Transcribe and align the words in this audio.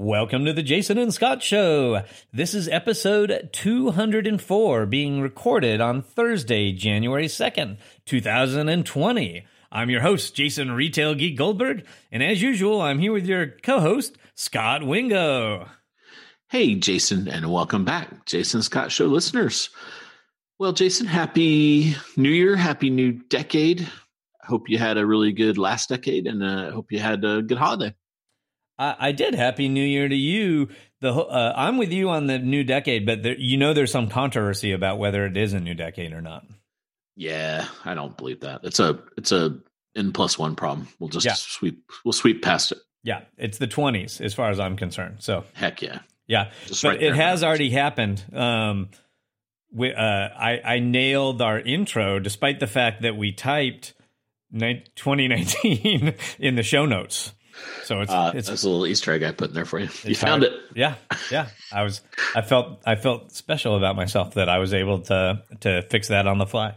Welcome 0.00 0.44
to 0.44 0.52
the 0.52 0.62
Jason 0.62 0.96
and 0.96 1.12
Scot 1.12 1.42
Show. 1.42 2.04
This 2.32 2.54
is 2.54 2.68
episode 2.68 3.48
204 3.52 4.86
being 4.86 5.20
recorded 5.20 5.80
on 5.80 6.02
Thursday, 6.02 6.70
January 6.70 7.26
2nd, 7.26 7.78
2020. 8.06 9.44
I'm 9.72 9.90
your 9.90 10.02
host, 10.02 10.36
Jason 10.36 10.70
Retail 10.70 11.16
Geek 11.16 11.36
Goldberg, 11.36 11.84
and 12.12 12.22
as 12.22 12.40
usual, 12.40 12.80
I'm 12.80 13.00
here 13.00 13.12
with 13.12 13.26
your 13.26 13.48
co 13.48 13.80
host, 13.80 14.16
Scot 14.36 14.86
Wingo. 14.86 15.66
Hey, 16.48 16.76
Jason, 16.76 17.26
and 17.26 17.52
welcome 17.52 17.84
back, 17.84 18.24
Jason 18.24 18.62
Scot 18.62 18.92
Show 18.92 19.06
listeners. 19.06 19.68
Well, 20.60 20.74
Jason, 20.74 21.08
happy 21.08 21.96
new 22.16 22.30
year, 22.30 22.54
happy 22.54 22.90
new 22.90 23.14
decade. 23.14 23.88
Hope 24.44 24.68
you 24.68 24.78
had 24.78 24.96
a 24.96 25.04
really 25.04 25.32
good 25.32 25.58
last 25.58 25.88
decade, 25.88 26.28
and 26.28 26.44
I 26.44 26.66
uh, 26.66 26.70
hope 26.70 26.92
you 26.92 27.00
had 27.00 27.24
a 27.24 27.42
good 27.42 27.58
holiday. 27.58 27.96
I, 28.78 28.96
I 28.98 29.12
did. 29.12 29.34
Happy 29.34 29.68
New 29.68 29.84
Year 29.84 30.08
to 30.08 30.16
you. 30.16 30.68
The 31.00 31.12
uh, 31.12 31.52
I'm 31.56 31.78
with 31.78 31.92
you 31.92 32.10
on 32.10 32.26
the 32.26 32.38
new 32.38 32.64
decade, 32.64 33.06
but 33.06 33.22
there, 33.22 33.36
you 33.36 33.56
know 33.56 33.72
there's 33.72 33.92
some 33.92 34.08
controversy 34.08 34.72
about 34.72 34.98
whether 34.98 35.26
it 35.26 35.36
is 35.36 35.52
a 35.52 35.60
new 35.60 35.74
decade 35.74 36.12
or 36.12 36.20
not. 36.20 36.44
Yeah, 37.16 37.66
I 37.84 37.94
don't 37.94 38.16
believe 38.16 38.40
that. 38.40 38.60
It's 38.64 38.80
a 38.80 39.00
it's 39.16 39.32
a 39.32 39.58
n 39.96 40.12
plus 40.12 40.38
one 40.38 40.56
problem. 40.56 40.88
We'll 40.98 41.08
just 41.08 41.26
yeah. 41.26 41.34
sweep 41.34 41.90
we'll 42.04 42.12
sweep 42.12 42.42
past 42.42 42.72
it. 42.72 42.78
Yeah, 43.04 43.22
it's 43.36 43.58
the 43.58 43.68
20s 43.68 44.20
as 44.20 44.34
far 44.34 44.50
as 44.50 44.58
I'm 44.58 44.76
concerned. 44.76 45.18
So 45.20 45.44
heck 45.54 45.82
yeah, 45.82 46.00
yeah. 46.26 46.50
Just 46.66 46.82
but 46.82 46.90
right 46.90 47.02
it 47.02 47.14
has 47.14 47.44
already 47.44 47.70
happened. 47.70 48.24
Um, 48.32 48.90
we, 49.72 49.92
uh, 49.92 50.00
I 50.00 50.60
I 50.64 50.78
nailed 50.80 51.42
our 51.42 51.58
intro 51.58 52.18
despite 52.18 52.60
the 52.60 52.66
fact 52.66 53.02
that 53.02 53.16
we 53.16 53.32
typed 53.32 53.94
2019 54.52 56.14
in 56.38 56.54
the 56.56 56.62
show 56.62 56.86
notes. 56.86 57.34
So 57.84 58.00
it's, 58.00 58.12
uh, 58.12 58.32
it's 58.34 58.48
that's 58.48 58.64
a 58.64 58.68
little 58.68 58.86
Easter 58.86 59.12
egg 59.12 59.22
I 59.22 59.32
put 59.32 59.48
in 59.48 59.54
there 59.54 59.64
for 59.64 59.78
you. 59.78 59.88
You 60.04 60.14
found 60.14 60.42
it. 60.42 60.52
Yeah, 60.74 60.94
yeah. 61.30 61.48
I 61.72 61.82
was. 61.82 62.00
I 62.34 62.42
felt. 62.42 62.82
I 62.84 62.96
felt 62.96 63.32
special 63.32 63.76
about 63.76 63.96
myself 63.96 64.34
that 64.34 64.48
I 64.48 64.58
was 64.58 64.74
able 64.74 65.00
to 65.02 65.42
to 65.60 65.82
fix 65.82 66.08
that 66.08 66.26
on 66.26 66.38
the 66.38 66.46
fly. 66.46 66.74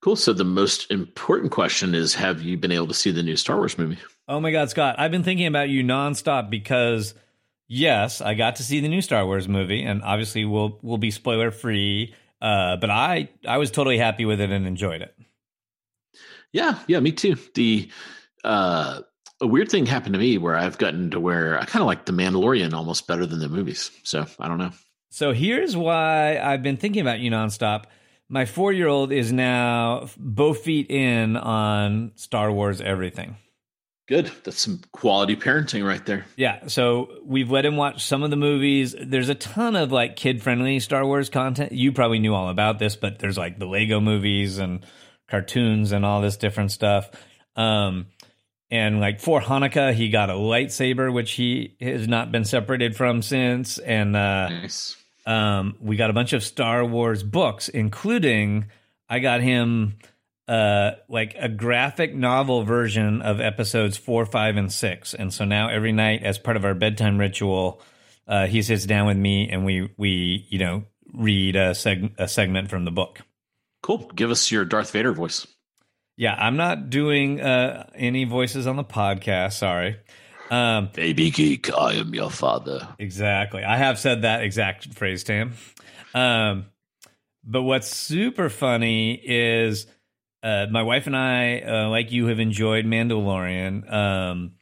Cool. 0.00 0.16
So 0.16 0.32
the 0.32 0.44
most 0.44 0.90
important 0.90 1.52
question 1.52 1.94
is: 1.94 2.14
Have 2.14 2.42
you 2.42 2.56
been 2.56 2.72
able 2.72 2.88
to 2.88 2.94
see 2.94 3.10
the 3.10 3.22
new 3.22 3.36
Star 3.36 3.56
Wars 3.56 3.78
movie? 3.78 3.98
Oh 4.28 4.40
my 4.40 4.50
God, 4.50 4.70
Scot! 4.70 4.96
I've 4.98 5.10
been 5.10 5.22
thinking 5.22 5.46
about 5.46 5.68
you 5.68 5.82
nonstop 5.82 6.50
because 6.50 7.14
yes, 7.68 8.20
I 8.20 8.34
got 8.34 8.56
to 8.56 8.62
see 8.62 8.80
the 8.80 8.88
new 8.88 9.00
Star 9.02 9.24
Wars 9.24 9.48
movie, 9.48 9.82
and 9.82 10.02
obviously 10.02 10.44
we'll 10.44 10.78
we'll 10.82 10.98
be 10.98 11.10
spoiler 11.10 11.50
free. 11.50 12.14
Uh, 12.40 12.76
but 12.76 12.90
I 12.90 13.30
I 13.46 13.58
was 13.58 13.70
totally 13.70 13.98
happy 13.98 14.24
with 14.24 14.40
it 14.40 14.50
and 14.50 14.66
enjoyed 14.66 15.00
it. 15.00 15.14
Yeah, 16.52 16.78
yeah, 16.86 17.00
me 17.00 17.12
too. 17.12 17.36
The 17.54 17.90
uh 18.44 19.00
a 19.40 19.46
weird 19.46 19.70
thing 19.70 19.86
happened 19.86 20.14
to 20.14 20.18
me 20.18 20.38
where 20.38 20.56
I've 20.56 20.78
gotten 20.78 21.10
to 21.10 21.20
where 21.20 21.58
I 21.58 21.64
kind 21.64 21.82
of 21.82 21.86
like 21.86 22.04
The 22.06 22.12
Mandalorian 22.12 22.72
almost 22.72 23.06
better 23.06 23.26
than 23.26 23.38
the 23.38 23.48
movies. 23.48 23.90
So 24.02 24.26
I 24.38 24.48
don't 24.48 24.58
know. 24.58 24.72
So 25.10 25.32
here's 25.32 25.76
why 25.76 26.38
I've 26.38 26.62
been 26.62 26.76
thinking 26.76 27.00
about 27.00 27.20
you 27.20 27.30
nonstop. 27.30 27.84
My 28.28 28.44
four 28.44 28.72
year 28.72 28.88
old 28.88 29.12
is 29.12 29.32
now 29.32 30.08
both 30.18 30.62
feet 30.62 30.90
in 30.90 31.36
on 31.36 32.12
Star 32.16 32.50
Wars 32.50 32.80
everything. 32.80 33.36
Good. 34.08 34.30
That's 34.44 34.60
some 34.60 34.80
quality 34.92 35.34
parenting 35.34 35.84
right 35.86 36.04
there. 36.06 36.26
Yeah. 36.36 36.68
So 36.68 37.08
we've 37.24 37.50
let 37.50 37.66
him 37.66 37.76
watch 37.76 38.04
some 38.04 38.22
of 38.22 38.30
the 38.30 38.36
movies. 38.36 38.94
There's 39.00 39.28
a 39.28 39.34
ton 39.34 39.74
of 39.74 39.90
like 39.90 40.14
kid 40.16 40.42
friendly 40.42 40.78
Star 40.78 41.04
Wars 41.04 41.28
content. 41.28 41.72
You 41.72 41.92
probably 41.92 42.20
knew 42.20 42.32
all 42.34 42.48
about 42.48 42.78
this, 42.78 42.94
but 42.94 43.18
there's 43.18 43.36
like 43.36 43.58
the 43.58 43.66
Lego 43.66 44.00
movies 44.00 44.58
and 44.58 44.86
cartoons 45.28 45.90
and 45.90 46.04
all 46.04 46.20
this 46.20 46.36
different 46.36 46.70
stuff. 46.70 47.10
Um, 47.56 48.06
and 48.70 49.00
like 49.00 49.20
for 49.20 49.40
Hanukkah, 49.40 49.94
he 49.94 50.08
got 50.10 50.30
a 50.30 50.34
lightsaber, 50.34 51.12
which 51.12 51.32
he 51.32 51.76
has 51.80 52.08
not 52.08 52.32
been 52.32 52.44
separated 52.44 52.96
from 52.96 53.22
since. 53.22 53.78
And 53.78 54.16
uh, 54.16 54.48
nice. 54.48 54.96
um, 55.24 55.76
we 55.80 55.96
got 55.96 56.10
a 56.10 56.12
bunch 56.12 56.32
of 56.32 56.42
Star 56.42 56.84
Wars 56.84 57.22
books, 57.22 57.68
including 57.68 58.66
I 59.08 59.20
got 59.20 59.40
him 59.40 59.98
uh, 60.48 60.92
like 61.08 61.36
a 61.38 61.48
graphic 61.48 62.14
novel 62.14 62.64
version 62.64 63.22
of 63.22 63.40
episodes 63.40 63.96
four, 63.96 64.26
five, 64.26 64.56
and 64.56 64.72
six. 64.72 65.14
And 65.14 65.32
so 65.32 65.44
now 65.44 65.68
every 65.68 65.92
night, 65.92 66.24
as 66.24 66.38
part 66.38 66.56
of 66.56 66.64
our 66.64 66.74
bedtime 66.74 67.18
ritual, 67.18 67.80
uh, 68.26 68.46
he 68.46 68.62
sits 68.62 68.84
down 68.86 69.06
with 69.06 69.16
me 69.16 69.48
and 69.48 69.64
we 69.64 69.92
we 69.96 70.46
you 70.50 70.58
know 70.58 70.84
read 71.14 71.54
a, 71.54 71.70
seg- 71.70 72.18
a 72.18 72.26
segment 72.26 72.68
from 72.68 72.84
the 72.84 72.90
book. 72.90 73.20
Cool. 73.82 74.10
Give 74.14 74.30
us 74.32 74.50
your 74.50 74.64
Darth 74.64 74.90
Vader 74.90 75.12
voice. 75.12 75.46
Yeah, 76.16 76.34
I'm 76.34 76.56
not 76.56 76.88
doing 76.88 77.40
uh, 77.40 77.88
any 77.94 78.24
voices 78.24 78.66
on 78.66 78.76
the 78.76 78.84
podcast. 78.84 79.54
Sorry. 79.54 79.96
Um, 80.50 80.90
Baby 80.94 81.30
geek, 81.30 81.72
I 81.72 81.94
am 81.94 82.14
your 82.14 82.30
father. 82.30 82.88
Exactly. 82.98 83.64
I 83.64 83.76
have 83.76 83.98
said 83.98 84.22
that 84.22 84.42
exact 84.42 84.94
phrase 84.94 85.24
to 85.24 85.32
him. 85.32 85.54
Um, 86.14 86.66
but 87.44 87.62
what's 87.62 87.94
super 87.94 88.48
funny 88.48 89.14
is 89.14 89.86
uh, 90.42 90.66
my 90.70 90.82
wife 90.82 91.06
and 91.06 91.16
I, 91.16 91.60
uh, 91.60 91.88
like 91.90 92.12
you, 92.12 92.26
have 92.26 92.40
enjoyed 92.40 92.86
Mandalorian. 92.86 93.92
Um, 93.92 94.52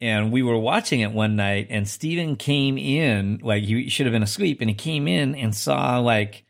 and 0.00 0.30
we 0.30 0.42
were 0.42 0.58
watching 0.58 1.00
it 1.00 1.12
one 1.12 1.36
night, 1.36 1.68
and 1.70 1.88
Steven 1.88 2.36
came 2.36 2.78
in, 2.78 3.40
like 3.42 3.64
he 3.64 3.88
should 3.88 4.06
have 4.06 4.12
been 4.12 4.22
asleep, 4.22 4.60
and 4.60 4.70
he 4.70 4.74
came 4.74 5.08
in 5.08 5.34
and 5.34 5.54
saw 5.54 5.98
like 5.98 6.44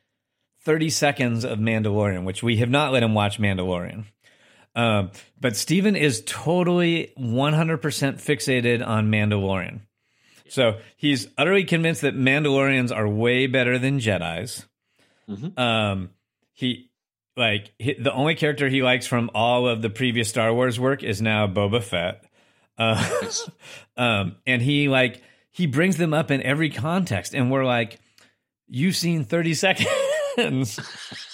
30 0.65 0.91
seconds 0.91 1.45
of 1.45 1.59
Mandalorian, 1.59 2.25
which 2.25 2.43
we 2.43 2.59
have 2.59 2.69
not 2.69 2.93
let 2.93 3.03
him 3.03 3.15
watch 3.15 3.39
Mandalorian. 3.39 4.05
Um, 4.79 5.11
but 5.41 5.57
Steven 5.57 5.97
is 5.97 6.23
totally 6.25 7.13
100% 7.19 7.81
fixated 7.81 8.87
on 8.87 9.11
Mandalorian. 9.11 9.81
So 10.49 10.79
he's 10.97 11.27
utterly 11.37 11.65
convinced 11.65 12.03
that 12.03 12.17
Mandalorians 12.17 12.95
are 12.95 13.09
way 13.09 13.49
better 13.49 13.77
than 13.77 13.99
Jedi's. 13.99 14.67
Mm-hmm. 15.29 15.59
Um, 15.59 16.11
he 16.53 16.91
like 17.37 17.73
he, 17.81 17.95
the 17.95 18.13
only 18.13 18.37
character 18.37 18.69
he 18.69 18.83
likes 18.83 19.05
from 19.05 19.31
all 19.35 19.67
of 19.67 19.83
the 19.83 19.91
previous 19.91 20.29
Star 20.29 20.55
Wars 20.55 20.79
work 20.79 21.03
is 21.03 21.21
now 21.21 21.49
Boba 21.49 21.83
Fett. 21.83 22.25
Uh, 22.79 23.31
um, 23.97 24.37
and 24.47 24.63
he 24.63 24.89
like 24.89 25.23
he 25.51 25.67
brings 25.67 25.97
them 25.97 26.15
up 26.15 26.31
in 26.31 26.41
every 26.43 26.71
context, 26.71 27.35
and 27.35 27.51
we're 27.51 27.65
like, 27.65 27.99
"You've 28.69 28.97
seen 28.97 29.25
thirty 29.25 29.55
seconds." 29.55 30.79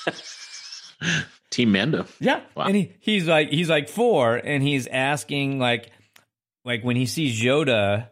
Team 1.54 1.70
Mando. 1.70 2.06
Yeah. 2.19 2.41
Wow. 2.56 2.65
And 2.65 2.75
he, 2.75 2.92
he's 2.98 3.28
like 3.28 3.48
he's 3.48 3.69
like 3.69 3.88
four 3.88 4.34
and 4.34 4.62
he's 4.62 4.88
asking 4.88 5.60
like 5.60 5.91
like 6.65 6.82
when 6.82 6.97
he 6.97 7.06
sees 7.06 7.41
Yoda 7.41 8.09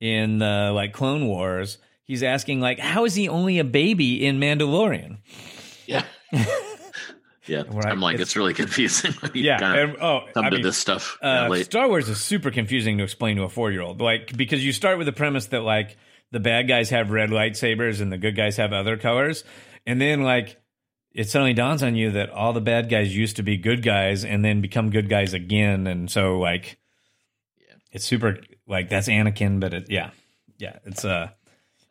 in 0.00 0.38
the 0.38 0.72
like 0.74 0.94
Clone 0.94 1.26
Wars, 1.26 1.76
he's 2.04 2.22
asking 2.22 2.60
like 2.60 2.78
how 2.78 3.04
is 3.04 3.14
he 3.14 3.28
only 3.28 3.58
a 3.58 3.64
baby 3.64 4.26
in 4.26 4.40
Mandalorian? 4.40 5.18
Yeah. 5.86 6.04
Yeah, 7.48 7.62
right. 7.68 7.86
I'm 7.86 8.00
like, 8.00 8.14
it's, 8.14 8.22
it's 8.22 8.36
really 8.36 8.54
confusing. 8.54 9.14
yeah, 9.32 9.74
and, 9.74 9.96
oh, 10.02 10.22
come 10.34 10.46
I 10.46 10.50
to 10.50 10.56
mean, 10.56 10.64
this 10.64 10.76
stuff. 10.76 11.16
Uh, 11.22 11.62
Star 11.62 11.86
Wars 11.86 12.08
is 12.08 12.20
super 12.20 12.50
confusing 12.50 12.98
to 12.98 13.04
explain 13.04 13.36
to 13.36 13.44
a 13.44 13.48
four 13.48 13.70
year 13.70 13.82
old, 13.82 14.00
like 14.00 14.36
because 14.36 14.64
you 14.64 14.72
start 14.72 14.98
with 14.98 15.06
the 15.06 15.12
premise 15.12 15.46
that 15.46 15.60
like 15.60 15.96
the 16.32 16.40
bad 16.40 16.66
guys 16.66 16.90
have 16.90 17.12
red 17.12 17.30
lightsabers 17.30 18.00
and 18.00 18.10
the 18.10 18.18
good 18.18 18.34
guys 18.34 18.56
have 18.56 18.72
other 18.72 18.96
colors, 18.96 19.44
and 19.86 20.00
then 20.00 20.24
like 20.24 20.60
it 21.16 21.30
suddenly 21.30 21.54
dawns 21.54 21.82
on 21.82 21.96
you 21.96 22.10
that 22.10 22.28
all 22.28 22.52
the 22.52 22.60
bad 22.60 22.90
guys 22.90 23.16
used 23.16 23.36
to 23.36 23.42
be 23.42 23.56
good 23.56 23.82
guys 23.82 24.22
and 24.22 24.44
then 24.44 24.60
become 24.60 24.90
good 24.90 25.08
guys 25.08 25.32
again. 25.32 25.86
And 25.86 26.10
so 26.10 26.38
like 26.38 26.78
yeah. 27.58 27.74
it's 27.90 28.04
super 28.04 28.36
like 28.68 28.90
that's 28.90 29.08
anakin 29.08 29.58
but 29.58 29.72
it 29.72 29.86
yeah. 29.88 30.10
Yeah 30.58 30.78
it's 30.84 31.06
uh 31.06 31.30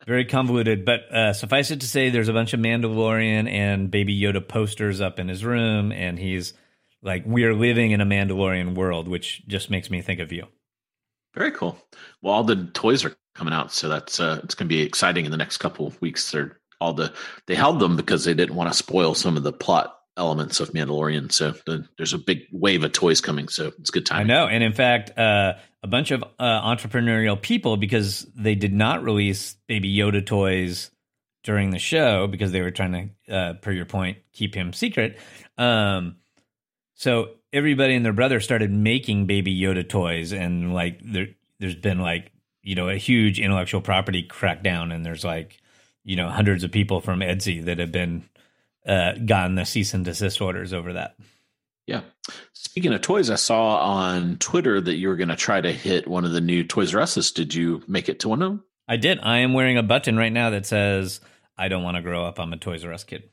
very 0.06 0.24
convoluted. 0.24 0.84
But 0.84 1.12
uh 1.12 1.32
suffice 1.32 1.72
it 1.72 1.80
to 1.80 1.88
say 1.88 2.08
there's 2.08 2.28
a 2.28 2.32
bunch 2.32 2.54
of 2.54 2.60
mandalorian 2.60 3.50
and 3.50 3.90
baby 3.90 4.18
yoda 4.18 4.46
posters 4.46 5.00
up 5.00 5.18
in 5.18 5.28
his 5.28 5.44
room 5.44 5.90
and 5.90 6.20
he's 6.20 6.54
like 7.02 7.24
we're 7.26 7.54
living 7.54 7.90
in 7.90 8.00
a 8.00 8.06
mandalorian 8.06 8.76
world 8.76 9.08
which 9.08 9.44
just 9.48 9.70
makes 9.70 9.90
me 9.90 10.02
think 10.02 10.20
of 10.20 10.30
you. 10.30 10.46
Very 11.34 11.50
cool. 11.50 11.76
Well 12.22 12.32
all 12.32 12.44
the 12.44 12.70
toys 12.74 13.04
are 13.04 13.16
coming 13.34 13.52
out 13.52 13.72
so 13.72 13.88
that's 13.88 14.20
uh 14.20 14.40
it's 14.44 14.54
gonna 14.54 14.68
be 14.68 14.82
exciting 14.82 15.24
in 15.24 15.32
the 15.32 15.36
next 15.36 15.58
couple 15.58 15.84
of 15.84 16.00
weeks 16.00 16.30
they're 16.30 16.60
all 16.80 16.92
the 16.92 17.12
they 17.46 17.54
held 17.54 17.80
them 17.80 17.96
because 17.96 18.24
they 18.24 18.34
didn't 18.34 18.54
want 18.54 18.70
to 18.70 18.76
spoil 18.76 19.14
some 19.14 19.36
of 19.36 19.42
the 19.42 19.52
plot 19.52 19.96
elements 20.16 20.60
of 20.60 20.70
Mandalorian. 20.70 21.30
So 21.30 21.54
the, 21.66 21.86
there's 21.98 22.14
a 22.14 22.18
big 22.18 22.46
wave 22.50 22.84
of 22.84 22.92
toys 22.92 23.20
coming. 23.20 23.48
So 23.48 23.72
it's 23.78 23.90
good 23.90 24.06
time. 24.06 24.20
I 24.20 24.24
know, 24.24 24.46
and 24.46 24.62
in 24.62 24.72
fact, 24.72 25.16
uh, 25.18 25.54
a 25.82 25.86
bunch 25.86 26.10
of 26.10 26.24
uh, 26.38 26.62
entrepreneurial 26.62 27.40
people 27.40 27.76
because 27.76 28.26
they 28.34 28.54
did 28.54 28.72
not 28.72 29.02
release 29.02 29.54
Baby 29.68 29.94
Yoda 29.94 30.24
toys 30.24 30.90
during 31.44 31.70
the 31.70 31.78
show 31.78 32.26
because 32.26 32.50
they 32.50 32.60
were 32.60 32.72
trying 32.72 33.14
to, 33.28 33.34
uh, 33.34 33.52
per 33.54 33.70
your 33.70 33.84
point, 33.84 34.18
keep 34.32 34.54
him 34.54 34.72
secret. 34.72 35.18
Um, 35.56 36.16
so 36.94 37.30
everybody 37.52 37.94
and 37.94 38.04
their 38.04 38.12
brother 38.12 38.40
started 38.40 38.72
making 38.72 39.26
baby 39.26 39.56
Yoda 39.58 39.88
toys, 39.88 40.32
and 40.32 40.74
like 40.74 41.00
there, 41.04 41.28
there's 41.60 41.76
been 41.76 42.00
like 42.00 42.32
you 42.62 42.74
know 42.74 42.88
a 42.88 42.96
huge 42.96 43.38
intellectual 43.38 43.80
property 43.80 44.26
crackdown, 44.26 44.92
and 44.92 45.04
there's 45.04 45.24
like 45.24 45.58
you 46.06 46.16
know 46.16 46.30
hundreds 46.30 46.64
of 46.64 46.70
people 46.70 47.02
from 47.02 47.20
Etsy 47.20 47.62
that 47.66 47.78
have 47.78 47.92
been 47.92 48.24
uh, 48.86 49.12
gotten 49.12 49.56
the 49.56 49.66
cease 49.66 49.92
and 49.92 50.04
desist 50.04 50.40
orders 50.40 50.72
over 50.72 50.94
that. 50.94 51.16
Yeah. 51.86 52.00
Speaking 52.52 52.92
of 52.94 53.00
toys, 53.00 53.30
I 53.30 53.36
saw 53.36 53.76
on 53.76 54.38
Twitter 54.38 54.80
that 54.80 54.96
you 54.96 55.08
were 55.08 55.16
going 55.16 55.28
to 55.28 55.36
try 55.36 55.60
to 55.60 55.72
hit 55.72 56.08
one 56.08 56.24
of 56.24 56.32
the 56.32 56.40
new 56.40 56.64
Toys 56.64 56.94
R 56.94 57.02
Us's. 57.02 57.30
Did 57.32 57.54
you 57.54 57.82
make 57.86 58.08
it 58.08 58.20
to 58.20 58.28
one 58.28 58.42
of 58.42 58.50
them? 58.50 58.64
I 58.88 58.96
did. 58.96 59.20
I 59.22 59.38
am 59.38 59.52
wearing 59.52 59.78
a 59.78 59.82
button 59.82 60.16
right 60.16 60.32
now 60.32 60.50
that 60.50 60.66
says, 60.66 61.20
I 61.56 61.68
don't 61.68 61.82
want 61.82 61.96
to 61.96 62.02
grow 62.02 62.24
up. 62.24 62.38
I'm 62.40 62.52
a 62.52 62.56
Toys 62.56 62.84
R 62.84 62.92
Us 62.92 63.04
kid. 63.04 63.30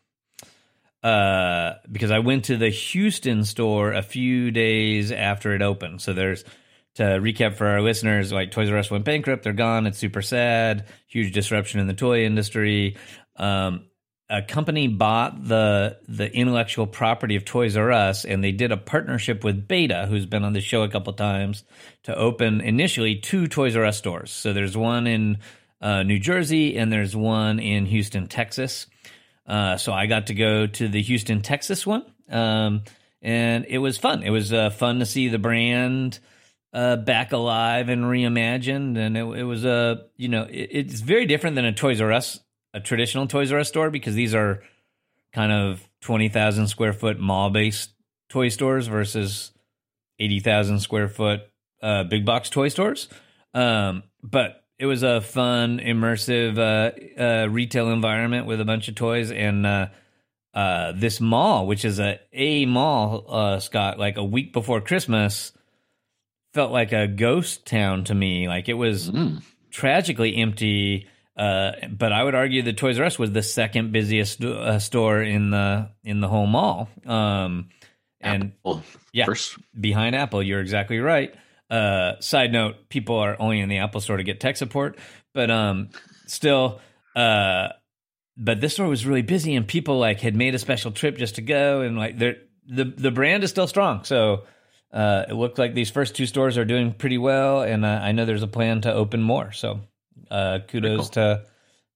Uh, 1.03 1.73
because 1.91 2.11
I 2.11 2.19
went 2.19 2.45
to 2.45 2.57
the 2.57 2.69
Houston 2.69 3.43
store 3.43 3.91
a 3.91 4.03
few 4.03 4.51
days 4.51 5.11
after 5.11 5.53
it 5.53 5.61
opened. 5.61 6.01
So 6.01 6.13
there's, 6.13 6.45
to 6.95 7.03
recap 7.03 7.55
for 7.55 7.67
our 7.67 7.81
listeners, 7.81 8.31
like 8.31 8.51
Toys 8.51 8.69
R 8.69 8.77
Us 8.77 8.91
went 8.91 9.05
bankrupt. 9.05 9.43
They're 9.43 9.53
gone. 9.53 9.87
It's 9.87 9.97
super 9.97 10.21
sad. 10.21 10.85
Huge 11.07 11.33
disruption 11.33 11.79
in 11.79 11.87
the 11.87 11.93
toy 11.93 12.23
industry. 12.25 12.97
Um, 13.35 13.85
a 14.29 14.41
company 14.41 14.87
bought 14.87 15.47
the 15.47 15.97
the 16.07 16.33
intellectual 16.33 16.87
property 16.87 17.35
of 17.35 17.45
Toys 17.45 17.75
R 17.75 17.91
Us, 17.91 18.25
and 18.25 18.43
they 18.43 18.51
did 18.51 18.71
a 18.71 18.77
partnership 18.77 19.43
with 19.43 19.67
b8ta, 19.67 20.07
who's 20.07 20.25
been 20.25 20.43
on 20.43 20.53
the 20.53 20.61
show 20.61 20.83
a 20.83 20.89
couple 20.89 21.13
times, 21.13 21.63
to 22.03 22.15
open 22.15 22.61
initially 22.61 23.17
two 23.17 23.47
Toys 23.47 23.75
R 23.75 23.85
Us 23.85 23.97
stores. 23.97 24.31
So 24.31 24.53
there's 24.53 24.77
one 24.77 25.07
in 25.07 25.39
uh, 25.81 26.03
New 26.03 26.19
Jersey, 26.19 26.77
and 26.77 26.91
there's 26.91 27.15
one 27.15 27.59
in 27.59 27.85
Houston, 27.85 28.27
Texas. 28.27 28.87
Uh, 29.45 29.77
so 29.77 29.91
I 29.91 30.05
got 30.05 30.27
to 30.27 30.33
go 30.33 30.67
to 30.67 30.87
the 30.87 31.01
Houston, 31.01 31.41
Texas 31.41 31.85
one, 31.85 32.05
um, 32.29 32.83
and 33.21 33.65
it 33.67 33.79
was 33.79 33.97
fun. 33.97 34.23
It 34.23 34.29
was 34.29 34.53
uh, 34.53 34.69
fun 34.69 34.99
to 34.99 35.05
see 35.05 35.27
the 35.27 35.39
brand. 35.39 36.19
Uh, 36.73 36.95
back 36.95 37.31
alive 37.31 37.87
and 37.87 38.05
reimagined, 38.05 38.97
and 38.97 39.15
it, 39.15 39.23
it 39.23 39.43
was 39.43 39.63
a 39.63 40.05
you 40.17 40.27
know 40.27 40.43
it, 40.49 40.69
it's 40.71 41.01
very 41.01 41.27
different 41.27 41.55
than 41.55 41.65
a 41.65 41.71
Toys 41.71 42.01
R 42.01 42.11
Us 42.11 42.39
a 42.73 42.79
traditional 42.79 43.27
Toys 43.27 43.51
R 43.51 43.59
Us 43.59 43.67
store 43.67 43.89
because 43.89 44.15
these 44.15 44.33
are 44.33 44.63
kind 45.31 45.51
of 45.51 45.87
20,000 46.01 46.67
square 46.67 46.93
foot 46.93 47.19
mall 47.19 47.49
based 47.49 47.91
toy 48.29 48.49
stores 48.49 48.87
versus 48.87 49.51
80,000 50.19 50.79
square 50.79 51.07
foot 51.07 51.41
uh, 51.81 52.03
big 52.03 52.25
box 52.25 52.49
toy 52.49 52.69
stores. 52.69 53.09
Um, 53.53 54.03
but 54.21 54.63
it 54.79 54.85
was 54.85 55.03
a 55.03 55.21
fun, 55.21 55.79
immersive 55.79 56.57
uh, 56.57 57.21
uh, 57.21 57.47
retail 57.49 57.89
environment 57.91 58.47
with 58.47 58.59
a 58.59 58.65
bunch 58.65 58.87
of 58.87 58.95
toys. 58.95 59.31
And 59.31 59.65
uh, 59.65 59.87
uh, 60.53 60.93
this 60.93 61.19
mall, 61.19 61.67
which 61.67 61.85
is 61.85 61.99
a 61.99 62.19
A 62.31 62.65
mall, 62.65 63.59
Scot, 63.59 63.99
like 63.99 64.17
a 64.17 64.23
week 64.23 64.53
before 64.53 64.81
Christmas, 64.81 65.51
felt 66.53 66.71
like 66.71 66.94
a 66.94 67.07
ghost 67.07 67.65
town 67.65 68.03
to 68.05 68.15
me. 68.15 68.47
Like 68.47 68.69
it 68.69 68.73
was 68.73 69.09
mm. 69.09 69.41
tragically 69.71 70.35
empty 70.38 71.07
uh, 71.35 71.71
but 71.89 72.11
I 72.11 72.23
would 72.23 72.35
argue 72.35 72.61
that 72.63 72.77
Toys 72.77 73.00
R 73.00 73.05
Us 73.05 73.17
was 73.17 73.31
the 73.31 73.41
second 73.41 73.91
busiest 73.91 74.44
uh, 74.44 74.77
store 74.79 75.21
in 75.21 75.50
the 75.50 75.89
in 76.03 76.19
the 76.19 76.27
whole 76.27 76.45
mall. 76.45 76.89
Um, 77.05 77.69
and 78.21 78.53
Apple 78.59 78.83
yeah, 79.11 79.25
first. 79.25 79.57
behind 79.79 80.15
Apple, 80.15 80.44
you're 80.44 80.61
exactly 80.61 81.00
right. 81.00 81.33
Uh, 81.71 82.19
side 82.19 82.51
note: 82.51 82.88
people 82.88 83.17
are 83.17 83.35
only 83.39 83.59
in 83.61 83.69
the 83.69 83.79
Apple 83.79 84.00
store 84.00 84.17
to 84.17 84.23
get 84.23 84.39
tech 84.39 84.57
support, 84.57 85.00
but 85.33 85.50
um, 85.50 85.89
still, 86.27 86.79
uh, 87.15 87.69
but 88.38 88.61
this 88.61 88.73
store 88.73 88.88
was 88.88 89.03
really 89.03 89.23
busy, 89.23 89.55
and 89.55 89.67
people 89.67 89.97
like 89.97 90.19
had 90.19 90.35
made 90.35 90.53
a 90.53 90.59
special 90.59 90.91
trip 90.91 91.17
just 91.17 91.35
to 91.35 91.41
go, 91.41 91.81
and 91.81 91.97
like 91.97 92.19
the 92.19 92.38
the 92.67 93.11
brand 93.11 93.44
is 93.44 93.50
still 93.50 93.67
strong. 93.67 94.03
So 94.03 94.44
uh, 94.93 95.25
it 95.27 95.33
looked 95.33 95.57
like 95.57 95.73
these 95.73 95.89
first 95.89 96.15
two 96.15 96.27
stores 96.27 96.57
are 96.57 96.65
doing 96.65 96.93
pretty 96.93 97.17
well, 97.17 97.61
and 97.61 97.83
uh, 97.83 97.99
I 98.01 98.11
know 98.11 98.25
there's 98.25 98.43
a 98.43 98.47
plan 98.47 98.81
to 98.81 98.93
open 98.93 99.21
more. 99.21 99.51
So 99.51 99.81
uh, 100.29 100.59
kudos 100.67 100.99
cool. 100.99 101.09
to 101.09 101.45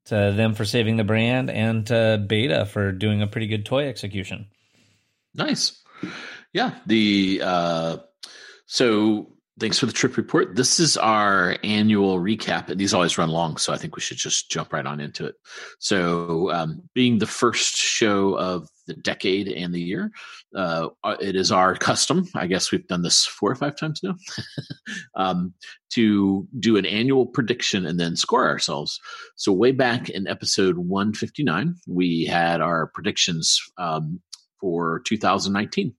to 0.06 0.34
them 0.36 0.54
for 0.54 0.66
saving 0.66 0.98
the 0.98 1.04
brand 1.04 1.50
and 1.50 1.86
to 1.88 1.94
b8ta 2.28 2.68
for 2.68 2.92
doing 2.94 3.22
a 3.22 3.28
pretty 3.28 3.48
good 3.48 3.66
toy 3.66 3.88
execution. 3.88 4.48
Nice. 5.36 5.84
Yeah. 6.54 6.76
The 6.86 7.42
uh, 7.44 7.98
so 8.66 9.34
thanks 9.60 9.78
for 9.78 9.86
the 9.86 9.94
trip 9.94 10.18
report. 10.18 10.56
This 10.56 10.80
is 10.80 10.98
our 10.98 11.58
annual 11.64 12.20
recap. 12.20 12.70
and 12.70 12.80
These 12.80 12.94
always 12.94 13.18
run 13.18 13.30
long, 13.30 13.58
so 13.58 13.74
I 13.74 13.78
think 13.78 13.96
we 13.96 14.02
should 14.02 14.18
just 14.18 14.50
jump 14.50 14.74
right 14.74 14.86
on 14.86 15.00
into 15.00 15.26
it. 15.26 15.36
So, 15.80 16.52
um, 16.52 16.84
being 16.94 17.20
the 17.20 17.28
first 17.28 17.76
show 17.76 18.38
of 18.38 18.70
the 18.88 18.96
decade 18.96 19.48
and 19.48 19.74
the 19.74 19.82
year, 19.82 20.12
uh, 20.56 20.90
it 21.20 21.36
is 21.36 21.52
our 21.52 21.76
custom. 21.76 22.28
I 22.36 22.48
guess 22.48 22.72
we've 22.72 22.88
done 22.88 23.04
this 23.04 23.26
four 23.26 23.52
or 23.52 23.56
five 23.56 23.76
times 23.76 24.02
now 24.02 24.16
um, 25.16 25.54
to 25.92 26.48
do 26.60 26.78
an 26.78 26.86
annual 26.86 27.26
prediction 27.26 27.86
and 27.86 28.00
then 28.00 28.16
score 28.16 28.48
ourselves. 28.48 29.00
So, 29.36 29.52
way 29.52 29.72
back 29.72 30.10
in 30.10 30.28
episode 30.28 30.78
159, 30.78 31.76
we 31.88 32.26
had 32.26 32.62
our 32.62 32.88
predictions 32.88 33.62
um, 33.78 34.22
for 34.60 35.02
2019. 35.06 35.94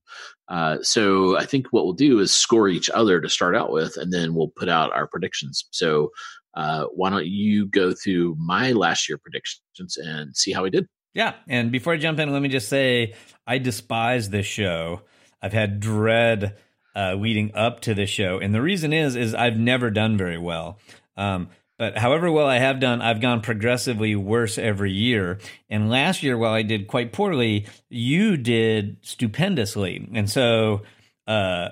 Uh, 0.47 0.77
so 0.81 1.37
I 1.37 1.45
think 1.45 1.67
what 1.67 1.85
we'll 1.85 1.93
do 1.93 2.19
is 2.19 2.31
score 2.31 2.67
each 2.67 2.89
other 2.89 3.21
to 3.21 3.29
start 3.29 3.55
out 3.55 3.71
with, 3.71 3.97
and 3.97 4.11
then 4.11 4.33
we'll 4.33 4.51
put 4.55 4.67
out 4.67 4.91
our 4.93 5.07
predictions. 5.07 5.65
So 5.71 6.11
uh, 6.55 6.85
why 6.95 7.09
don't 7.09 7.27
you 7.27 7.67
go 7.67 7.93
through 7.93 8.35
my 8.39 8.71
last 8.71 9.07
year 9.07 9.17
predictions 9.17 9.97
and 9.97 10.35
see 10.35 10.51
how 10.51 10.63
we 10.63 10.69
did? 10.69 10.87
Yeah. 11.19 11.33
And 11.49 11.69
before 11.69 11.91
I 11.91 11.97
jump 11.97 12.17
in, 12.17 12.31
let 12.31 12.41
me 12.41 12.47
just 12.47 12.69
say 12.69 13.13
I 13.45 13.57
despise 13.57 14.29
this 14.29 14.45
show. 14.45 15.01
I've 15.41 15.51
had 15.51 15.81
dread 15.81 16.55
uh, 16.95 17.15
leading 17.15 17.53
up 17.55 17.81
to 17.81 17.93
this 17.93 18.09
show, 18.09 18.39
and 18.39 18.55
the 18.55 18.61
reason 18.61 18.93
is 18.93 19.17
is 19.17 19.35
I've 19.35 19.57
never 19.57 19.89
done 19.91 20.15
very 20.15 20.37
well. 20.37 20.79
Um, 21.17 21.49
but 21.77 21.97
however 21.97 22.31
well 22.31 22.47
I 22.47 22.59
have 22.59 22.79
done, 22.79 23.01
I've 23.01 23.19
gone 23.19 23.41
progressively 23.41 24.15
worse 24.15 24.57
every 24.57 24.93
year. 24.93 25.39
And 25.69 25.89
last 25.89 26.23
year, 26.23 26.37
while 26.37 26.53
I 26.53 26.61
did 26.61 26.87
quite 26.87 27.11
poorly, 27.11 27.67
you 27.89 28.37
did 28.37 28.99
stupendously. 29.01 30.09
And 30.13 30.29
so 30.29 30.83
uh, 31.27 31.69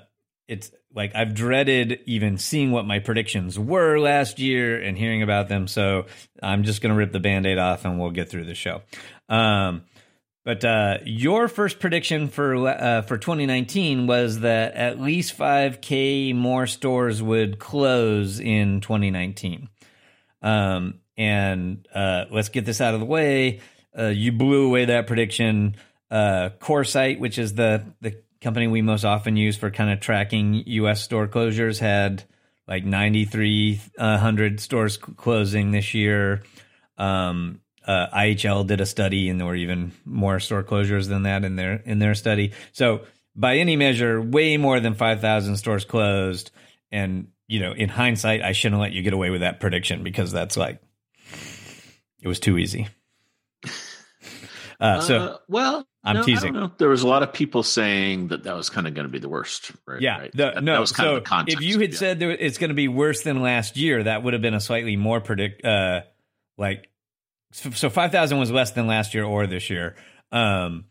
it's 0.50 0.72
like 0.98 1.16
I've 1.16 1.36
dreaded 1.36 2.00
even 2.08 2.40
seeing 2.40 2.72
what 2.72 2.86
my 2.86 2.98
predictions 2.98 3.58
were 3.58 4.00
last 4.00 4.40
year 4.40 4.82
and 4.82 4.98
hearing 4.98 5.22
about 5.22 5.48
them. 5.48 5.68
So 5.68 6.08
I'm 6.42 6.64
just 6.64 6.82
going 6.82 6.90
to 6.90 6.98
rip 6.98 7.12
the 7.12 7.20
band 7.20 7.46
aid 7.46 7.60
off 7.60 7.86
and 7.86 8.00
we'll 8.00 8.10
get 8.10 8.30
through 8.30 8.46
the 8.46 8.56
show. 8.56 8.82
Um, 9.30 9.84
but 10.44 10.66
uh, 10.66 10.98
your 11.06 11.50
first 11.50 11.80
prediction 11.80 12.30
for 12.30 12.68
uh, 12.68 13.02
for 13.04 13.18
2019 13.18 14.08
was 14.08 14.40
that 14.40 14.74
at 14.74 15.00
least 15.00 15.38
5k 15.38 16.34
more 16.34 16.66
stores 16.66 17.22
would 17.22 17.60
close 17.60 18.40
in 18.40 18.82
2019. 18.82 19.70
Um, 20.42 21.02
and 21.16 21.88
uh, 21.94 22.26
let's 22.32 22.50
get 22.50 22.66
this 22.66 22.82
out 22.82 22.96
of 22.96 23.02
the 23.02 23.06
way. 23.06 23.60
Uh, 23.98 24.06
you 24.06 24.32
blew 24.32 24.66
away 24.66 24.86
that 24.86 25.06
prediction. 25.06 25.76
Uh, 26.10 26.50
Coresight, 26.60 27.20
which 27.20 27.38
is 27.38 27.54
the 27.54 27.84
the 28.02 28.22
company 28.42 28.68
we 28.68 28.82
most 28.82 29.04
often 29.04 29.36
use 29.36 29.58
for 29.58 29.70
kind 29.72 29.92
of 29.92 30.00
tracking 30.00 30.64
U.S. 30.66 31.04
store 31.04 31.28
closures, 31.28 31.80
had 31.80 32.24
like 32.68 32.84
9,300 32.84 34.60
stores 34.60 34.98
closing 34.98 35.72
this 35.72 35.94
year. 35.94 36.44
Um, 36.98 37.62
uh, 37.86 38.08
IHL 38.14 38.68
did 38.68 38.82
a 38.82 38.86
study, 38.86 39.30
and 39.30 39.40
there 39.40 39.48
were 39.48 39.56
even 39.56 39.94
more 40.04 40.40
store 40.40 40.64
closures 40.64 41.08
than 41.08 41.24
that 41.24 41.46
in 41.46 41.56
their 41.56 41.76
in 41.86 42.00
their 42.00 42.16
study. 42.16 42.52
So, 42.74 43.02
by 43.36 43.58
any 43.58 43.78
measure, 43.78 44.22
way 44.22 44.58
more 44.58 44.80
than 44.80 44.94
5,000 44.94 45.56
stores 45.56 45.86
closed, 45.86 46.52
and 46.92 47.30
you 47.48 47.62
know, 47.62 47.72
in 47.72 47.88
hindsight, 47.88 48.42
I 48.42 48.52
shouldn't 48.52 48.82
let 48.82 48.92
you 48.92 49.04
get 49.04 49.14
away 49.14 49.30
with 49.30 49.42
that 49.42 49.62
prediction 49.62 50.04
because 50.04 50.34
that's 50.34 50.58
like 50.58 50.82
it 52.22 52.28
was 52.28 52.40
too 52.40 52.58
easy. 52.58 52.88
Uh, 54.80 55.02
so, 55.02 55.18
uh, 55.18 55.38
well, 55.48 55.88
I'm 56.08 56.16
no, 56.16 56.24
teasing. 56.24 56.72
There 56.78 56.88
was 56.88 57.04
a 57.04 57.08
lot 57.08 57.22
of 57.22 57.34
people 57.34 57.64
saying 57.64 58.30
that 58.30 58.44
that 58.44 58.56
was 58.56 58.70
kind 58.70 58.88
of 58.88 58.94
going 58.94 59.06
to 59.06 59.12
be 59.12 59.20
the 59.20 59.28
worst. 59.28 59.72
Right? 59.86 60.02
Yeah, 60.02 60.20
right? 60.20 60.32
The, 60.32 60.52
that, 60.54 60.64
no. 60.64 60.74
That 60.74 60.80
was 60.80 60.94
kind 60.94 61.08
so 61.08 61.16
of 61.18 61.24
the 61.24 61.30
context. 61.30 61.62
if 61.62 61.68
you 61.68 61.80
had 61.80 61.92
yeah. 61.92 62.00
said 62.00 62.20
that 62.20 62.46
it's 62.46 62.58
going 62.58 62.70
to 62.70 62.76
be 62.76 62.88
worse 62.88 63.24
than 63.24 63.42
last 63.42 63.76
year, 63.76 64.02
that 64.02 64.24
would 64.24 64.32
have 64.32 64.42
been 64.42 64.54
a 64.54 64.62
slightly 64.62 64.96
more 64.96 65.20
predict. 65.20 65.66
Uh, 65.66 66.02
like, 66.58 66.90
so, 67.52 67.72
so 67.72 67.90
five 67.90 68.14
thousand 68.14 68.40
was 68.40 68.52
less 68.52 68.72
than 68.72 68.88
last 68.88 69.14
year 69.14 69.26
or 69.26 69.48
this 69.48 69.70
year. 69.70 69.96
Um, 70.32 70.86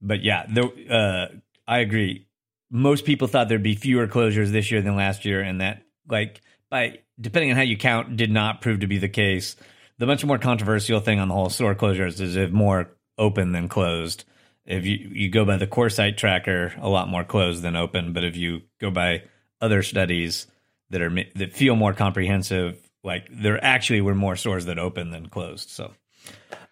but 0.00 0.22
yeah, 0.22 0.46
the, 0.46 0.62
uh, 0.88 1.36
I 1.66 1.78
agree. 1.78 2.28
Most 2.70 3.04
people 3.04 3.26
thought 3.26 3.48
there'd 3.48 3.62
be 3.62 3.74
fewer 3.74 4.06
closures 4.06 4.50
this 4.50 4.70
year 4.70 4.82
than 4.82 4.94
last 4.94 5.24
year, 5.24 5.40
and 5.40 5.60
that 5.60 5.82
like 6.08 6.42
by 6.70 6.98
depending 7.20 7.50
on 7.50 7.56
how 7.56 7.62
you 7.62 7.76
count, 7.76 8.16
did 8.16 8.30
not 8.30 8.60
prove 8.60 8.80
to 8.80 8.86
be 8.86 8.98
the 8.98 9.08
case. 9.08 9.56
The 9.98 10.06
much 10.06 10.24
more 10.24 10.38
controversial 10.38 11.00
thing 11.00 11.20
on 11.20 11.28
the 11.28 11.34
whole 11.34 11.50
store 11.50 11.74
closures 11.74 12.20
is 12.20 12.36
if 12.36 12.50
more 12.50 12.90
open 13.18 13.52
than 13.52 13.68
closed. 13.68 14.24
If 14.66 14.86
you, 14.86 15.10
you 15.12 15.30
go 15.30 15.44
by 15.44 15.56
the 15.56 15.66
Coresight 15.66 16.16
tracker, 16.16 16.72
a 16.78 16.88
lot 16.88 17.08
more 17.08 17.24
closed 17.24 17.62
than 17.62 17.76
open. 17.76 18.12
But 18.12 18.24
if 18.24 18.36
you 18.36 18.62
go 18.80 18.90
by 18.90 19.24
other 19.60 19.82
studies 19.82 20.46
that 20.90 21.02
are 21.02 21.10
that 21.36 21.52
feel 21.52 21.76
more 21.76 21.92
comprehensive, 21.92 22.78
like 23.02 23.28
there 23.30 23.62
actually 23.62 24.00
were 24.00 24.14
more 24.14 24.36
stores 24.36 24.66
that 24.66 24.78
opened 24.78 25.12
than 25.12 25.28
closed. 25.28 25.68
So, 25.68 25.92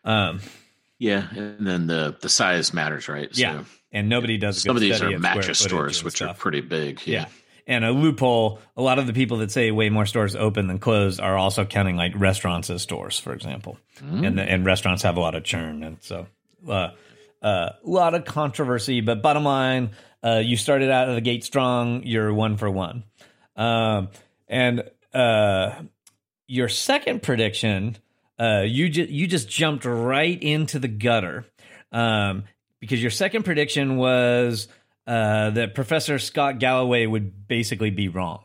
um, 0.04 0.40
yeah, 0.98 1.28
and 1.34 1.66
then 1.66 1.86
the 1.86 2.16
the 2.20 2.28
size 2.28 2.72
matters, 2.72 3.08
right? 3.08 3.28
Yeah. 3.36 3.64
and 3.90 4.08
nobody 4.08 4.38
does. 4.38 4.62
Some 4.62 4.76
of 4.76 4.80
these 4.80 5.02
are 5.02 5.18
mattress 5.18 5.58
stores, 5.58 6.02
which 6.02 6.16
stuff. 6.16 6.36
are 6.36 6.40
pretty 6.40 6.60
big. 6.60 7.00
Yeah. 7.04 7.20
yeah. 7.22 7.26
And 7.66 7.84
a 7.84 7.92
loophole, 7.92 8.58
a 8.76 8.82
lot 8.82 8.98
of 8.98 9.06
the 9.06 9.12
people 9.12 9.38
that 9.38 9.52
say 9.52 9.70
way 9.70 9.88
more 9.88 10.04
stores 10.06 10.34
open 10.34 10.66
than 10.66 10.78
closed 10.78 11.20
are 11.20 11.36
also 11.36 11.64
counting 11.64 11.96
like 11.96 12.12
restaurants 12.16 12.70
as 12.70 12.82
stores, 12.82 13.20
for 13.20 13.32
example. 13.32 13.78
Mm. 14.00 14.26
And 14.26 14.38
the, 14.38 14.42
and 14.42 14.66
restaurants 14.66 15.04
have 15.04 15.16
a 15.16 15.20
lot 15.20 15.36
of 15.36 15.44
churn. 15.44 15.84
And 15.84 15.98
so 16.00 16.26
uh, 16.68 16.90
a 17.42 17.74
lot 17.82 18.14
of 18.14 18.24
controversy. 18.24 19.00
But 19.00 19.22
bottom 19.22 19.44
line, 19.44 19.90
uh, 20.22 20.40
you 20.44 20.56
started 20.56 20.90
out 20.90 21.08
of 21.08 21.14
the 21.14 21.20
gate 21.20 21.44
strong. 21.44 22.04
You're 22.04 22.32
one 22.32 22.56
for 22.56 22.70
one. 22.70 23.04
Um, 23.56 24.08
and 24.48 24.84
uh, 25.12 25.82
your 26.46 26.68
second 26.68 27.22
prediction, 27.22 27.96
uh, 28.38 28.62
you, 28.64 28.88
ju- 28.88 29.08
you 29.08 29.26
just 29.26 29.48
jumped 29.48 29.84
right 29.84 30.40
into 30.42 30.78
the 30.78 30.88
gutter. 30.88 31.44
Um, 31.90 32.44
because 32.80 33.00
your 33.00 33.10
second 33.10 33.44
prediction 33.44 33.96
was– 33.96 34.68
uh, 35.06 35.50
that 35.50 35.74
Professor 35.74 36.18
Scott 36.18 36.58
Galloway 36.58 37.06
would 37.06 37.48
basically 37.48 37.90
be 37.90 38.08
wrong, 38.08 38.42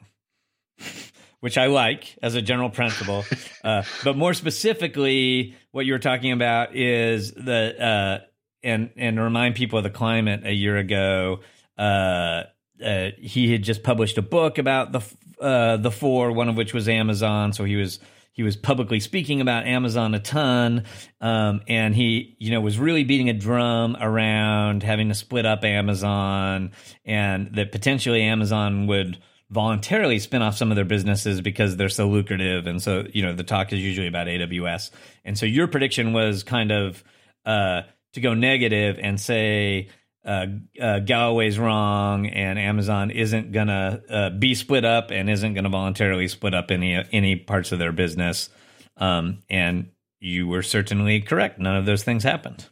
which 1.39 1.57
I 1.57 1.67
like 1.67 2.17
as 2.21 2.35
a 2.35 2.41
general 2.41 2.69
principle. 2.69 3.25
uh, 3.63 3.83
but 4.03 4.17
more 4.17 4.33
specifically, 4.33 5.55
what 5.71 5.85
you 5.85 5.93
were 5.93 5.99
talking 5.99 6.31
about 6.31 6.75
is 6.75 7.31
the 7.31 7.83
uh, 7.83 8.26
and 8.63 8.91
and 8.95 9.19
remind 9.19 9.55
people 9.55 9.77
of 9.77 9.83
the 9.83 9.89
climate 9.89 10.45
a 10.45 10.53
year 10.53 10.77
ago. 10.77 11.39
Uh, 11.77 12.43
uh, 12.83 13.09
he 13.17 13.51
had 13.51 13.63
just 13.63 13.83
published 13.83 14.17
a 14.17 14.21
book 14.21 14.57
about 14.57 14.91
the 14.91 15.01
uh, 15.41 15.77
the 15.77 15.91
four, 15.91 16.31
one 16.31 16.49
of 16.49 16.55
which 16.55 16.73
was 16.73 16.87
Amazon. 16.87 17.53
So 17.53 17.63
he 17.63 17.75
was 17.75 17.99
he 18.31 18.43
was 18.43 18.55
publicly 18.55 18.99
speaking 18.99 19.41
about 19.41 19.65
Amazon 19.65 20.13
a 20.13 20.19
ton, 20.19 20.83
um, 21.21 21.61
and 21.67 21.95
he, 21.95 22.35
you 22.37 22.51
know, 22.51 22.61
was 22.61 22.77
really 22.77 23.03
beating 23.03 23.29
a 23.29 23.33
drum 23.33 23.97
around 23.99 24.83
having 24.83 25.09
to 25.09 25.15
split 25.15 25.45
up 25.47 25.63
Amazon, 25.63 26.71
and 27.03 27.55
that 27.55 27.71
potentially 27.71 28.21
Amazon 28.21 28.85
would 28.85 29.17
voluntarily 29.49 30.19
spin 30.19 30.41
off 30.41 30.55
some 30.55 30.71
of 30.71 30.75
their 30.75 30.85
businesses 30.85 31.41
because 31.41 31.77
they're 31.77 31.89
so 31.89 32.09
lucrative. 32.09 32.67
And 32.67 32.81
so, 32.81 33.07
you 33.11 33.23
know, 33.23 33.33
the 33.33 33.43
talk 33.43 33.71
is 33.73 33.79
usually 33.79 34.07
about 34.07 34.27
AWS. 34.27 34.91
And 35.23 35.37
so 35.37 35.45
your 35.45 35.67
prediction 35.67 36.13
was 36.13 36.43
kind 36.43 36.71
of 36.71 37.03
uh, 37.45 37.83
to 38.13 38.21
go 38.21 38.33
negative 38.33 38.99
and 39.01 39.19
say 39.19 39.89
uh, 40.25 40.47
uh, 40.81 40.99
Galloway's 40.99 41.57
wrong 41.57 42.27
and 42.27 42.59
Amazon 42.59 43.11
isn't 43.11 43.51
gonna 43.51 44.01
uh, 44.09 44.29
be 44.31 44.55
split 44.55 44.83
up 44.83 45.11
and 45.11 45.29
isn't 45.29 45.53
gonna 45.53 45.69
voluntarily 45.69 46.27
split 46.27 46.53
up 46.53 46.69
any 46.69 47.01
any 47.11 47.35
parts 47.35 47.71
of 47.71 47.79
their 47.79 47.91
business. 47.91 48.49
Um, 48.97 49.39
and 49.49 49.91
you 50.19 50.47
were 50.47 50.63
certainly 50.63 51.21
correct. 51.21 51.59
None 51.59 51.77
of 51.77 51.85
those 51.85 52.03
things 52.03 52.23
happened. 52.23 52.65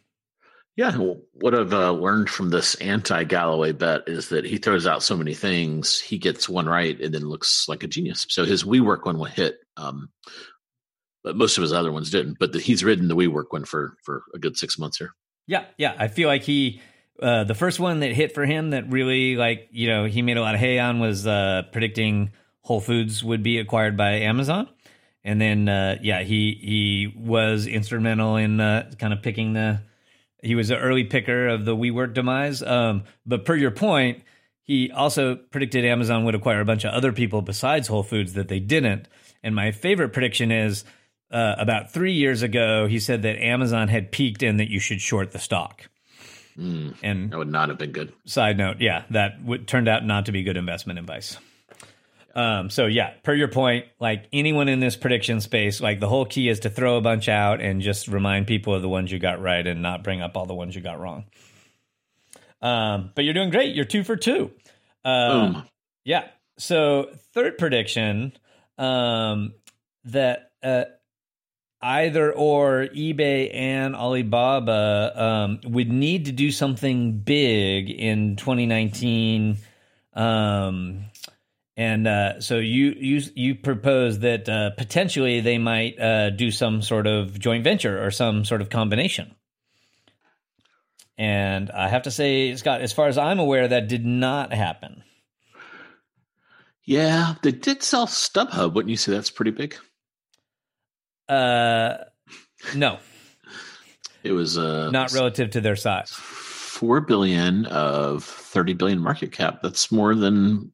Yeah, 0.76 0.92
what 0.98 1.56
I've 1.56 1.74
uh, 1.74 1.92
learned 1.92 2.30
from 2.30 2.50
this 2.50 2.76
anti-Galloway 2.76 3.72
bet 3.72 4.02
is 4.08 4.28
that 4.30 4.44
he 4.44 4.58
throws 4.58 4.86
out 4.86 5.04
so 5.04 5.16
many 5.16 5.34
things, 5.34 6.02
he 6.02 6.18
gets 6.18 6.50
one 6.50 6.66
right 6.66 7.00
and 7.00 7.14
then 7.14 7.30
looks 7.30 7.70
like 7.70 7.84
a 7.84 7.88
genius. 7.88 8.26
So 8.30 8.44
his 8.44 8.66
WeWork 8.66 9.06
one 9.06 9.18
will 9.18 9.24
hit, 9.26 9.60
um, 9.78 10.10
but 11.24 11.38
most 11.38 11.58
of 11.58 11.62
his 11.62 11.72
other 11.72 11.94
ones 11.94 12.12
didn't. 12.12 12.40
But 12.40 12.52
the, 12.52 12.60
he's 12.60 12.84
ridden 12.84 13.08
the 13.08 13.16
WeWork 13.16 13.46
one 13.52 13.64
for 13.64 13.96
for 14.04 14.24
a 14.34 14.40
good 14.40 14.58
six 14.58 14.78
months 14.78 14.98
here. 14.98 15.14
Yeah, 15.48 15.66
yeah, 15.78 15.96
I 15.98 16.08
feel 16.08 16.28
like 16.28 16.44
he 16.44 16.82
uh, 17.22 17.46
the 17.46 17.56
first 17.56 17.80
one 17.80 18.02
that 18.02 18.12
hit 18.12 18.34
for 18.34 18.46
him 18.46 18.72
that 18.72 18.90
really 18.90 19.36
like 19.36 19.70
you 19.72 19.88
know 19.88 20.06
he 20.06 20.22
made 20.22 20.38
a 20.38 20.42
lot 20.42 20.56
of 20.56 20.60
hay 20.60 20.80
on 20.80 21.00
was 21.00 21.26
uh, 21.26 21.64
predicting 21.72 22.32
Whole 22.62 22.82
Foods 22.82 23.24
would 23.24 23.44
be 23.44 23.60
acquired 23.60 23.96
by 23.96 24.12
Amazon, 24.22 24.68
and 25.24 25.40
then 25.40 25.70
uh, 25.70 25.98
yeah 26.02 26.24
he 26.24 26.58
he 26.62 27.14
was 27.16 27.68
instrumental 27.68 28.36
in 28.38 28.60
uh, 28.60 28.92
kind 29.00 29.14
of 29.14 29.22
picking 29.22 29.54
the 29.54 29.82
he 30.42 30.56
was 30.56 30.70
an 30.70 30.78
early 30.78 31.04
picker 31.04 31.48
of 31.48 31.66
the 31.66 31.76
WeWork 31.76 32.14
demise. 32.14 32.62
Um, 32.62 33.04
but 33.26 33.46
per 33.46 33.56
your 33.56 33.72
point, 33.72 34.24
he 34.62 34.92
also 34.92 35.36
predicted 35.36 35.86
Amazon 35.86 36.26
would 36.26 36.36
acquire 36.36 36.62
a 36.62 36.66
bunch 36.66 36.86
of 36.86 36.94
other 36.94 37.12
people 37.12 37.42
besides 37.42 37.88
Whole 37.88 38.04
Foods 38.04 38.34
that 38.34 38.48
they 38.48 38.60
didn't. 38.60 39.08
And 39.44 39.56
my 39.56 39.72
favorite 39.72 40.10
prediction 40.10 40.52
is 40.52 40.84
uh, 41.32 41.56
about 41.58 41.92
three 41.92 42.14
years 42.14 42.42
ago, 42.42 42.88
he 42.88 43.00
said 43.00 43.24
that 43.24 43.42
Amazon 43.42 43.88
had 43.88 44.12
peaked 44.12 44.44
and 44.44 44.60
that 44.60 44.70
you 44.70 44.80
should 44.80 45.02
short 45.02 45.32
the 45.32 45.40
stock. 45.40 45.90
Mm, 46.58 46.96
and 47.04 47.32
that 47.32 47.38
would 47.38 47.52
not 47.52 47.70
have 47.70 47.78
been 47.78 47.92
good. 47.92 48.14
Side 48.26 48.58
note, 48.58 48.78
yeah, 48.80 49.04
that 49.10 49.44
would, 49.44 49.68
turned 49.68 49.88
out 49.88 50.06
not 50.06 50.28
to 50.28 50.32
be 50.32 50.44
good 50.44 50.58
investment 50.58 51.00
advice. 51.00 51.38
Um, 52.34 52.70
so 52.70 52.86
yeah, 52.86 53.14
per 53.24 53.34
your 53.34 53.48
point, 53.48 53.86
like 54.00 54.26
anyone 54.34 54.68
in 54.68 54.82
this 54.82 54.96
prediction 54.98 55.40
space, 55.40 55.80
like 55.80 56.00
the 56.02 56.10
whole 56.10 56.26
key 56.26 56.50
is 56.50 56.62
to 56.62 56.70
throw 56.70 56.98
a 56.98 57.02
bunch 57.02 57.30
out 57.30 57.62
and 57.62 57.82
just 57.82 58.10
remind 58.10 58.46
people 58.46 58.74
of 58.74 58.82
the 58.82 58.90
ones 58.90 59.12
you 59.12 59.20
got 59.20 59.42
right 59.42 59.66
and 59.66 59.82
not 59.82 60.04
bring 60.04 60.22
up 60.22 60.36
all 60.36 60.46
the 60.46 60.54
ones 60.54 60.76
you 60.76 60.82
got 60.82 61.00
wrong. 61.00 61.26
Um, 62.62 63.12
but 63.16 63.24
you're 63.24 63.34
doing 63.34 63.52
great. 63.52 63.76
You're 63.76 63.86
two 63.86 64.04
for 64.04 64.18
two. 64.18 64.52
Um, 65.06 65.54
Boom. 65.54 65.64
Yeah. 66.04 66.28
So 66.58 67.10
third 67.34 67.58
prediction, 67.58 68.34
um, 68.78 69.54
that 70.06 70.52
uh, 70.62 70.86
either 71.82 72.34
or 72.34 72.88
eBay 72.96 73.54
and 73.54 73.96
Alibaba 73.96 75.12
um, 75.16 75.60
would 75.66 75.92
need 75.92 76.26
to 76.26 76.32
do 76.32 76.52
something 76.52 77.20
big 77.20 77.90
in 77.90 78.36
2019. 78.38 79.58
Um, 80.14 81.06
and 81.78 82.08
uh, 82.08 82.40
so 82.40 82.58
you 82.58 82.96
you 82.98 83.22
you 83.36 83.56
propose 83.56 84.20
that 84.20 84.48
uh, 84.48 84.72
potentially 84.72 85.42
they 85.42 85.58
might 85.58 86.00
uh, 86.00 86.30
do 86.30 86.50
some 86.50 86.82
sort 86.82 87.06
of 87.06 87.38
joint 87.38 87.64
venture 87.64 88.04
or 88.04 88.12
some 88.12 88.46
sort 88.46 88.62
of 88.62 88.70
combination. 88.70 89.36
And 91.18 91.72
I 91.72 91.88
have 91.90 92.04
to 92.04 92.12
say, 92.12 92.56
Scot, 92.56 92.82
as 92.82 92.92
far 92.92 93.08
as 93.08 93.18
I'm 93.18 93.40
aware, 93.40 93.68
that 93.68 93.88
did 93.88 94.06
not 94.06 94.54
happen. 94.54 95.04
Yeah, 96.84 97.36
they 97.42 97.52
did 97.52 97.84
sell 97.84 98.06
StubHub. 98.06 98.74
Wouldn't 98.74 98.90
you 98.90 98.98
say 98.98 99.12
that's 99.12 99.32
pretty 99.32 99.52
big? 99.52 99.76
Uh, 101.28 101.98
no. 102.76 103.00
It 104.24 104.32
was 104.32 104.58
uh, 104.58 104.90
not 104.92 105.12
relative 105.12 105.52
to 105.52 105.62
their 105.62 105.76
size. 105.76 106.10
Four 106.12 107.02
billion 107.02 107.66
of 107.68 108.24
thirty 108.24 108.74
billion 108.74 109.00
market 109.00 109.32
cap. 109.32 109.62
That's 109.62 109.92
more 109.92 110.16
than 110.16 110.72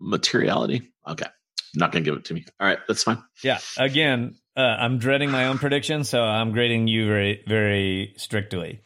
materiality. 0.00 0.90
Okay, 1.06 1.26
not 1.74 1.92
gonna 1.92 2.04
give 2.04 2.14
it 2.14 2.24
to 2.26 2.34
me. 2.34 2.46
All 2.58 2.66
right, 2.66 2.78
that's 2.88 3.02
fine. 3.02 3.22
Yeah. 3.42 3.58
Again, 3.76 4.36
uh, 4.56 4.60
I'm 4.60 4.98
dreading 4.98 5.30
my 5.30 5.46
own 5.46 5.58
prediction, 5.58 6.02
so 6.04 6.22
I'm 6.22 6.52
grading 6.52 6.88
you 6.88 7.06
very, 7.06 7.44
very 7.46 8.14
strictly. 8.16 8.80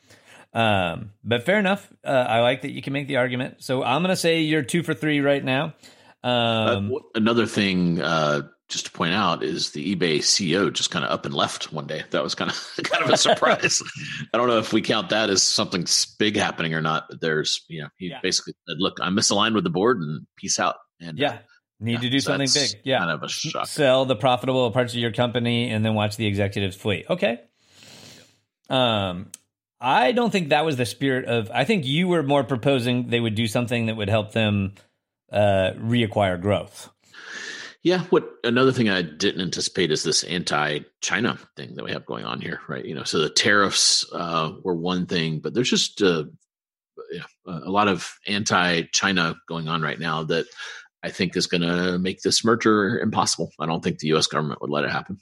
Um, 0.53 1.13
but 1.25 1.45
fair 1.45 1.59
enough. 1.59 1.91
Uh, 2.05 2.11
I 2.11 2.41
like 2.41 2.63
that 2.63 2.73
you 2.73 2.83
can 2.83 2.93
make 2.93 3.07
the 3.07 3.17
argument. 3.17 3.63
So 3.63 3.83
I'm 3.83 4.03
gonna 4.03 4.17
say 4.17 4.41
you're 4.41 4.63
two 4.63 4.83
for 4.83 4.95
three 4.95 5.21
right 5.21 5.43
now. 5.45 5.75
Um, 6.25 6.93
uh, 6.93 6.99
another 7.15 7.47
thing 7.47 8.01
uh, 8.01 8.43
just 8.73 8.87
to 8.87 8.93
point 8.93 9.15
out 9.15 9.43
is 9.43 9.71
the 9.71 9.95
eBay 9.95 10.19
CEO 10.19 10.73
just 10.73 10.91
kind 10.91 11.05
of 11.05 11.11
up 11.11 11.27
and 11.27 11.35
left 11.35 11.73
one 11.73 11.87
day. 11.87 12.03
That 12.11 12.23
was 12.23 12.35
kind 12.35 12.51
of 12.51 12.71
kind 12.85 13.05
of 13.05 13.11
a 13.11 13.17
surprise. 13.17 13.83
I 14.35 14.39
don't 14.39 14.49
know 14.49 14.59
if 14.59 14.73
we 14.73 14.83
count 14.83 15.11
that 15.11 15.31
as 15.31 15.43
something 15.43 15.87
big 16.19 16.37
happening 16.37 16.75
or 16.75 16.81
not. 16.81 17.07
But 17.09 17.21
there's 17.21 17.65
you 17.69 17.83
know 17.83 17.89
he 17.99 18.09
yeah. 18.09 18.21
basically 18.23 18.55
said, 18.67 18.77
"Look, 18.79 18.99
I'm 19.01 19.15
misaligned 19.15 19.55
with 19.55 19.65
the 19.65 19.71
board 19.71 19.99
and 19.99 20.27
peace 20.37 20.59
out." 20.59 20.77
And 21.01 21.19
yeah. 21.19 21.31
Uh, 21.31 21.39
Need 21.81 21.95
yeah, 21.95 21.99
to 21.99 22.11
do 22.11 22.21
so 22.21 22.31
something 22.31 22.49
big. 22.55 22.81
Yeah. 22.85 22.99
Kind 22.99 23.11
of 23.11 23.25
a 23.25 23.29
shock. 23.29 23.67
Sell 23.67 24.05
the 24.05 24.15
profitable 24.15 24.71
parts 24.71 24.93
of 24.93 25.01
your 25.01 25.11
company 25.11 25.69
and 25.69 25.85
then 25.85 25.95
watch 25.95 26.17
the 26.17 26.27
executives 26.27 26.77
flee. 26.77 27.05
Okay. 27.11 27.41
Um, 28.71 29.33
I 29.81 30.13
don't 30.13 30.31
think 30.31 30.51
that 30.51 30.65
was 30.65 30.77
the 30.77 30.87
spirit 30.87 31.25
of. 31.25 31.51
I 31.53 31.65
think 31.65 31.85
you 31.85 32.07
were 32.07 32.23
more 32.23 32.45
proposing 32.45 33.09
they 33.09 33.19
would 33.19 33.35
do 33.35 33.49
something 33.49 33.87
that 33.87 33.97
would 33.97 34.09
help 34.09 34.31
them 34.31 34.75
uh, 35.33 35.73
reacquire 35.77 36.41
growth. 36.41 36.89
Yeah, 37.85 38.05
what 38.11 38.29
another 38.45 38.71
thing 38.71 38.89
I 38.89 39.03
didn't 39.03 39.41
anticipate 39.41 39.91
is 39.91 40.05
this 40.05 40.23
anti-China 40.23 41.39
thing 41.57 41.75
that 41.75 41.85
we 41.85 41.91
have 41.91 42.07
going 42.07 42.25
on 42.25 42.41
here, 42.41 42.61
right? 42.69 42.85
You 42.85 42.95
know, 42.95 43.03
so 43.03 43.19
the 43.19 43.31
tariffs 43.31 44.07
uh, 44.13 44.53
were 44.63 44.77
one 44.77 45.07
thing, 45.07 45.41
but 45.41 45.53
there's 45.53 45.71
just 45.71 46.01
uh, 46.01 46.25
a 47.47 47.71
lot 47.71 47.89
of 47.89 48.15
anti-China 48.27 49.35
going 49.49 49.67
on 49.67 49.83
right 49.83 49.99
now 49.99 50.23
that 50.25 50.47
I 51.03 51.11
think 51.11 51.37
is 51.37 51.49
going 51.49 51.63
to 51.63 51.99
make 51.99 52.23
this 52.23 52.45
merger 52.45 53.01
impossible. 53.01 53.51
I 53.59 53.67
don't 53.67 53.83
think 53.83 53.99
the 53.99 54.09
U.S. 54.09 54.29
government 54.29 54.61
would 54.61 54.71
let 54.71 54.85
it 54.85 54.91
happen. 54.91 55.19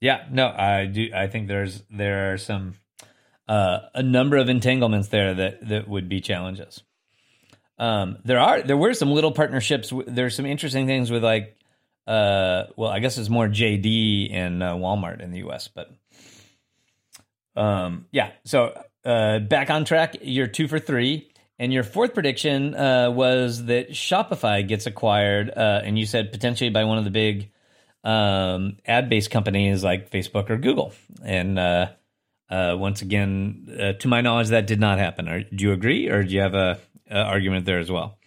Yeah, 0.00 0.24
no, 0.30 0.48
I 0.48 0.86
do. 0.86 1.10
I 1.14 1.26
think 1.26 1.48
there's 1.48 1.82
there 1.90 2.32
are 2.32 2.38
some 2.38 2.74
uh, 3.48 3.80
a 3.94 4.02
number 4.02 4.36
of 4.36 4.48
entanglements 4.48 5.08
there 5.08 5.34
that 5.34 5.68
that 5.68 5.88
would 5.88 6.08
be 6.08 6.20
challenges. 6.20 6.82
Um, 7.78 8.18
there 8.24 8.40
are 8.40 8.62
there 8.62 8.76
were 8.76 8.94
some 8.94 9.10
little 9.10 9.32
partnerships. 9.32 9.92
There's 10.06 10.36
some 10.36 10.46
interesting 10.46 10.86
things 10.86 11.10
with 11.10 11.22
like 11.24 11.56
uh, 12.06 12.64
well, 12.76 12.90
I 12.90 12.98
guess 12.98 13.18
it's 13.18 13.28
more 13.28 13.48
JD 13.48 14.32
and 14.32 14.62
uh, 14.62 14.74
Walmart 14.74 15.20
in 15.20 15.30
the 15.30 15.38
U.S. 15.38 15.68
But 15.68 15.90
um, 17.54 18.06
yeah, 18.10 18.30
so 18.44 18.80
uh, 19.04 19.38
back 19.40 19.70
on 19.70 19.84
track. 19.84 20.16
You're 20.22 20.46
two 20.46 20.68
for 20.68 20.78
three, 20.78 21.30
and 21.58 21.72
your 21.72 21.84
fourth 21.84 22.14
prediction 22.14 22.74
uh, 22.74 23.10
was 23.10 23.66
that 23.66 23.90
Shopify 23.90 24.66
gets 24.66 24.86
acquired, 24.86 25.50
uh, 25.50 25.82
and 25.84 25.98
you 25.98 26.06
said 26.06 26.32
potentially 26.32 26.70
by 26.70 26.84
one 26.84 26.98
of 26.98 27.04
the 27.04 27.10
big 27.10 27.50
um, 28.04 28.78
ad-based 28.86 29.30
companies 29.30 29.84
like 29.84 30.10
Facebook 30.10 30.50
or 30.50 30.56
Google, 30.56 30.92
and 31.24 31.58
uh, 31.58 31.86
uh, 32.50 32.76
once 32.76 33.02
again, 33.02 33.68
uh, 33.80 33.92
to 33.92 34.08
my 34.08 34.20
knowledge, 34.20 34.48
that 34.48 34.66
did 34.66 34.80
not 34.80 34.98
happen. 34.98 35.46
Do 35.54 35.64
you 35.64 35.72
agree, 35.72 36.08
or 36.08 36.22
do 36.22 36.34
you 36.34 36.40
have 36.40 36.54
a, 36.54 36.78
a 37.10 37.18
argument 37.18 37.64
there 37.64 37.78
as 37.78 37.90
well? 37.90 38.18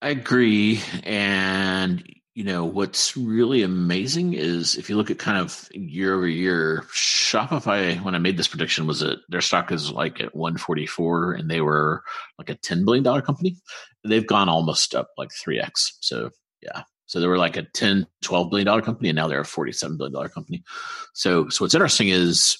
I 0.00 0.10
agree, 0.10 0.80
and 1.02 2.04
you 2.34 2.44
know 2.44 2.64
what's 2.64 3.16
really 3.16 3.64
amazing 3.64 4.34
is 4.34 4.76
if 4.76 4.88
you 4.88 4.96
look 4.96 5.10
at 5.10 5.18
kind 5.18 5.38
of 5.38 5.68
year 5.72 6.14
over 6.14 6.28
year 6.28 6.84
shopify 6.94 8.00
when 8.04 8.14
i 8.14 8.18
made 8.18 8.36
this 8.36 8.46
prediction 8.46 8.86
was 8.86 9.00
that 9.00 9.18
their 9.28 9.40
stock 9.40 9.72
is 9.72 9.90
like 9.90 10.20
at 10.20 10.36
144 10.36 11.32
and 11.32 11.50
they 11.50 11.60
were 11.60 12.04
like 12.38 12.48
a 12.48 12.54
10 12.54 12.84
billion 12.84 13.02
dollar 13.02 13.22
company. 13.22 13.56
They've 14.04 14.24
gone 14.24 14.48
almost 14.48 14.94
up 14.94 15.08
like 15.18 15.30
3x 15.30 15.94
so 16.00 16.30
yeah. 16.62 16.82
So 17.06 17.18
they 17.18 17.26
were 17.26 17.38
like 17.38 17.56
a 17.56 17.62
10 17.62 18.06
12 18.22 18.50
billion 18.50 18.66
dollar 18.66 18.82
company 18.82 19.08
and 19.08 19.16
now 19.16 19.26
they're 19.26 19.40
a 19.40 19.44
47 19.44 19.96
billion 19.96 20.12
dollar 20.12 20.28
company. 20.28 20.62
So 21.14 21.48
so 21.48 21.64
what's 21.64 21.74
interesting 21.74 22.08
is 22.08 22.56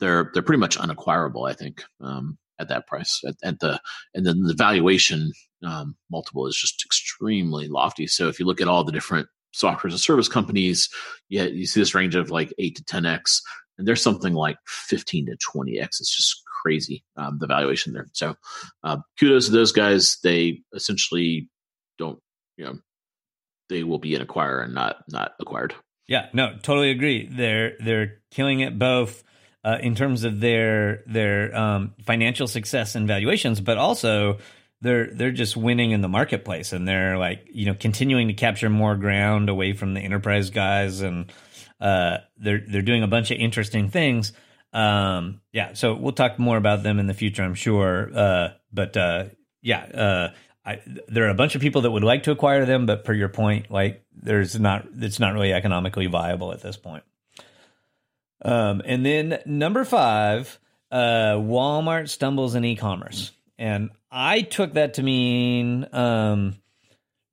they're 0.00 0.32
they're 0.34 0.42
pretty 0.42 0.58
much 0.58 0.76
unacquirable 0.78 1.48
i 1.48 1.52
think. 1.52 1.84
Um, 2.00 2.38
at 2.62 2.68
that 2.68 2.86
price 2.86 3.20
at, 3.26 3.34
at, 3.42 3.60
the 3.60 3.80
and 4.14 4.24
then 4.26 4.42
the 4.42 4.54
valuation 4.54 5.32
um, 5.64 5.96
multiple 6.10 6.46
is 6.46 6.56
just 6.56 6.84
extremely 6.84 7.68
lofty. 7.68 8.06
So 8.06 8.28
if 8.28 8.40
you 8.40 8.46
look 8.46 8.60
at 8.60 8.68
all 8.68 8.84
the 8.84 8.92
different 8.92 9.28
software 9.52 9.88
as 9.88 9.94
a 9.94 9.98
service 9.98 10.28
companies, 10.28 10.88
yeah, 11.28 11.44
you 11.44 11.66
see 11.66 11.80
this 11.80 11.94
range 11.94 12.14
of 12.14 12.30
like 12.30 12.52
eight 12.58 12.76
to 12.76 12.84
ten 12.84 13.06
x, 13.06 13.42
and 13.76 13.86
there's 13.86 14.02
something 14.02 14.34
like 14.34 14.56
fifteen 14.66 15.26
to 15.26 15.36
twenty 15.36 15.78
x. 15.78 16.00
It's 16.00 16.16
just 16.16 16.42
crazy 16.62 17.04
um, 17.16 17.38
the 17.38 17.46
valuation 17.46 17.92
there. 17.92 18.08
So 18.12 18.36
uh, 18.84 18.98
kudos 19.18 19.46
to 19.46 19.52
those 19.52 19.72
guys. 19.72 20.18
They 20.22 20.62
essentially 20.74 21.48
don't, 21.98 22.20
you 22.56 22.64
know, 22.64 22.78
they 23.68 23.82
will 23.82 23.98
be 23.98 24.14
an 24.14 24.24
acquirer 24.24 24.64
and 24.64 24.74
not 24.74 24.96
not 25.08 25.32
acquired. 25.40 25.74
Yeah, 26.08 26.28
no, 26.32 26.56
totally 26.62 26.90
agree. 26.90 27.28
They're 27.30 27.74
they're 27.78 28.20
killing 28.30 28.60
it 28.60 28.78
both. 28.78 29.22
Uh, 29.64 29.78
in 29.80 29.94
terms 29.94 30.24
of 30.24 30.40
their 30.40 31.04
their 31.06 31.56
um, 31.56 31.94
financial 32.04 32.48
success 32.48 32.96
and 32.96 33.06
valuations, 33.06 33.60
but 33.60 33.78
also 33.78 34.38
they're 34.80 35.06
they're 35.14 35.30
just 35.30 35.56
winning 35.56 35.92
in 35.92 36.00
the 36.00 36.08
marketplace 36.08 36.72
and 36.72 36.86
they're 36.86 37.16
like 37.16 37.46
you 37.52 37.66
know 37.66 37.74
continuing 37.74 38.26
to 38.26 38.34
capture 38.34 38.68
more 38.68 38.96
ground 38.96 39.48
away 39.48 39.72
from 39.72 39.94
the 39.94 40.00
enterprise 40.00 40.50
guys 40.50 41.00
and 41.00 41.32
uh, 41.80 42.18
they're 42.38 42.62
they're 42.66 42.82
doing 42.82 43.02
a 43.02 43.08
bunch 43.08 43.30
of 43.30 43.38
interesting 43.38 43.88
things. 43.88 44.32
Um, 44.72 45.40
yeah, 45.52 45.74
so 45.74 45.94
we'll 45.94 46.12
talk 46.12 46.38
more 46.38 46.56
about 46.56 46.82
them 46.82 46.98
in 46.98 47.06
the 47.06 47.14
future, 47.14 47.42
I'm 47.42 47.54
sure. 47.54 48.10
Uh, 48.14 48.48
but 48.72 48.96
uh, 48.96 49.24
yeah, 49.60 49.82
uh, 49.82 50.30
I, 50.64 50.80
there 51.08 51.26
are 51.26 51.30
a 51.30 51.34
bunch 51.34 51.54
of 51.54 51.60
people 51.60 51.82
that 51.82 51.90
would 51.90 52.04
like 52.04 52.22
to 52.24 52.30
acquire 52.30 52.64
them, 52.64 52.86
but 52.86 53.04
per 53.04 53.12
your 53.12 53.28
point, 53.28 53.70
like 53.70 54.04
there's 54.14 54.58
not 54.58 54.86
it's 54.96 55.20
not 55.20 55.34
really 55.34 55.52
economically 55.52 56.06
viable 56.06 56.52
at 56.52 56.62
this 56.62 56.76
point. 56.76 57.04
Um, 58.44 58.82
and 58.84 59.06
then 59.06 59.38
number 59.46 59.84
five, 59.84 60.58
uh, 60.90 61.36
Walmart 61.36 62.08
stumbles 62.08 62.54
in 62.54 62.64
e-commerce. 62.64 63.32
And 63.58 63.90
I 64.10 64.42
took 64.42 64.74
that 64.74 64.94
to 64.94 65.02
mean 65.02 65.86
um, 65.92 66.56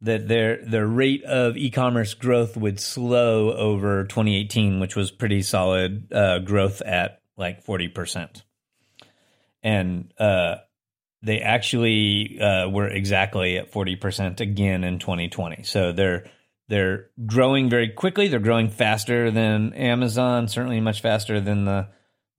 that 0.02 0.28
their 0.28 0.64
their 0.64 0.88
rate 0.88 1.24
of 1.24 1.58
e-commerce 1.58 2.14
growth 2.14 2.56
would 2.56 2.80
slow 2.80 3.52
over 3.52 4.04
2018, 4.06 4.80
which 4.80 4.96
was 4.96 5.12
pretty 5.12 5.42
solid 5.42 6.14
uh, 6.14 6.40
growth 6.40 6.82
at 6.82 7.22
like 7.38 7.64
40 7.64 7.88
percent, 7.90 8.44
and 9.64 10.14
uh, 10.20 10.58
they 11.22 11.42
actually 11.42 12.40
uh, 12.40 12.70
were 12.70 12.88
exactly 12.88 13.58
at 13.58 13.72
40 13.72 13.96
percent 13.98 14.42
again 14.42 14.84
in 14.84 15.00
2020. 15.00 15.64
So 15.64 15.92
they're 15.92 16.30
they're 16.70 17.08
growing 17.26 17.70
very 17.70 17.90
quickly. 17.90 18.28
They're 18.28 18.40
growing 18.40 18.70
faster 18.70 19.32
than 19.32 19.74
Amazon, 19.74 20.48
certainly 20.48 20.80
much 20.80 21.02
faster 21.02 21.42
than 21.42 21.66
the 21.66 21.90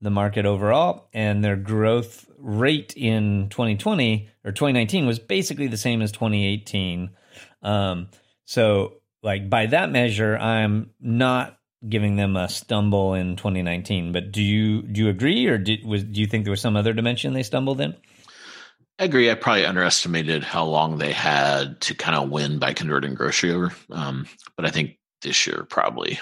the 0.03 0.09
market 0.09 0.47
overall, 0.47 1.09
and 1.13 1.43
their 1.43 1.55
growth 1.55 2.25
rate 2.39 2.95
in 2.97 3.49
2020 3.49 4.29
or 4.43 4.51
2019 4.51 5.05
was 5.05 5.19
basically 5.19 5.67
the 5.67 5.77
same 5.77 6.01
as 6.01 6.11
2018. 6.11 7.11
Um, 7.61 8.09
so, 8.45 8.93
like 9.21 9.47
by 9.47 9.67
that 9.67 9.91
measure, 9.91 10.35
I'm 10.35 10.89
not 10.99 11.59
giving 11.87 12.15
them 12.15 12.35
a 12.35 12.49
stumble 12.49 13.13
in 13.13 13.35
2019. 13.35 14.11
But 14.11 14.31
do 14.31 14.41
you 14.41 14.81
do 14.81 15.01
you 15.01 15.09
agree, 15.09 15.45
or 15.47 15.57
did, 15.57 15.85
was 15.85 16.03
do 16.03 16.19
you 16.19 16.25
think 16.25 16.45
there 16.45 16.51
was 16.51 16.61
some 16.61 16.75
other 16.75 16.93
dimension 16.93 17.33
they 17.33 17.43
stumbled 17.43 17.81
in? 17.81 17.95
I 19.01 19.05
agree. 19.05 19.31
I 19.31 19.33
probably 19.33 19.65
underestimated 19.65 20.43
how 20.43 20.63
long 20.63 20.99
they 20.99 21.11
had 21.11 21.81
to 21.81 21.95
kind 21.95 22.15
of 22.15 22.29
win 22.29 22.59
by 22.59 22.73
converting 22.73 23.15
grocery 23.15 23.51
over. 23.51 23.73
Um, 23.89 24.27
but 24.55 24.63
I 24.63 24.69
think 24.69 24.99
this 25.23 25.47
year 25.47 25.65
probably, 25.67 26.19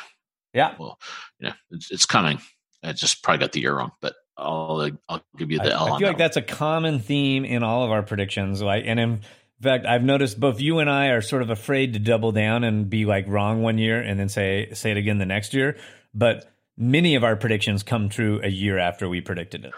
yeah. 0.53 0.75
Well, 0.79 0.97
you 1.39 1.49
know, 1.49 1.55
it's, 1.71 1.91
it's 1.91 2.05
coming. 2.05 2.39
I 2.81 2.93
just 2.93 3.21
probably 3.21 3.39
got 3.39 3.51
the 3.51 3.59
year 3.59 3.75
wrong, 3.75 3.91
but 3.99 4.15
I'll 4.37 4.89
I'll 5.09 5.21
give 5.37 5.51
you 5.51 5.57
the 5.57 5.73
I, 5.73 5.77
L. 5.77 5.93
I 5.93 5.99
feel 5.99 6.07
like 6.07 6.17
that's 6.17 6.37
a 6.37 6.41
common 6.41 6.99
theme 6.99 7.43
in 7.43 7.63
all 7.63 7.83
of 7.83 7.91
our 7.91 8.01
predictions. 8.01 8.61
Like, 8.61 8.83
and 8.85 8.97
in 8.97 9.19
fact, 9.61 9.85
I've 9.85 10.03
noticed 10.03 10.39
both 10.39 10.61
you 10.61 10.79
and 10.79 10.89
I 10.89 11.07
are 11.07 11.21
sort 11.21 11.41
of 11.41 11.49
afraid 11.49 11.91
to 11.93 11.99
double 11.99 12.31
down 12.31 12.63
and 12.63 12.89
be 12.89 13.03
like 13.03 13.27
wrong 13.27 13.61
one 13.61 13.77
year 13.77 13.99
and 13.99 14.17
then 14.17 14.29
say 14.29 14.69
say 14.71 14.91
it 14.91 14.97
again 14.97 15.17
the 15.17 15.25
next 15.25 15.53
year. 15.53 15.75
But 16.13 16.49
many 16.77 17.15
of 17.15 17.25
our 17.25 17.35
predictions 17.35 17.83
come 17.83 18.07
true 18.07 18.39
a 18.41 18.49
year 18.49 18.77
after 18.77 19.09
we 19.09 19.19
predicted 19.19 19.65
it. 19.65 19.73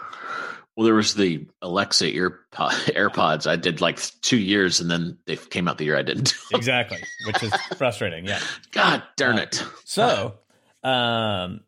Well, 0.76 0.86
there 0.86 0.94
was 0.94 1.14
the 1.14 1.46
Alexa 1.60 2.06
earpod, 2.06 2.38
AirPods. 2.52 3.46
I 3.46 3.56
did 3.56 3.80
like 3.80 3.98
two 4.22 4.38
years, 4.38 4.80
and 4.80 4.90
then 4.90 5.18
they 5.26 5.36
came 5.36 5.68
out 5.68 5.78
the 5.78 5.84
year 5.84 5.98
I 5.98 6.02
didn't. 6.02 6.34
exactly, 6.52 7.02
which 7.26 7.42
is 7.42 7.52
frustrating. 7.76 8.26
Yeah. 8.26 8.40
God 8.70 9.02
darn 9.16 9.38
it. 9.38 9.62
Uh, 9.62 9.66
so, 9.84 10.34
um, 10.82 11.60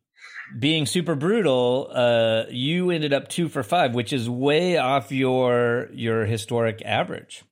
being 0.59 0.87
super 0.87 1.15
brutal, 1.15 1.91
uh, 1.93 2.45
you 2.51 2.91
ended 2.91 3.13
up 3.13 3.29
two 3.29 3.49
for 3.49 3.63
five, 3.63 3.95
which 3.95 4.13
is 4.13 4.29
way 4.29 4.79
off 4.79 5.13
your 5.13 5.89
your 5.93 6.25
historic 6.25 6.81
average. 6.85 7.45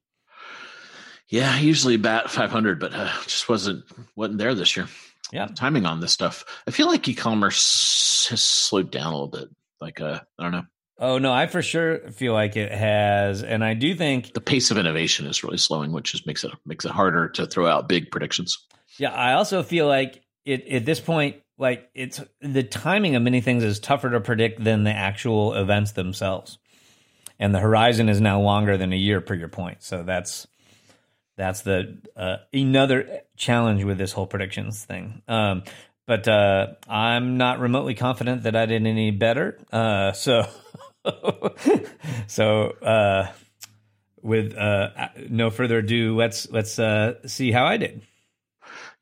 Yeah, 1.28 1.58
usually 1.58 1.96
bat 1.96 2.30
500, 2.30 2.78
but 2.78 2.92
uh, 2.94 3.10
just 3.24 3.48
wasn't 3.48 3.84
wasn't 4.16 4.38
there 4.38 4.54
this 4.54 4.76
year. 4.76 4.86
Yeah, 5.32 5.46
timing 5.46 5.86
on 5.86 6.00
this 6.00 6.12
stuff. 6.12 6.44
I 6.66 6.70
feel 6.72 6.88
like 6.88 7.08
e-commerce 7.08 8.26
has 8.28 8.42
slowed 8.42 8.90
down 8.90 9.06
a 9.06 9.12
little 9.12 9.28
bit. 9.28 9.48
Like, 9.80 9.98
uh, 10.00 10.20
I 10.38 10.42
don't 10.42 10.52
know. 10.52 10.64
Oh 11.02 11.18
no, 11.18 11.32
I 11.32 11.48
for 11.48 11.62
sure 11.62 11.98
feel 12.12 12.32
like 12.32 12.56
it 12.56 12.70
has, 12.70 13.42
and 13.42 13.64
I 13.64 13.74
do 13.74 13.92
think 13.92 14.34
the 14.34 14.40
pace 14.40 14.70
of 14.70 14.78
innovation 14.78 15.26
is 15.26 15.42
really 15.42 15.58
slowing, 15.58 15.90
which 15.90 16.12
just 16.12 16.28
makes 16.28 16.44
it 16.44 16.52
makes 16.64 16.84
it 16.84 16.92
harder 16.92 17.28
to 17.30 17.44
throw 17.44 17.66
out 17.66 17.88
big 17.88 18.12
predictions. 18.12 18.56
Yeah, 18.98 19.10
I 19.10 19.32
also 19.32 19.64
feel 19.64 19.88
like 19.88 20.22
it 20.44 20.64
at 20.68 20.84
this 20.84 21.00
point 21.00 21.42
like 21.58 21.90
it's 21.92 22.20
the 22.40 22.62
timing 22.62 23.16
of 23.16 23.22
many 23.22 23.40
things 23.40 23.64
is 23.64 23.80
tougher 23.80 24.10
to 24.10 24.20
predict 24.20 24.62
than 24.62 24.84
the 24.84 24.92
actual 24.92 25.54
events 25.54 25.90
themselves. 25.90 26.58
And 27.36 27.52
the 27.52 27.58
horizon 27.58 28.08
is 28.08 28.20
now 28.20 28.40
longer 28.40 28.76
than 28.76 28.92
a 28.92 28.96
year 28.96 29.20
per 29.20 29.34
your 29.34 29.48
point. 29.48 29.82
So 29.82 30.04
that's 30.04 30.46
that's 31.36 31.62
the 31.62 31.98
uh, 32.16 32.36
another 32.52 33.22
challenge 33.36 33.82
with 33.82 33.98
this 33.98 34.12
whole 34.12 34.28
predictions 34.28 34.84
thing. 34.84 35.22
Um, 35.26 35.64
but 36.06 36.26
uh, 36.28 36.66
i'm 36.88 37.36
not 37.36 37.60
remotely 37.60 37.94
confident 37.94 38.42
that 38.42 38.54
i 38.54 38.66
did 38.66 38.86
any 38.86 39.10
better. 39.10 39.58
Uh, 39.72 40.12
so 40.12 40.46
so 42.26 42.70
uh, 42.82 43.30
with 44.22 44.56
uh, 44.56 45.08
no 45.28 45.50
further 45.50 45.78
ado 45.78 46.16
let's 46.16 46.50
let's 46.50 46.78
uh, 46.78 47.14
see 47.26 47.50
how 47.52 47.64
i 47.64 47.76
did 47.76 48.02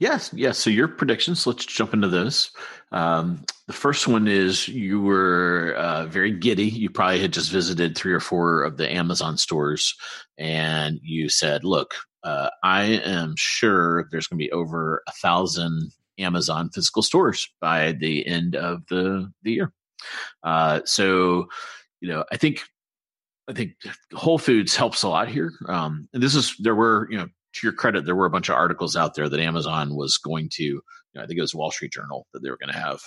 Yes, 0.00 0.30
yes. 0.32 0.58
So 0.58 0.70
your 0.70 0.88
predictions. 0.88 1.46
Let's 1.46 1.66
jump 1.66 1.92
into 1.92 2.08
those. 2.08 2.50
Um, 2.90 3.44
the 3.66 3.74
first 3.74 4.08
one 4.08 4.26
is 4.26 4.66
you 4.66 5.00
were 5.00 5.74
uh, 5.76 6.06
very 6.06 6.32
giddy. 6.32 6.68
You 6.68 6.88
probably 6.88 7.20
had 7.20 7.34
just 7.34 7.52
visited 7.52 7.96
three 7.96 8.14
or 8.14 8.20
four 8.20 8.62
of 8.64 8.78
the 8.78 8.90
Amazon 8.90 9.36
stores, 9.36 9.94
and 10.38 10.98
you 11.02 11.28
said, 11.28 11.64
"Look, 11.64 11.94
uh, 12.24 12.48
I 12.64 12.84
am 12.84 13.34
sure 13.36 14.08
there's 14.10 14.26
going 14.26 14.38
to 14.38 14.44
be 14.44 14.52
over 14.52 15.02
a 15.06 15.12
thousand 15.12 15.92
Amazon 16.18 16.70
physical 16.70 17.02
stores 17.02 17.48
by 17.60 17.92
the 17.92 18.26
end 18.26 18.56
of 18.56 18.86
the 18.88 19.30
the 19.42 19.52
year." 19.52 19.72
Uh, 20.42 20.80
so, 20.86 21.46
you 22.00 22.08
know, 22.08 22.24
I 22.32 22.36
think 22.36 22.62
I 23.48 23.52
think 23.52 23.72
Whole 24.14 24.38
Foods 24.38 24.76
helps 24.76 25.02
a 25.02 25.08
lot 25.08 25.28
here. 25.28 25.52
Um, 25.66 26.08
and 26.12 26.22
this 26.22 26.34
is 26.34 26.54
there 26.58 26.74
were 26.74 27.08
you 27.10 27.18
know 27.18 27.28
to 27.54 27.66
your 27.66 27.72
credit, 27.72 28.04
there 28.04 28.16
were 28.16 28.26
a 28.26 28.30
bunch 28.30 28.48
of 28.48 28.54
articles 28.54 28.96
out 28.96 29.14
there 29.14 29.28
that 29.28 29.40
Amazon 29.40 29.94
was 29.94 30.18
going 30.18 30.48
to, 30.52 30.62
you 30.62 30.82
know, 31.14 31.22
I 31.22 31.26
think 31.26 31.38
it 31.38 31.42
was 31.42 31.54
Wall 31.54 31.70
Street 31.70 31.92
Journal 31.92 32.26
that 32.32 32.42
they 32.42 32.50
were 32.50 32.58
going 32.58 32.72
to 32.72 32.78
have 32.78 33.00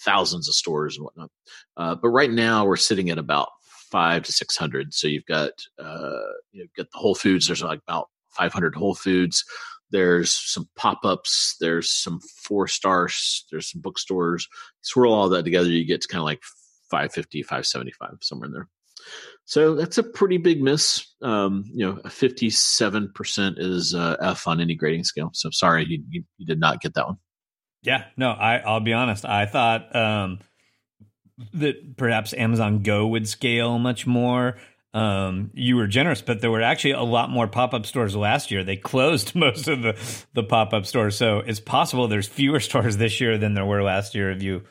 thousands 0.00 0.48
of 0.48 0.54
stores 0.54 0.96
and 0.96 1.04
whatnot. 1.04 1.30
Uh, 1.76 1.94
but 1.94 2.08
right 2.08 2.30
now 2.30 2.64
we're 2.64 2.76
sitting 2.76 3.10
at 3.10 3.18
about 3.18 3.48
five 3.90 4.24
to 4.24 4.32
600. 4.32 4.92
So 4.94 5.06
you've 5.06 5.26
got, 5.26 5.52
uh, 5.78 6.18
you've 6.52 6.72
got 6.76 6.90
the 6.92 6.98
Whole 6.98 7.14
Foods. 7.14 7.46
There's 7.46 7.62
like 7.62 7.80
about 7.86 8.08
500 8.30 8.74
Whole 8.74 8.94
Foods. 8.94 9.44
There's 9.90 10.32
some 10.32 10.68
pop 10.76 11.00
ups. 11.04 11.56
There's 11.60 11.90
some 11.90 12.20
four 12.20 12.68
stars. 12.68 13.46
There's 13.50 13.70
some 13.70 13.80
bookstores. 13.80 14.46
Swirl 14.82 15.12
all 15.12 15.28
that 15.30 15.44
together, 15.44 15.70
you 15.70 15.86
get 15.86 16.02
to 16.02 16.08
kind 16.08 16.20
of 16.20 16.26
like 16.26 16.42
550, 16.90 17.42
575, 17.42 18.18
somewhere 18.22 18.46
in 18.46 18.52
there. 18.52 18.68
So 19.44 19.74
that's 19.74 19.98
a 19.98 20.02
pretty 20.02 20.36
big 20.36 20.62
miss. 20.62 21.06
Um, 21.22 21.64
you 21.72 21.86
know, 21.86 21.98
a 22.04 22.08
57% 22.08 23.54
is 23.58 23.94
uh, 23.94 24.16
F 24.20 24.46
on 24.46 24.60
any 24.60 24.74
grading 24.74 25.04
scale. 25.04 25.30
So 25.32 25.50
sorry, 25.50 25.86
you, 25.88 26.02
you, 26.10 26.24
you, 26.36 26.46
did 26.46 26.60
not 26.60 26.80
get 26.80 26.94
that 26.94 27.06
one. 27.06 27.16
Yeah, 27.82 28.04
no, 28.16 28.30
I, 28.30 28.58
I'll 28.58 28.80
be 28.80 28.92
honest. 28.92 29.24
I 29.24 29.46
thought 29.46 29.94
um, 29.94 30.40
that 31.54 31.96
perhaps 31.96 32.34
Amazon 32.34 32.82
Go 32.82 33.06
would 33.06 33.28
scale 33.28 33.78
much 33.78 34.06
more. 34.06 34.56
Um, 34.94 35.50
you 35.54 35.76
were 35.76 35.86
generous, 35.86 36.22
but 36.22 36.40
there 36.40 36.50
were 36.50 36.62
actually 36.62 36.92
a 36.92 37.02
lot 37.02 37.30
more 37.30 37.46
pop 37.46 37.74
up 37.74 37.86
stores 37.86 38.16
last 38.16 38.50
year. 38.50 38.64
They 38.64 38.76
closed 38.76 39.34
most 39.34 39.68
of 39.68 39.82
the 39.82 40.24
the 40.34 40.42
pop 40.42 40.72
up 40.72 40.86
stores, 40.86 41.16
so 41.16 41.38
it's 41.38 41.60
possible 41.60 42.08
there's 42.08 42.26
fewer 42.26 42.60
stores 42.60 42.96
this 42.96 43.20
year 43.20 43.38
than 43.38 43.54
there 43.54 43.66
were 43.66 43.82
last 43.82 44.14
year 44.14 44.30
if 44.30 44.42
you 44.42 44.62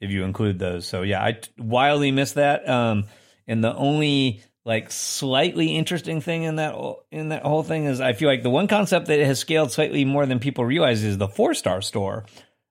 if 0.00 0.10
you 0.10 0.24
include 0.24 0.58
those. 0.58 0.86
So 0.86 1.02
yeah, 1.02 1.22
I 1.22 1.40
wildly 1.58 2.10
missed 2.10 2.34
that. 2.34 2.68
Um, 2.68 3.04
and 3.46 3.62
the 3.62 3.74
only 3.74 4.42
like 4.64 4.90
slightly 4.90 5.76
interesting 5.76 6.20
thing 6.20 6.42
in 6.42 6.56
that 6.56 6.74
in 7.12 7.28
that 7.28 7.42
whole 7.42 7.62
thing 7.62 7.84
is 7.84 8.00
I 8.00 8.12
feel 8.12 8.28
like 8.28 8.42
the 8.42 8.50
one 8.50 8.66
concept 8.66 9.06
that 9.06 9.20
has 9.20 9.38
scaled 9.38 9.70
slightly 9.70 10.04
more 10.04 10.26
than 10.26 10.40
people 10.40 10.64
realize 10.64 11.04
is 11.04 11.18
the 11.18 11.28
four 11.28 11.54
star 11.54 11.80
store. 11.80 12.26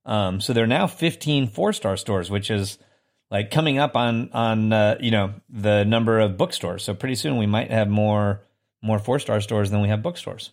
Um, 0.05 0.39
so 0.39 0.53
there 0.53 0.65
are 0.65 0.67
now 0.67 0.87
15 0.87 1.47
four 1.47 1.73
star 1.73 1.97
stores, 1.97 2.29
which 2.29 2.51
is 2.51 2.77
like 3.31 3.49
coming 3.49 3.79
up 3.79 3.95
on 3.95 4.29
on 4.33 4.73
uh, 4.73 4.97
you 4.99 5.11
know 5.11 5.33
the 5.49 5.85
number 5.85 6.19
of 6.19 6.37
bookstores. 6.37 6.83
So 6.83 6.93
pretty 6.93 7.15
soon 7.15 7.37
we 7.37 7.47
might 7.47 7.71
have 7.71 7.87
more 7.87 8.41
more 8.81 8.99
four 8.99 9.19
star 9.19 9.39
stores 9.41 9.71
than 9.71 9.81
we 9.81 9.87
have 9.87 10.03
bookstores, 10.03 10.51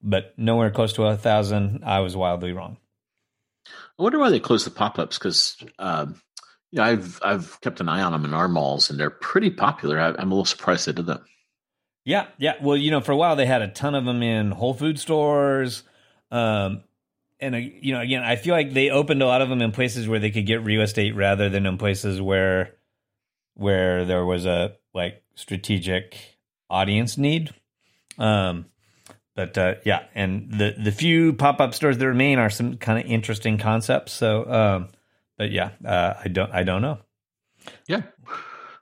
but 0.00 0.32
nowhere 0.38 0.70
close 0.70 0.92
to 0.94 1.04
a 1.04 1.16
thousand. 1.16 1.82
I 1.84 2.00
was 2.00 2.16
wildly 2.16 2.52
wrong. 2.52 2.78
I 3.98 4.02
wonder 4.02 4.18
why 4.18 4.30
they 4.30 4.40
closed 4.40 4.66
the 4.66 4.70
pop 4.70 4.98
ups 4.98 5.18
because 5.18 5.56
um, 5.78 6.20
yeah, 6.70 6.84
I've 6.84 7.18
I've 7.22 7.60
kept 7.60 7.80
an 7.80 7.88
eye 7.88 8.02
on 8.02 8.12
them 8.12 8.24
in 8.24 8.34
our 8.34 8.48
malls, 8.48 8.90
and 8.90 9.00
they're 9.00 9.10
pretty 9.10 9.50
popular. 9.50 9.98
I, 9.98 10.08
am 10.08 10.30
a 10.30 10.34
little 10.34 10.44
surprised 10.44 10.86
they 10.86 10.92
did 10.92 11.06
that. 11.06 11.22
Yeah, 12.04 12.26
yeah. 12.38 12.54
Well, 12.60 12.76
you 12.76 12.90
know, 12.90 13.00
for 13.00 13.12
a 13.12 13.16
while 13.16 13.36
they 13.36 13.46
had 13.46 13.62
a 13.62 13.68
ton 13.68 13.94
of 13.94 14.04
them 14.04 14.22
in 14.22 14.50
Whole 14.50 14.74
Food 14.74 14.98
stores, 14.98 15.82
um, 16.30 16.82
and 17.40 17.54
uh, 17.54 17.58
you 17.58 17.94
know, 17.94 18.00
again, 18.00 18.22
I 18.22 18.36
feel 18.36 18.54
like 18.54 18.72
they 18.72 18.90
opened 18.90 19.22
a 19.22 19.26
lot 19.26 19.42
of 19.42 19.48
them 19.48 19.62
in 19.62 19.72
places 19.72 20.08
where 20.08 20.18
they 20.18 20.30
could 20.30 20.46
get 20.46 20.64
real 20.64 20.82
estate 20.82 21.14
rather 21.14 21.48
than 21.48 21.66
in 21.66 21.78
places 21.78 22.20
where 22.20 22.74
where 23.54 24.04
there 24.04 24.24
was 24.24 24.44
a 24.44 24.76
like 24.92 25.22
strategic 25.34 26.16
audience 26.68 27.16
need. 27.16 27.54
Um, 28.18 28.66
but 29.36 29.56
uh, 29.56 29.74
yeah, 29.84 30.04
and 30.14 30.50
the 30.50 30.74
the 30.82 30.90
few 30.90 31.34
pop 31.34 31.60
up 31.60 31.74
stores 31.74 31.98
that 31.98 32.06
remain 32.06 32.38
are 32.38 32.50
some 32.50 32.78
kind 32.78 32.98
of 32.98 33.10
interesting 33.10 33.58
concepts. 33.58 34.12
So 34.12 34.50
um, 34.50 34.88
but 35.36 35.52
yeah, 35.52 35.70
uh, 35.84 36.14
I 36.24 36.28
don't 36.28 36.50
I 36.52 36.64
don't 36.64 36.82
know. 36.82 36.98
Yeah. 37.86 38.02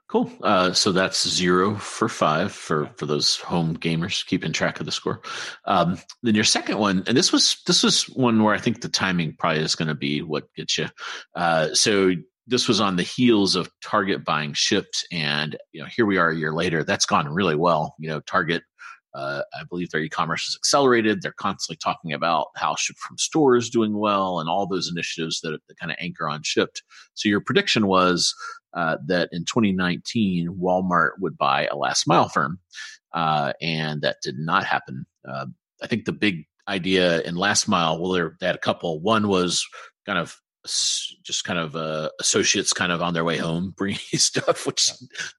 Cool. 0.07 0.31
Uh, 0.43 0.71
so 0.71 0.91
that's 0.91 1.27
zero 1.27 1.75
for 1.75 2.07
five 2.07 2.51
for 2.51 2.89
for 2.95 3.05
those 3.05 3.37
home 3.37 3.75
gamers 3.75 4.25
keeping 4.25 4.53
track 4.53 4.79
of 4.79 4.85
the 4.85 4.91
score. 4.91 5.21
Um, 5.65 5.97
then 6.21 6.35
your 6.35 6.43
second 6.43 6.77
one, 6.77 7.03
and 7.07 7.17
this 7.17 7.33
was 7.33 7.61
this 7.65 7.83
was 7.83 8.03
one 8.03 8.43
where 8.43 8.53
I 8.53 8.59
think 8.59 8.81
the 8.81 8.87
timing 8.87 9.35
probably 9.37 9.61
is 9.61 9.75
going 9.75 9.87
to 9.87 9.95
be 9.95 10.21
what 10.21 10.53
gets 10.55 10.77
you. 10.77 10.87
Uh, 11.35 11.73
so 11.73 12.11
this 12.47 12.67
was 12.67 12.79
on 12.79 12.95
the 12.95 13.03
heels 13.03 13.55
of 13.55 13.69
Target 13.81 14.23
buying 14.23 14.53
Shipt, 14.53 15.03
and 15.11 15.57
you 15.71 15.81
know 15.81 15.87
here 15.93 16.05
we 16.05 16.17
are 16.17 16.29
a 16.29 16.37
year 16.37 16.53
later. 16.53 16.83
That's 16.83 17.07
gone 17.07 17.27
really 17.27 17.55
well. 17.55 17.95
You 17.99 18.09
know, 18.09 18.19
Target 18.21 18.61
uh, 19.15 19.43
I 19.53 19.63
believe 19.63 19.89
their 19.91 20.01
e-commerce 20.01 20.47
is 20.47 20.55
accelerated. 20.55 21.21
They're 21.21 21.31
constantly 21.31 21.77
talking 21.77 22.11
about 22.11 22.47
how 22.55 22.75
ship 22.75 22.97
from 22.97 23.17
store 23.17 23.55
is 23.55 23.69
doing 23.69 23.97
well 23.97 24.39
and 24.39 24.49
all 24.49 24.67
those 24.67 24.91
initiatives 24.91 25.39
that, 25.41 25.57
that 25.67 25.77
kind 25.79 25.91
of 25.91 25.97
anchor 26.01 26.27
on 26.27 26.43
Shipt. 26.43 26.81
So 27.13 27.29
your 27.29 27.39
prediction 27.39 27.87
was 27.87 28.35
uh, 28.73 28.97
that 29.07 29.29
in 29.31 29.45
2019 29.45 30.57
Walmart 30.61 31.11
would 31.19 31.37
buy 31.37 31.67
a 31.67 31.77
last 31.77 32.07
mile 32.07 32.27
firm, 32.27 32.59
uh, 33.13 33.53
and 33.61 34.01
that 34.01 34.17
did 34.21 34.37
not 34.37 34.65
happen. 34.65 35.05
Uh, 35.27 35.45
I 35.81 35.87
think 35.87 36.03
the 36.03 36.11
big 36.11 36.45
idea 36.67 37.21
in 37.21 37.35
last 37.35 37.69
mile, 37.69 38.01
well, 38.01 38.33
they 38.39 38.45
had 38.45 38.55
a 38.55 38.59
couple. 38.59 38.99
One 38.99 39.29
was 39.29 39.65
kind 40.05 40.19
of 40.19 40.37
just 40.65 41.43
kind 41.43 41.59
of 41.59 41.75
uh, 41.75 42.09
associates 42.19 42.73
kind 42.73 42.91
of 42.91 43.01
on 43.01 43.13
their 43.13 43.23
way 43.23 43.37
home 43.37 43.73
bringing 43.77 43.99
stuff, 44.13 44.65
which 44.65 44.91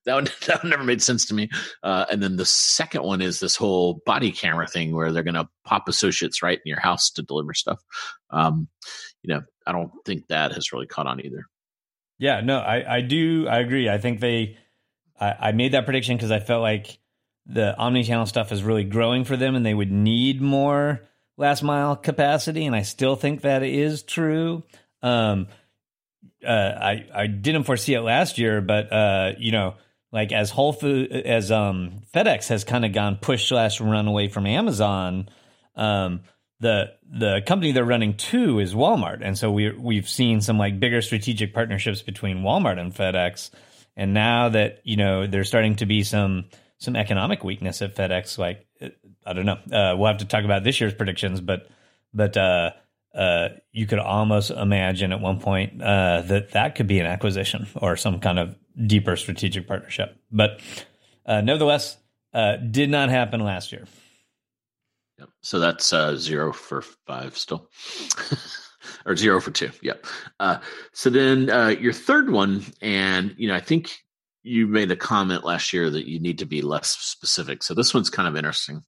yeah. 0.05 0.21
that, 0.21 0.31
that 0.47 0.63
never 0.63 0.83
made 0.83 1.01
sense 1.01 1.25
to 1.25 1.33
me. 1.33 1.49
Uh, 1.83 2.05
and 2.11 2.21
then 2.21 2.35
the 2.35 2.45
second 2.45 3.03
one 3.03 3.21
is 3.21 3.39
this 3.39 3.55
whole 3.55 4.01
body 4.05 4.31
camera 4.31 4.67
thing 4.67 4.95
where 4.95 5.11
they're 5.11 5.23
going 5.23 5.33
to 5.33 5.49
pop 5.65 5.87
associates 5.87 6.41
right 6.41 6.57
in 6.57 6.69
your 6.69 6.79
house 6.79 7.09
to 7.11 7.21
deliver 7.21 7.53
stuff. 7.53 7.81
Um, 8.29 8.67
you 9.23 9.33
know, 9.33 9.41
I 9.65 9.71
don't 9.71 9.91
think 10.05 10.27
that 10.27 10.53
has 10.53 10.71
really 10.71 10.87
caught 10.87 11.07
on 11.07 11.23
either. 11.23 11.45
Yeah, 12.19 12.41
no, 12.41 12.57
I, 12.57 12.97
I 12.97 13.01
do. 13.01 13.47
I 13.47 13.59
agree. 13.59 13.89
I 13.89 13.97
think 13.99 14.19
they, 14.19 14.57
I, 15.19 15.35
I 15.39 15.51
made 15.51 15.73
that 15.73 15.85
prediction 15.85 16.17
because 16.17 16.31
I 16.31 16.39
felt 16.39 16.61
like 16.61 16.97
the 17.45 17.77
omni-channel 17.77 18.25
stuff 18.25 18.51
is 18.51 18.63
really 18.63 18.83
growing 18.83 19.23
for 19.23 19.37
them 19.37 19.55
and 19.55 19.65
they 19.65 19.73
would 19.73 19.91
need 19.91 20.41
more 20.41 21.01
last 21.37 21.63
mile 21.63 21.95
capacity. 21.95 22.65
And 22.65 22.75
I 22.75 22.81
still 22.81 23.15
think 23.15 23.41
that 23.41 23.63
is 23.63 24.03
true. 24.03 24.63
Um, 25.01 25.47
uh, 26.45 26.51
I 26.51 27.05
I 27.13 27.27
didn't 27.27 27.63
foresee 27.63 27.93
it 27.93 28.01
last 28.01 28.37
year, 28.37 28.61
but 28.61 28.91
uh, 28.91 29.31
you 29.37 29.51
know, 29.51 29.75
like 30.11 30.31
as 30.31 30.49
Whole 30.49 30.73
Food 30.73 31.11
as 31.11 31.51
um 31.51 32.01
FedEx 32.13 32.49
has 32.49 32.63
kind 32.63 32.85
of 32.85 32.93
gone 32.93 33.17
push 33.17 33.47
slash 33.49 33.81
run 33.81 34.07
away 34.07 34.27
from 34.27 34.45
Amazon. 34.45 35.29
Um, 35.75 36.21
the 36.59 36.93
the 37.07 37.41
company 37.45 37.71
they're 37.71 37.85
running 37.85 38.15
to 38.17 38.59
is 38.59 38.73
Walmart, 38.73 39.19
and 39.21 39.37
so 39.37 39.51
we 39.51 39.71
we've 39.71 40.09
seen 40.09 40.41
some 40.41 40.57
like 40.57 40.79
bigger 40.79 41.01
strategic 41.01 41.53
partnerships 41.53 42.01
between 42.01 42.39
Walmart 42.39 42.79
and 42.79 42.93
FedEx. 42.93 43.51
And 43.95 44.13
now 44.13 44.49
that 44.49 44.81
you 44.83 44.97
know 44.97 45.27
there's 45.27 45.47
starting 45.47 45.75
to 45.77 45.85
be 45.85 46.03
some 46.03 46.45
some 46.79 46.95
economic 46.95 47.43
weakness 47.43 47.81
at 47.81 47.95
FedEx, 47.95 48.37
like 48.37 48.65
I 49.25 49.33
don't 49.33 49.45
know, 49.45 49.59
uh, 49.71 49.95
we'll 49.97 50.07
have 50.07 50.17
to 50.17 50.25
talk 50.25 50.45
about 50.45 50.63
this 50.63 50.79
year's 50.79 50.93
predictions, 50.93 51.41
but 51.41 51.67
but 52.13 52.37
uh, 52.37 52.71
uh, 53.17 53.49
you 53.71 53.87
could 53.87 53.99
almost 53.99 54.51
imagine 54.51 55.11
at 55.11 55.19
one 55.19 55.39
point 55.39 55.81
uh, 55.81 56.21
that 56.21 56.51
that 56.51 56.75
could 56.75 56.87
be 56.87 56.99
an 56.99 57.07
acquisition 57.07 57.67
or 57.75 57.97
some 57.97 58.19
kind 58.19 58.37
of 58.37 58.55
deeper 58.85 59.15
strategic 59.15 59.67
partnership. 59.67 60.15
But 60.31 60.61
uh, 61.25 61.41
nevertheless, 61.41 61.97
uh, 62.33 62.57
did 62.57 62.91
not 62.91 63.09
happen 63.09 63.39
last 63.39 63.71
year. 63.71 63.87
Yep. 65.17 65.29
So 65.41 65.59
that's 65.59 65.91
uh, 65.91 66.15
zero 66.15 66.53
for 66.53 66.83
five 66.83 67.35
still. 67.35 67.69
or 69.05 69.15
zero 69.15 69.41
for 69.41 69.49
two. 69.49 69.71
Yep. 69.81 70.05
so 70.93 71.09
then 71.09 71.47
your 71.81 71.93
third 71.93 72.29
one, 72.29 72.63
and 72.81 73.33
you 73.37 73.47
know, 73.47 73.55
I 73.55 73.61
think 73.61 73.97
you 74.47 74.67
made 74.67 74.91
a 74.91 74.95
comment 74.95 75.43
last 75.43 75.73
year 75.73 75.89
that 75.89 76.07
you 76.07 76.19
need 76.19 76.39
to 76.39 76.45
be 76.45 76.61
less 76.61 76.91
specific. 76.91 77.63
So 77.63 77.73
this 77.73 77.93
one's 77.93 78.09
kind 78.09 78.27
of 78.27 78.35
interesting. 78.35 78.81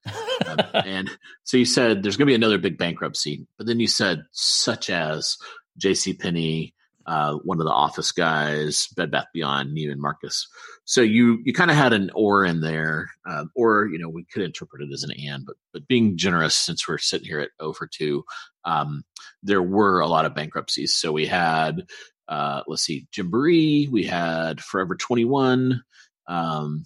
um, 0.48 0.58
and 0.74 1.10
so 1.44 1.58
you 1.58 1.66
said 1.66 2.02
there's 2.02 2.18
going 2.18 2.28
to 2.28 2.32
be 2.32 2.36
another 2.36 2.58
big 2.58 2.78
bankruptcy, 2.78 3.46
but 3.58 3.68
then 3.68 3.80
you 3.80 3.88
said 3.88 4.24
such 4.32 4.90
as 4.90 5.38
J.C. 5.78 6.14
Penney, 6.14 6.74
uh, 7.06 7.34
one 7.44 7.60
of 7.60 7.66
the 7.66 7.72
office 7.72 8.12
guys, 8.12 8.88
Bed 8.96 9.12
Bath 9.12 9.28
Beyond, 9.34 9.76
Neiman 9.76 9.98
Marcus. 9.98 10.48
So 10.86 11.02
you 11.02 11.40
you 11.44 11.54
kind 11.54 11.72
of 11.72 11.78
had 11.78 11.94
an 11.94 12.12
or 12.14 12.46
in 12.46 12.62
there, 12.62 13.10
uh, 13.28 13.46
or 13.56 13.88
you 13.88 13.98
know 13.98 14.10
we 14.10 14.26
could 14.26 14.44
interpret 14.44 14.84
it 14.84 14.94
as 14.94 15.04
an 15.04 15.12
and, 15.28 15.46
but 15.46 15.56
but 15.74 15.88
being 15.88 16.18
generous 16.18 16.56
since 16.56 16.88
we're 16.88 17.00
sitting 17.00 17.28
here 17.28 17.40
at 17.40 17.50
over 17.60 17.88
two, 17.92 18.26
um, 18.64 19.04
there 19.42 19.64
were 19.64 20.02
a 20.02 20.08
lot 20.08 20.26
of 20.26 20.36
bankruptcies. 20.36 20.94
So 20.94 21.12
we 21.12 21.26
had 21.26 21.88
uh, 22.30 22.62
let's 22.68 22.84
see, 22.84 23.08
Gymboree. 23.12 23.90
We 23.90 24.04
had 24.04 24.62
Forever 24.62 24.96
21. 24.96 25.84
Um, 26.28 26.86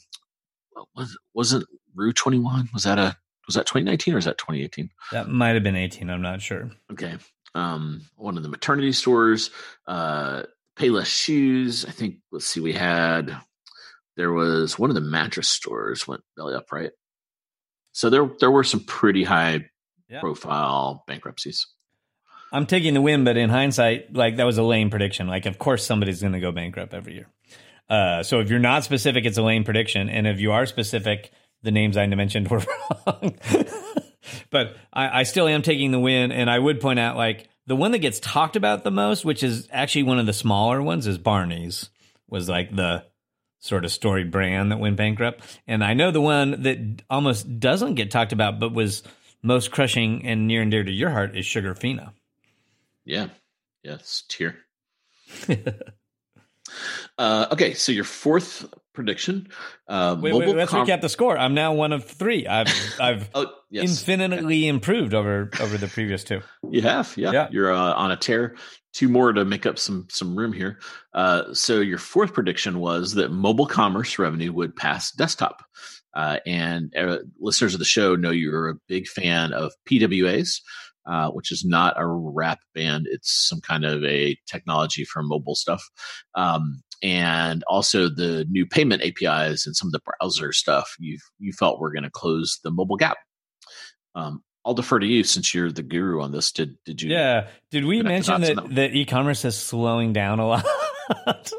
was 0.95 1.17
wasn't 1.33 1.65
Rue 1.93 2.13
21? 2.13 2.69
Was 2.73 2.83
that 2.83 2.97
a 2.97 3.17
was 3.45 3.55
that 3.55 3.67
2019 3.67 4.13
or 4.13 4.17
is 4.17 4.25
that 4.25 4.37
2018? 4.37 4.89
That 5.11 5.27
might 5.27 5.53
have 5.53 5.63
been 5.63 5.75
18. 5.75 6.09
I'm 6.09 6.21
not 6.21 6.41
sure. 6.41 6.71
Okay. 6.91 7.17
Um, 7.53 8.01
one 8.15 8.37
of 8.37 8.43
the 8.43 8.49
maternity 8.49 8.93
stores, 8.93 9.51
uh, 9.85 10.43
Payless 10.77 11.05
shoes. 11.05 11.85
I 11.85 11.91
think. 11.91 12.15
Let's 12.31 12.47
see. 12.47 12.61
We 12.61 12.73
had 12.73 13.37
there 14.15 14.31
was 14.31 14.79
one 14.79 14.89
of 14.89 14.95
the 14.95 15.01
mattress 15.01 15.49
stores 15.49 16.07
went 16.07 16.23
belly 16.37 16.55
up, 16.55 16.71
right? 16.71 16.91
So 17.91 18.09
there 18.09 18.29
there 18.39 18.49
were 18.49 18.63
some 18.63 18.79
pretty 18.85 19.23
high 19.23 19.69
yeah. 20.09 20.21
profile 20.21 21.03
bankruptcies. 21.05 21.67
I'm 22.53 22.67
taking 22.67 22.93
the 22.93 23.01
win, 23.01 23.23
but 23.23 23.35
in 23.35 23.49
hindsight, 23.49 24.13
like 24.13 24.37
that 24.37 24.43
was 24.43 24.59
a 24.59 24.63
lame 24.63 24.91
prediction. 24.91 25.27
Like, 25.27 25.47
of 25.47 25.57
course, 25.57 25.83
somebody's 25.83 26.21
going 26.21 26.33
to 26.33 26.39
go 26.39 26.51
bankrupt 26.51 26.93
every 26.93 27.15
year. 27.15 27.27
Uh, 27.89 28.21
so 28.21 28.39
if 28.39 28.49
you're 28.49 28.59
not 28.59 28.83
specific, 28.83 29.25
it's 29.25 29.39
a 29.39 29.41
lame 29.41 29.63
prediction, 29.63 30.07
and 30.07 30.27
if 30.27 30.39
you 30.39 30.51
are 30.51 30.67
specific, 30.67 31.31
the 31.63 31.71
names 31.71 31.97
I 31.97 32.05
mentioned 32.05 32.47
were 32.51 32.63
wrong. 33.07 33.35
but 34.51 34.77
I, 34.93 35.21
I 35.21 35.23
still 35.23 35.47
am 35.47 35.63
taking 35.63 35.89
the 35.91 35.99
win, 35.99 36.31
and 36.31 36.47
I 36.47 36.59
would 36.59 36.79
point 36.79 36.99
out 36.99 37.17
like 37.17 37.49
the 37.65 37.75
one 37.75 37.91
that 37.91 37.99
gets 37.99 38.19
talked 38.19 38.55
about 38.55 38.83
the 38.83 38.91
most, 38.91 39.25
which 39.25 39.41
is 39.41 39.67
actually 39.71 40.03
one 40.03 40.19
of 40.19 40.27
the 40.27 40.33
smaller 40.33 40.81
ones, 40.81 41.07
is 41.07 41.17
Barney's. 41.17 41.89
Was 42.29 42.49
like 42.49 42.75
the 42.75 43.05
sort 43.59 43.85
of 43.85 43.91
story 43.91 44.23
brand 44.23 44.71
that 44.71 44.79
went 44.79 44.95
bankrupt, 44.95 45.41
and 45.67 45.83
I 45.83 45.93
know 45.93 46.11
the 46.11 46.21
one 46.21 46.63
that 46.63 47.01
almost 47.09 47.59
doesn't 47.59 47.95
get 47.95 48.11
talked 48.11 48.31
about, 48.31 48.59
but 48.59 48.73
was 48.73 49.03
most 49.41 49.71
crushing 49.71 50.25
and 50.25 50.47
near 50.47 50.61
and 50.61 50.71
dear 50.71 50.83
to 50.83 50.91
your 50.91 51.09
heart 51.09 51.35
is 51.35 51.45
Sugarfina. 51.45 52.13
Yeah. 53.05 53.27
Yes. 53.83 54.23
Tear. 54.29 54.57
Uh, 57.17 57.47
okay, 57.51 57.73
so 57.73 57.91
your 57.91 58.03
fourth 58.03 58.65
prediction. 58.93 59.47
Uh, 59.87 60.17
wait, 60.19 60.33
wait, 60.33 60.55
let's 60.55 60.71
com- 60.71 60.87
recap 60.87 61.01
the 61.01 61.09
score. 61.09 61.37
I'm 61.37 61.53
now 61.53 61.73
one 61.73 61.91
of 61.91 62.05
three. 62.05 62.47
I've 62.47 62.73
I've 62.99 63.29
oh, 63.33 63.51
yes. 63.69 64.07
infinitely 64.07 64.67
improved 64.67 65.13
over 65.13 65.49
over 65.59 65.77
the 65.77 65.87
previous 65.87 66.23
two. 66.23 66.41
You 66.69 66.81
have, 66.81 67.13
yeah. 67.17 67.31
yeah. 67.31 67.47
You're 67.51 67.71
uh, 67.71 67.93
on 67.93 68.11
a 68.11 68.17
tear. 68.17 68.55
Two 68.93 69.09
more 69.09 69.33
to 69.33 69.45
make 69.45 69.65
up 69.65 69.79
some 69.79 70.07
some 70.09 70.35
room 70.35 70.53
here. 70.53 70.79
Uh, 71.13 71.53
so 71.53 71.79
your 71.79 71.97
fourth 71.97 72.33
prediction 72.33 72.79
was 72.79 73.13
that 73.15 73.31
mobile 73.31 73.67
commerce 73.67 74.17
revenue 74.17 74.53
would 74.53 74.75
pass 74.75 75.11
desktop. 75.11 75.63
Uh, 76.15 76.37
and 76.45 76.95
uh, 76.95 77.17
listeners 77.39 77.73
of 77.73 77.79
the 77.79 77.85
show 77.85 78.15
know 78.15 78.29
you're 78.29 78.69
a 78.69 78.75
big 78.87 79.07
fan 79.07 79.51
of 79.51 79.73
PWAs, 79.89 80.61
uh, 81.05 81.29
which 81.29 81.51
is 81.51 81.65
not 81.65 81.95
a 81.97 82.05
rap 82.07 82.59
band. 82.73 83.07
It's 83.09 83.31
some 83.31 83.61
kind 83.61 83.85
of 83.85 84.03
a 84.03 84.37
technology 84.47 85.03
for 85.05 85.23
mobile 85.23 85.55
stuff. 85.55 85.83
Um, 86.35 86.81
and 87.01 87.63
also 87.67 88.07
the 88.07 88.45
new 88.49 88.65
payment 88.65 89.03
APIs 89.03 89.67
and 89.67 89.75
some 89.75 89.89
of 89.89 89.91
the 89.91 89.99
browser 89.99 90.53
stuff 90.53 90.95
you 90.99 91.19
you 91.37 91.51
felt 91.51 91.79
were 91.79 91.91
going 91.91 92.03
to 92.03 92.09
close 92.09 92.59
the 92.63 92.71
mobile 92.71 92.95
gap. 92.95 93.17
Um, 94.15 94.41
I'll 94.65 94.73
defer 94.73 94.99
to 94.99 95.05
you 95.05 95.23
since 95.25 95.53
you're 95.53 95.71
the 95.71 95.83
guru 95.83 96.21
on 96.21 96.31
this. 96.31 96.51
Did 96.51 96.77
did 96.85 97.01
you? 97.01 97.11
Yeah. 97.11 97.47
Did 97.71 97.85
we 97.85 98.01
mention 98.01 98.41
that, 98.41 98.55
that, 98.55 98.75
that 98.75 98.95
e-commerce 98.95 99.43
is 99.43 99.57
slowing 99.57 100.13
down 100.13 100.39
a 100.39 100.47
lot? 100.47 100.65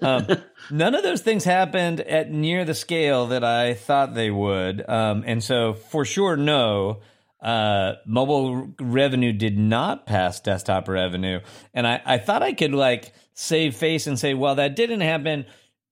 um, 0.00 0.26
none 0.70 0.94
of 0.94 1.02
those 1.02 1.20
things 1.20 1.44
happened 1.44 2.00
at 2.00 2.30
near 2.30 2.64
the 2.64 2.74
scale 2.74 3.26
that 3.26 3.44
I 3.44 3.74
thought 3.74 4.14
they 4.14 4.30
would, 4.30 4.88
um, 4.88 5.24
and 5.26 5.44
so 5.44 5.74
for 5.74 6.06
sure, 6.06 6.36
no 6.36 7.00
uh, 7.40 7.94
mobile 8.06 8.72
revenue 8.80 9.32
did 9.32 9.58
not 9.58 10.06
pass 10.06 10.40
desktop 10.40 10.88
revenue. 10.88 11.40
And 11.74 11.86
I, 11.86 12.00
I 12.04 12.18
thought 12.18 12.42
I 12.42 12.52
could 12.52 12.72
like 12.72 13.12
save 13.34 13.76
face 13.76 14.06
and 14.06 14.18
say, 14.18 14.34
well, 14.34 14.54
that 14.56 14.76
didn't 14.76 15.00
happen. 15.00 15.46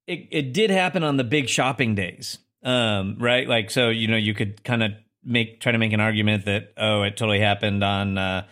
It, 0.06 0.28
it 0.30 0.52
did 0.52 0.70
happen 0.70 1.02
on 1.02 1.16
the 1.16 1.24
big 1.24 1.48
shopping 1.48 1.94
days. 1.94 2.38
Um, 2.62 3.16
right. 3.18 3.46
Like, 3.46 3.70
so, 3.70 3.90
you 3.90 4.08
know, 4.08 4.16
you 4.16 4.34
could 4.34 4.64
kind 4.64 4.82
of 4.82 4.92
make, 5.22 5.60
try 5.60 5.72
to 5.72 5.78
make 5.78 5.92
an 5.92 6.00
argument 6.00 6.46
that, 6.46 6.72
oh, 6.76 7.02
it 7.02 7.16
totally 7.16 7.40
happened 7.40 7.84
on, 7.84 8.16
uh, 8.16 8.46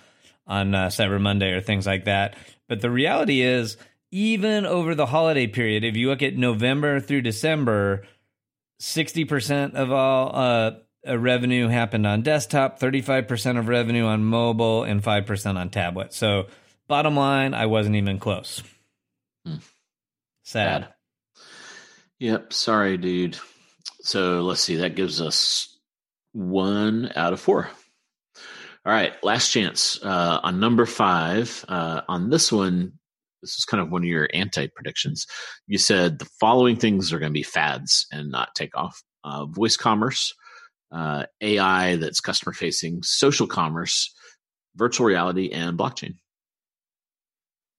on 0.46 0.74
uh, 0.74 0.88
Cyber 0.88 1.20
Monday 1.20 1.52
or 1.52 1.60
things 1.60 1.86
like 1.86 2.04
that. 2.04 2.36
But 2.68 2.80
the 2.80 2.90
reality 2.90 3.40
is, 3.40 3.76
even 4.10 4.66
over 4.66 4.94
the 4.94 5.06
holiday 5.06 5.46
period, 5.46 5.84
if 5.84 5.96
you 5.96 6.08
look 6.08 6.22
at 6.22 6.36
November 6.36 7.00
through 7.00 7.22
December, 7.22 8.04
60% 8.80 9.74
of 9.74 9.90
all 9.90 10.28
uh, 10.28 10.38
uh, 10.38 10.78
revenue 11.06 11.68
happened 11.68 12.06
on 12.06 12.22
desktop, 12.22 12.78
35% 12.78 13.58
of 13.58 13.68
revenue 13.68 14.04
on 14.04 14.24
mobile, 14.24 14.84
and 14.84 15.02
5% 15.02 15.56
on 15.56 15.70
tablet. 15.70 16.12
So, 16.12 16.46
bottom 16.88 17.16
line, 17.16 17.54
I 17.54 17.66
wasn't 17.66 17.96
even 17.96 18.18
close. 18.18 18.62
Hmm. 19.46 19.56
Sad. 20.44 20.82
Bad. 20.82 20.94
Yep. 22.20 22.52
Sorry, 22.52 22.96
dude. 22.96 23.38
So, 24.00 24.42
let's 24.42 24.60
see. 24.60 24.76
That 24.76 24.94
gives 24.94 25.20
us 25.20 25.76
one 26.32 27.10
out 27.16 27.32
of 27.32 27.40
four. 27.40 27.68
All 28.84 28.92
right. 28.92 29.12
Last 29.22 29.50
chance. 29.50 30.02
Uh, 30.02 30.40
on 30.42 30.60
number 30.60 30.86
five, 30.86 31.64
uh, 31.68 32.02
on 32.08 32.30
this 32.30 32.50
one, 32.50 32.92
this 33.42 33.56
is 33.58 33.64
kind 33.64 33.82
of 33.82 33.90
one 33.90 34.02
of 34.02 34.08
your 34.08 34.28
anti 34.32 34.68
predictions. 34.68 35.26
You 35.66 35.78
said 35.78 36.18
the 36.18 36.28
following 36.40 36.76
things 36.76 37.12
are 37.12 37.18
going 37.18 37.32
to 37.32 37.38
be 37.38 37.42
fads 37.42 38.06
and 38.12 38.30
not 38.30 38.54
take 38.54 38.76
off 38.76 39.02
uh, 39.24 39.46
voice 39.46 39.76
commerce, 39.76 40.34
uh, 40.92 41.24
AI 41.40 41.96
that's 41.96 42.20
customer 42.20 42.52
facing, 42.52 43.02
social 43.02 43.46
commerce, 43.46 44.14
virtual 44.76 45.06
reality, 45.06 45.50
and 45.50 45.78
blockchain. 45.78 46.16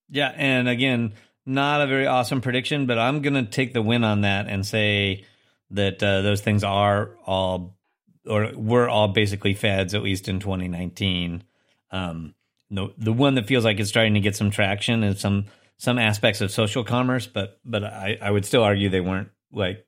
Yeah, 0.09 0.33
and 0.35 0.67
again, 0.67 1.13
not 1.45 1.81
a 1.81 1.87
very 1.87 2.07
awesome 2.07 2.41
prediction, 2.41 2.85
but 2.85 2.97
I'm 2.97 3.21
going 3.21 3.33
to 3.33 3.45
take 3.45 3.73
the 3.73 3.81
win 3.81 4.03
on 4.03 4.21
that 4.21 4.47
and 4.47 4.65
say 4.65 5.25
that 5.71 6.01
uh, 6.01 6.21
those 6.21 6.41
things 6.41 6.63
are 6.63 7.15
all 7.25 7.77
or 8.25 8.51
were 8.55 8.87
all 8.87 9.09
basically 9.09 9.53
fads, 9.53 9.93
at 9.93 10.03
least 10.03 10.27
in 10.27 10.39
2019. 10.39 11.43
Um, 11.91 12.35
the 12.69 12.93
the 12.97 13.13
one 13.13 13.35
that 13.35 13.47
feels 13.47 13.65
like 13.65 13.79
it's 13.79 13.89
starting 13.89 14.13
to 14.13 14.19
get 14.19 14.35
some 14.35 14.51
traction 14.51 15.03
is 15.03 15.19
some 15.19 15.45
some 15.77 15.99
aspects 15.99 16.41
of 16.41 16.51
social 16.51 16.83
commerce, 16.83 17.27
but 17.27 17.59
but 17.65 17.83
I, 17.83 18.17
I 18.21 18.31
would 18.31 18.45
still 18.45 18.63
argue 18.63 18.89
they 18.89 19.01
weren't 19.01 19.29
like 19.51 19.85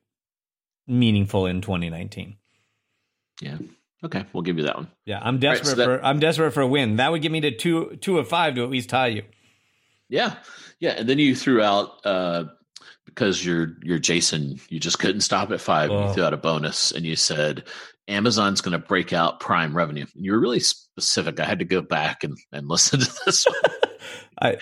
meaningful 0.86 1.46
in 1.46 1.60
2019. 1.62 2.36
Yeah. 3.40 3.58
Okay, 4.04 4.24
we'll 4.32 4.42
give 4.42 4.58
you 4.58 4.64
that 4.64 4.76
one. 4.76 4.88
Yeah, 5.04 5.18
I'm 5.22 5.38
desperate 5.38 5.68
right, 5.68 5.70
so 5.70 5.76
that, 5.76 6.00
for 6.00 6.04
I'm 6.04 6.20
desperate 6.20 6.52
for 6.52 6.60
a 6.60 6.66
win. 6.66 6.96
That 6.96 7.10
would 7.10 7.22
get 7.22 7.32
me 7.32 7.40
to 7.40 7.50
two 7.50 7.96
two 8.00 8.18
of 8.18 8.28
five 8.28 8.54
to 8.54 8.62
at 8.62 8.70
least 8.70 8.90
tie 8.90 9.08
you. 9.08 9.22
Yeah, 10.08 10.34
yeah, 10.78 10.92
and 10.92 11.08
then 11.08 11.18
you 11.18 11.34
threw 11.34 11.62
out 11.62 12.04
uh, 12.04 12.44
because 13.04 13.44
you're 13.44 13.76
you're 13.82 13.98
Jason. 13.98 14.60
You 14.68 14.78
just 14.78 14.98
couldn't 14.98 15.22
stop 15.22 15.50
at 15.50 15.60
five. 15.60 15.90
Oh. 15.90 16.08
You 16.08 16.14
threw 16.14 16.24
out 16.24 16.34
a 16.34 16.38
bonus, 16.38 16.92
and 16.92 17.04
you 17.04 17.16
said 17.16 17.64
Amazon's 18.08 18.60
going 18.60 18.78
to 18.78 18.86
break 18.86 19.12
out 19.12 19.40
Prime 19.40 19.76
revenue. 19.76 20.06
And 20.14 20.24
You 20.24 20.32
were 20.32 20.40
really 20.40 20.60
specific. 20.60 21.40
I 21.40 21.44
had 21.44 21.58
to 21.58 21.64
go 21.64 21.80
back 21.80 22.22
and, 22.22 22.36
and 22.52 22.68
listen 22.68 23.00
to 23.00 23.12
this 23.24 23.46
one. 23.46 23.72
I 24.40 24.58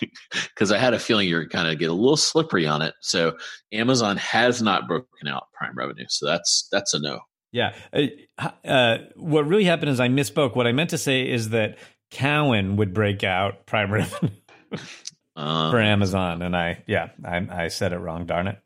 because 0.30 0.70
I 0.70 0.78
had 0.78 0.94
a 0.94 0.98
feeling 0.98 1.28
you're 1.28 1.48
kind 1.48 1.68
of 1.68 1.78
get 1.78 1.90
a 1.90 1.94
little 1.94 2.18
slippery 2.18 2.66
on 2.66 2.82
it. 2.82 2.94
So 3.00 3.36
Amazon 3.72 4.18
has 4.18 4.60
not 4.60 4.86
broken 4.86 5.28
out 5.28 5.46
Prime 5.54 5.76
revenue, 5.76 6.06
so 6.08 6.26
that's 6.26 6.68
that's 6.70 6.92
a 6.94 7.00
no. 7.00 7.20
Yeah. 7.52 7.74
Uh, 7.92 8.50
uh, 8.64 8.98
what 9.16 9.46
really 9.46 9.64
happened 9.64 9.90
is 9.90 10.00
I 10.00 10.08
misspoke. 10.08 10.56
What 10.56 10.66
I 10.66 10.72
meant 10.72 10.90
to 10.90 10.98
say 10.98 11.28
is 11.28 11.50
that 11.50 11.78
Cowen 12.10 12.76
would 12.76 12.92
break 12.94 13.24
out 13.24 13.66
Prime 13.66 13.92
um, 15.36 15.70
for 15.70 15.80
Amazon, 15.80 16.42
and 16.42 16.56
I 16.56 16.82
yeah 16.86 17.10
I, 17.24 17.46
I 17.50 17.68
said 17.68 17.92
it 17.92 17.98
wrong. 17.98 18.26
Darn 18.26 18.48
it. 18.48 18.58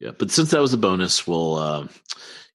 Yeah, 0.00 0.12
but 0.16 0.30
since 0.30 0.50
that 0.50 0.60
was 0.60 0.72
a 0.72 0.78
bonus, 0.78 1.26
we'll 1.26 1.56
uh, 1.56 1.88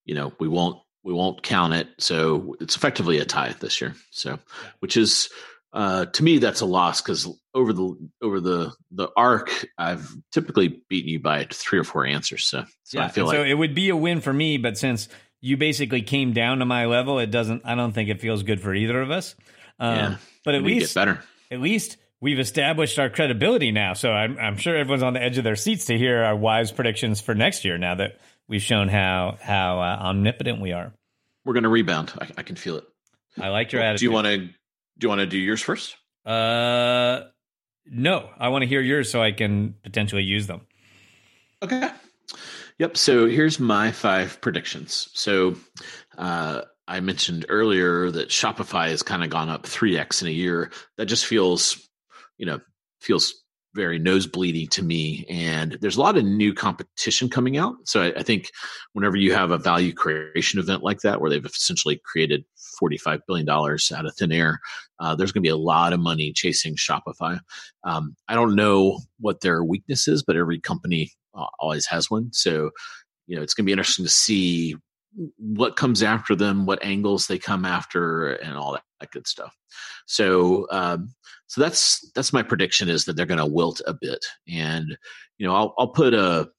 you 0.05 0.15
know 0.15 0.33
we 0.39 0.47
won't 0.47 0.79
we 1.03 1.13
won't 1.13 1.43
count 1.43 1.73
it. 1.73 1.87
So 1.99 2.55
it's 2.59 2.75
effectively 2.75 3.19
a 3.19 3.25
tie 3.25 3.53
this 3.59 3.81
year. 3.81 3.95
So 4.11 4.39
which 4.79 4.97
is 4.97 5.29
uh, 5.73 6.05
to 6.05 6.23
me 6.23 6.37
that's 6.37 6.61
a 6.61 6.65
loss 6.65 7.01
because 7.01 7.27
over 7.53 7.73
the 7.73 8.09
over 8.21 8.39
the 8.39 8.71
the 8.91 9.09
arc 9.17 9.65
I've 9.77 10.07
typically 10.31 10.81
beaten 10.89 11.09
you 11.09 11.19
by 11.19 11.47
three 11.51 11.79
or 11.79 11.83
four 11.83 12.05
answers. 12.05 12.45
So, 12.45 12.65
so 12.83 12.99
yeah, 12.99 13.05
I 13.05 13.09
feel 13.09 13.25
like 13.25 13.35
so 13.35 13.43
it 13.43 13.55
would 13.55 13.75
be 13.75 13.89
a 13.89 13.95
win 13.95 14.21
for 14.21 14.31
me, 14.31 14.57
but 14.57 14.77
since 14.77 15.09
you 15.43 15.57
basically 15.57 16.01
came 16.01 16.31
down 16.31 16.59
to 16.59 16.65
my 16.65 16.85
level. 16.85 17.19
It 17.19 17.29
doesn't. 17.29 17.63
I 17.65 17.75
don't 17.75 17.91
think 17.91 18.09
it 18.09 18.21
feels 18.21 18.43
good 18.43 18.61
for 18.61 18.73
either 18.73 19.01
of 19.01 19.11
us. 19.11 19.35
Um, 19.77 19.95
yeah, 19.95 20.15
but 20.45 20.55
at 20.55 20.63
least 20.63 20.95
better. 20.95 21.21
At 21.51 21.59
least 21.59 21.97
we've 22.21 22.39
established 22.39 22.97
our 22.97 23.09
credibility 23.09 23.71
now. 23.71 23.91
So 23.91 24.09
I'm, 24.09 24.37
I'm 24.39 24.55
sure 24.55 24.73
everyone's 24.73 25.03
on 25.03 25.11
the 25.11 25.21
edge 25.21 25.37
of 25.37 25.43
their 25.43 25.57
seats 25.57 25.85
to 25.85 25.97
hear 25.97 26.23
our 26.23 26.35
wise 26.35 26.71
predictions 26.71 27.19
for 27.19 27.35
next 27.35 27.65
year. 27.65 27.77
Now 27.77 27.95
that 27.95 28.21
we've 28.47 28.61
shown 28.61 28.87
how 28.87 29.37
how 29.41 29.81
uh, 29.81 29.97
omnipotent 30.03 30.61
we 30.61 30.71
are, 30.71 30.93
we're 31.43 31.53
going 31.53 31.63
to 31.63 31.69
rebound. 31.69 32.13
I, 32.17 32.29
I, 32.37 32.43
can 32.43 32.55
feel 32.55 32.77
it. 32.77 32.85
I 33.37 33.49
like 33.49 33.73
your 33.73 33.81
attitude. 33.81 33.99
Do 33.99 34.05
you 34.05 34.11
want 34.11 34.27
to 34.27 34.49
do 34.97 35.05
you 35.05 35.09
want 35.09 35.19
to 35.19 35.27
do 35.27 35.37
yours 35.37 35.61
first? 35.61 35.95
Uh, 36.25 37.21
no. 37.85 38.29
I 38.37 38.49
want 38.49 38.63
to 38.63 38.67
hear 38.67 38.81
yours 38.81 39.11
so 39.11 39.21
I 39.21 39.31
can 39.31 39.75
potentially 39.83 40.23
use 40.23 40.47
them. 40.47 40.61
Okay. 41.61 41.89
Yep. 42.79 42.97
So 42.97 43.27
here's 43.27 43.59
my 43.59 43.91
five 43.91 44.39
predictions. 44.41 45.09
So 45.13 45.55
uh, 46.17 46.61
I 46.87 46.99
mentioned 46.99 47.45
earlier 47.49 48.11
that 48.11 48.29
Shopify 48.29 48.89
has 48.89 49.03
kind 49.03 49.23
of 49.23 49.29
gone 49.29 49.49
up 49.49 49.63
3x 49.63 50.21
in 50.21 50.27
a 50.27 50.31
year. 50.31 50.71
That 50.97 51.05
just 51.05 51.25
feels, 51.25 51.87
you 52.37 52.45
know, 52.45 52.59
feels 52.99 53.42
very 53.73 53.97
nosebleeding 53.97 54.67
to 54.67 54.83
me. 54.83 55.25
And 55.29 55.77
there's 55.81 55.97
a 55.97 56.01
lot 56.01 56.17
of 56.17 56.23
new 56.23 56.53
competition 56.53 57.29
coming 57.29 57.57
out. 57.57 57.75
So 57.85 58.01
I, 58.01 58.13
I, 58.19 58.23
think 58.23 58.51
whenever 58.93 59.15
you 59.15 59.33
have 59.33 59.51
a 59.51 59.57
value 59.57 59.93
creation 59.93 60.59
event 60.59 60.83
like 60.83 60.99
that, 61.01 61.19
where 61.19 61.29
they've 61.29 61.45
essentially 61.45 61.99
created 62.05 62.45
$45 62.81 63.21
billion 63.27 63.49
out 63.49 64.05
of 64.05 64.15
thin 64.15 64.31
air, 64.31 64.59
uh, 64.99 65.15
there's 65.15 65.31
going 65.31 65.41
to 65.41 65.47
be 65.47 65.51
a 65.51 65.57
lot 65.57 65.93
of 65.93 65.99
money 65.99 66.31
chasing 66.33 66.75
Shopify. 66.75 67.39
Um, 67.83 68.15
I 68.27 68.35
don't 68.35 68.55
know 68.55 68.99
what 69.19 69.41
their 69.41 69.63
weakness 69.63 70.07
is, 70.07 70.23
but 70.23 70.37
every 70.37 70.59
company 70.59 71.11
uh, 71.33 71.47
always 71.59 71.87
has 71.87 72.11
one. 72.11 72.31
So, 72.31 72.69
you 73.27 73.35
know, 73.35 73.41
it's 73.41 73.53
going 73.53 73.65
to 73.65 73.67
be 73.67 73.73
interesting 73.73 74.05
to 74.05 74.11
see 74.11 74.75
what 75.37 75.75
comes 75.75 76.01
after 76.01 76.35
them, 76.35 76.65
what 76.65 76.83
angles 76.83 77.27
they 77.27 77.37
come 77.37 77.65
after, 77.65 78.33
and 78.33 78.55
all 78.55 78.73
that, 78.73 78.83
that 78.99 79.11
good 79.11 79.27
stuff. 79.27 79.55
So, 80.05 80.67
um, 80.71 81.13
so 81.53 81.61
that's 81.61 82.09
that's 82.15 82.33
my 82.33 82.41
prediction 82.41 82.89
is 82.89 83.05
that 83.05 83.15
they're 83.15 83.27
going 83.27 83.37
to 83.37 83.45
wilt 83.45 83.79
a 83.85 83.93
bit, 83.93 84.25
and 84.51 84.97
you 85.37 85.45
know, 85.45 85.53
I'll 85.53 85.75
I'll 85.77 85.89
put 85.89 86.15
a. 86.15 86.49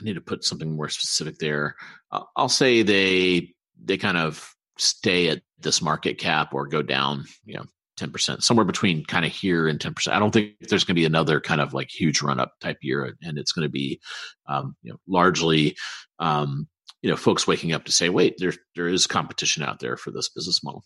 I 0.00 0.04
need 0.04 0.14
to 0.14 0.20
put 0.20 0.44
something 0.44 0.76
more 0.76 0.88
specific 0.88 1.38
there. 1.40 1.74
I'll, 2.12 2.30
I'll 2.36 2.48
say 2.48 2.82
they 2.82 3.52
they 3.84 3.96
kind 3.96 4.18
of 4.18 4.54
stay 4.78 5.30
at 5.30 5.42
this 5.58 5.82
market 5.82 6.16
cap 6.16 6.54
or 6.54 6.68
go 6.68 6.80
down, 6.80 7.24
you 7.44 7.54
know, 7.54 7.64
10%, 7.98 8.40
somewhere 8.40 8.64
between 8.64 9.04
kind 9.04 9.24
of 9.24 9.32
here 9.32 9.66
and 9.66 9.80
10%. 9.80 10.12
I 10.12 10.20
don't 10.20 10.30
think 10.30 10.52
there's 10.68 10.84
going 10.84 10.94
to 10.94 11.00
be 11.00 11.04
another 11.04 11.40
kind 11.40 11.60
of 11.60 11.74
like 11.74 11.90
huge 11.90 12.22
run 12.22 12.38
up 12.38 12.52
type 12.60 12.78
year. 12.82 13.16
And 13.20 13.36
it's 13.36 13.52
going 13.52 13.66
to 13.66 13.70
be, 13.70 14.00
um, 14.48 14.76
you 14.82 14.92
know, 14.92 14.98
largely, 15.08 15.76
um, 16.20 16.68
you 17.02 17.10
know, 17.10 17.16
folks 17.16 17.48
waking 17.48 17.72
up 17.72 17.84
to 17.86 17.92
say, 17.92 18.10
wait, 18.10 18.36
there, 18.38 18.54
there 18.76 18.88
is 18.88 19.08
competition 19.08 19.64
out 19.64 19.80
there 19.80 19.96
for 19.96 20.12
this 20.12 20.30
business 20.30 20.62
model. 20.62 20.84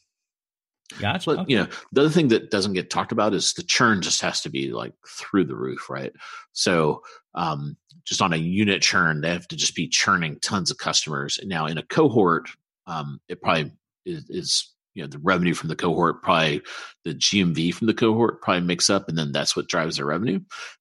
Gotcha. 1.00 1.36
But 1.36 1.50
you 1.50 1.56
know, 1.56 1.66
the 1.92 2.02
other 2.02 2.10
thing 2.10 2.28
that 2.28 2.50
doesn't 2.50 2.74
get 2.74 2.90
talked 2.90 3.12
about 3.12 3.34
is 3.34 3.54
the 3.54 3.62
churn 3.62 4.02
just 4.02 4.20
has 4.20 4.42
to 4.42 4.50
be 4.50 4.70
like 4.70 4.92
through 5.08 5.46
the 5.46 5.56
roof, 5.56 5.88
right? 5.88 6.12
So 6.52 7.02
um, 7.34 7.76
just 8.04 8.22
on 8.22 8.32
a 8.32 8.36
unit 8.36 8.82
churn, 8.82 9.20
they 9.20 9.30
have 9.30 9.48
to 9.48 9.56
just 9.56 9.74
be 9.74 9.88
churning 9.88 10.38
tons 10.40 10.70
of 10.70 10.78
customers. 10.78 11.38
And 11.38 11.48
Now 11.48 11.66
in 11.66 11.78
a 11.78 11.82
cohort, 11.82 12.48
um, 12.86 13.20
it 13.28 13.40
probably 13.40 13.72
is, 14.04 14.28
is 14.28 14.74
you 14.94 15.02
know 15.02 15.08
the 15.08 15.18
revenue 15.18 15.54
from 15.54 15.68
the 15.68 15.76
cohort 15.76 16.22
probably 16.22 16.62
the 17.04 17.14
gmv 17.14 17.74
from 17.74 17.86
the 17.86 17.94
cohort 17.94 18.40
probably 18.40 18.62
makes 18.62 18.88
up 18.88 19.08
and 19.08 19.18
then 19.18 19.32
that's 19.32 19.56
what 19.56 19.66
drives 19.66 19.96
their 19.96 20.06
revenue 20.06 20.38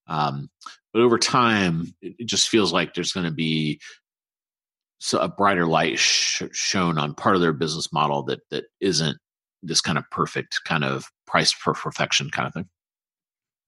um, 0.08 0.50
but 0.94 1.02
over 1.02 1.18
time 1.18 1.94
it 2.02 2.28
just 2.28 2.50
feels 2.50 2.72
like 2.72 2.94
there's 2.94 3.12
going 3.12 3.26
to 3.26 3.32
be 3.32 3.80
so 5.00 5.20
a 5.20 5.28
brighter 5.28 5.66
light 5.66 6.00
sh- 6.00 6.44
shown 6.52 6.98
on 6.98 7.16
part 7.16 7.36
of 7.36 7.42
their 7.42 7.54
business 7.54 7.92
model 7.92 8.24
that 8.24 8.40
that 8.52 8.66
isn't 8.80 9.18
this 9.64 9.82
kind 9.82 9.98
of 9.98 10.10
perfect 10.12 10.62
kind 10.66 10.84
of 10.84 11.12
price 11.26 11.52
for 11.52 11.74
perfection 11.74 12.30
kind 12.30 12.48
of 12.48 12.54
thing 12.54 12.68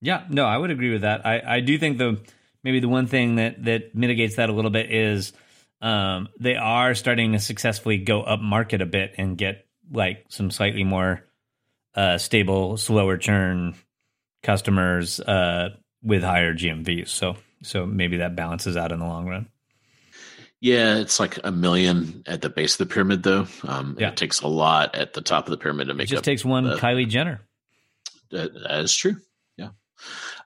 yeah 0.00 0.24
no 0.28 0.44
i 0.44 0.56
would 0.56 0.70
agree 0.70 0.92
with 0.92 1.02
that 1.02 1.26
i 1.26 1.56
i 1.56 1.60
do 1.60 1.78
think 1.78 1.98
the 1.98 2.18
maybe 2.62 2.80
the 2.80 2.88
one 2.88 3.06
thing 3.06 3.36
that 3.36 3.64
that 3.64 3.94
mitigates 3.94 4.36
that 4.36 4.48
a 4.48 4.52
little 4.52 4.70
bit 4.70 4.92
is 4.92 5.32
um, 5.80 6.28
they 6.40 6.56
are 6.56 6.94
starting 6.94 7.32
to 7.32 7.38
successfully 7.38 7.98
go 7.98 8.22
up 8.22 8.40
market 8.40 8.80
a 8.80 8.86
bit 8.86 9.14
and 9.18 9.36
get 9.36 9.66
like 9.92 10.24
some 10.28 10.50
slightly 10.50 10.84
more 10.84 11.24
uh, 11.94 12.18
stable, 12.18 12.76
slower 12.76 13.16
churn 13.16 13.74
customers 14.42 15.20
uh, 15.20 15.70
with 16.02 16.22
higher 16.22 16.54
GMVs. 16.54 17.08
So 17.08 17.36
so 17.62 17.86
maybe 17.86 18.18
that 18.18 18.36
balances 18.36 18.76
out 18.76 18.92
in 18.92 18.98
the 18.98 19.06
long 19.06 19.26
run. 19.26 19.48
Yeah, 20.60 20.96
it's 20.96 21.20
like 21.20 21.38
a 21.44 21.52
million 21.52 22.22
at 22.26 22.40
the 22.40 22.48
base 22.48 22.74
of 22.74 22.88
the 22.88 22.92
pyramid, 22.92 23.22
though. 23.22 23.46
Um, 23.64 23.96
yeah. 23.98 24.08
It 24.08 24.16
takes 24.16 24.40
a 24.40 24.48
lot 24.48 24.94
at 24.94 25.12
the 25.12 25.20
top 25.20 25.46
of 25.46 25.50
the 25.50 25.58
pyramid 25.58 25.88
to 25.88 25.94
make. 25.94 26.08
It 26.08 26.12
just 26.12 26.24
takes 26.24 26.44
one 26.44 26.64
the, 26.64 26.76
Kylie 26.76 27.08
Jenner. 27.08 27.42
That, 28.30 28.54
that 28.54 28.80
is 28.80 28.94
true. 28.94 29.16
Yeah. 29.56 29.70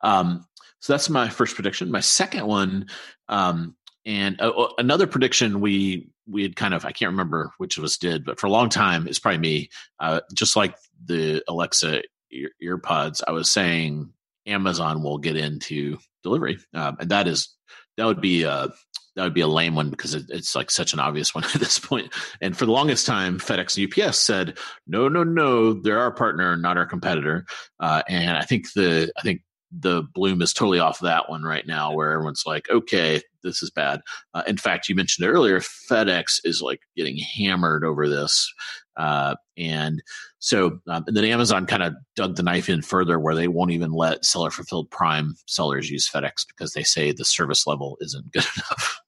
Um, 0.03 0.47
so 0.81 0.93
that's 0.93 1.09
my 1.09 1.29
first 1.29 1.55
prediction. 1.55 1.91
My 1.91 2.01
second 2.01 2.47
one, 2.47 2.87
um, 3.29 3.77
and 4.05 4.41
uh, 4.41 4.69
another 4.79 5.07
prediction 5.07 5.61
we 5.61 6.09
we 6.27 6.43
had 6.43 6.57
kind 6.57 6.75
of 6.75 6.85
I 6.85 6.93
can't 6.93 7.11
remember 7.11 7.53
which 7.59 7.79
of 7.79 7.85
us 7.85 7.99
did, 7.99 8.25
but 8.25 8.41
for 8.41 8.47
a 8.47 8.51
long 8.51 8.69
time 8.69 9.07
it's 9.07 9.19
probably 9.19 9.39
me. 9.39 9.71
Uh, 9.99 10.21
just 10.35 10.57
like 10.57 10.75
the 11.05 11.43
Alexa 11.49 12.03
ear, 12.33 12.51
earpods, 12.63 13.21
I 13.27 13.33
was 13.33 13.51
saying 13.51 14.13
Amazon 14.47 15.03
will 15.03 15.19
get 15.19 15.37
into 15.37 15.99
delivery, 16.23 16.59
um, 16.75 16.97
and 16.99 17.11
that 17.11 17.29
is 17.29 17.55
that 17.97 18.07
would 18.07 18.21
be 18.21 18.45
a 18.45 18.69
that 19.17 19.25
would 19.25 19.35
be 19.35 19.41
a 19.41 19.49
lame 19.49 19.75
one 19.75 19.91
because 19.91 20.15
it, 20.15 20.25
it's 20.29 20.55
like 20.55 20.71
such 20.71 20.93
an 20.93 21.01
obvious 21.01 21.35
one 21.35 21.45
at 21.45 21.61
this 21.61 21.79
point. 21.79 22.13
And 22.41 22.57
for 22.57 22.67
the 22.67 22.73
longest 22.73 23.07
time, 23.07 23.39
FedEx 23.39 23.77
and 23.77 24.07
UPS 24.07 24.19
said, 24.19 24.59
"No, 24.87 25.09
no, 25.09 25.25
no, 25.25 25.75
they're 25.75 25.99
our 25.99 26.13
partner, 26.13 26.57
not 26.57 26.77
our 26.77 26.87
competitor." 26.87 27.45
Uh, 27.79 28.03
and 28.09 28.37
I 28.37 28.43
think 28.43 28.73
the 28.73 29.13
I 29.19 29.23
think 29.23 29.43
the 29.73 30.03
bloom 30.15 30.43
is 30.43 30.53
totally 30.53 30.81
off 30.81 31.01
that 31.01 31.29
one 31.31 31.43
right 31.43 31.67
now 31.67 31.93
where 31.95 32.11
everyone's 32.11 32.43
like 32.45 32.69
okay 32.71 33.23
this 33.43 33.63
is 33.63 33.71
bad. 33.71 34.01
Uh, 34.35 34.43
in 34.47 34.57
fact 34.57 34.89
you 34.89 34.95
mentioned 34.95 35.27
earlier 35.29 35.61
fedex 35.61 36.41
is 36.45 36.63
like 36.63 36.81
getting 36.97 37.19
hammered 37.19 37.85
over 37.85 38.09
this. 38.09 38.53
Uh, 38.97 39.35
and 39.57 40.03
so 40.41 40.79
um, 40.89 41.05
and 41.07 41.17
then 41.17 41.25
amazon 41.25 41.65
kind 41.67 41.83
of 41.83 41.95
dug 42.17 42.37
the 42.37 42.43
knife 42.43 42.69
in 42.69 42.83
further 42.83 43.19
where 43.19 43.35
they 43.35 43.49
won't 43.49 43.71
even 43.71 43.93
let 43.93 44.25
seller 44.25 44.51
fulfilled 44.51 44.91
prime 44.91 45.35
sellers 45.47 45.91
use 45.91 46.09
fedex 46.09 46.47
because 46.47 46.73
they 46.73 46.83
say 46.83 47.13
the 47.13 47.25
service 47.25 47.67
level 47.67 47.97
isn't 48.01 48.31
good 48.33 48.45
enough. 48.57 49.01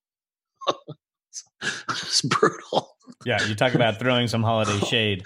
It's 1.90 2.22
brutal. 2.22 2.96
Yeah 3.24 3.44
you 3.46 3.54
talk 3.54 3.74
about 3.74 3.98
throwing 3.98 4.28
some 4.28 4.42
holiday 4.42 4.78
shade. 4.86 5.24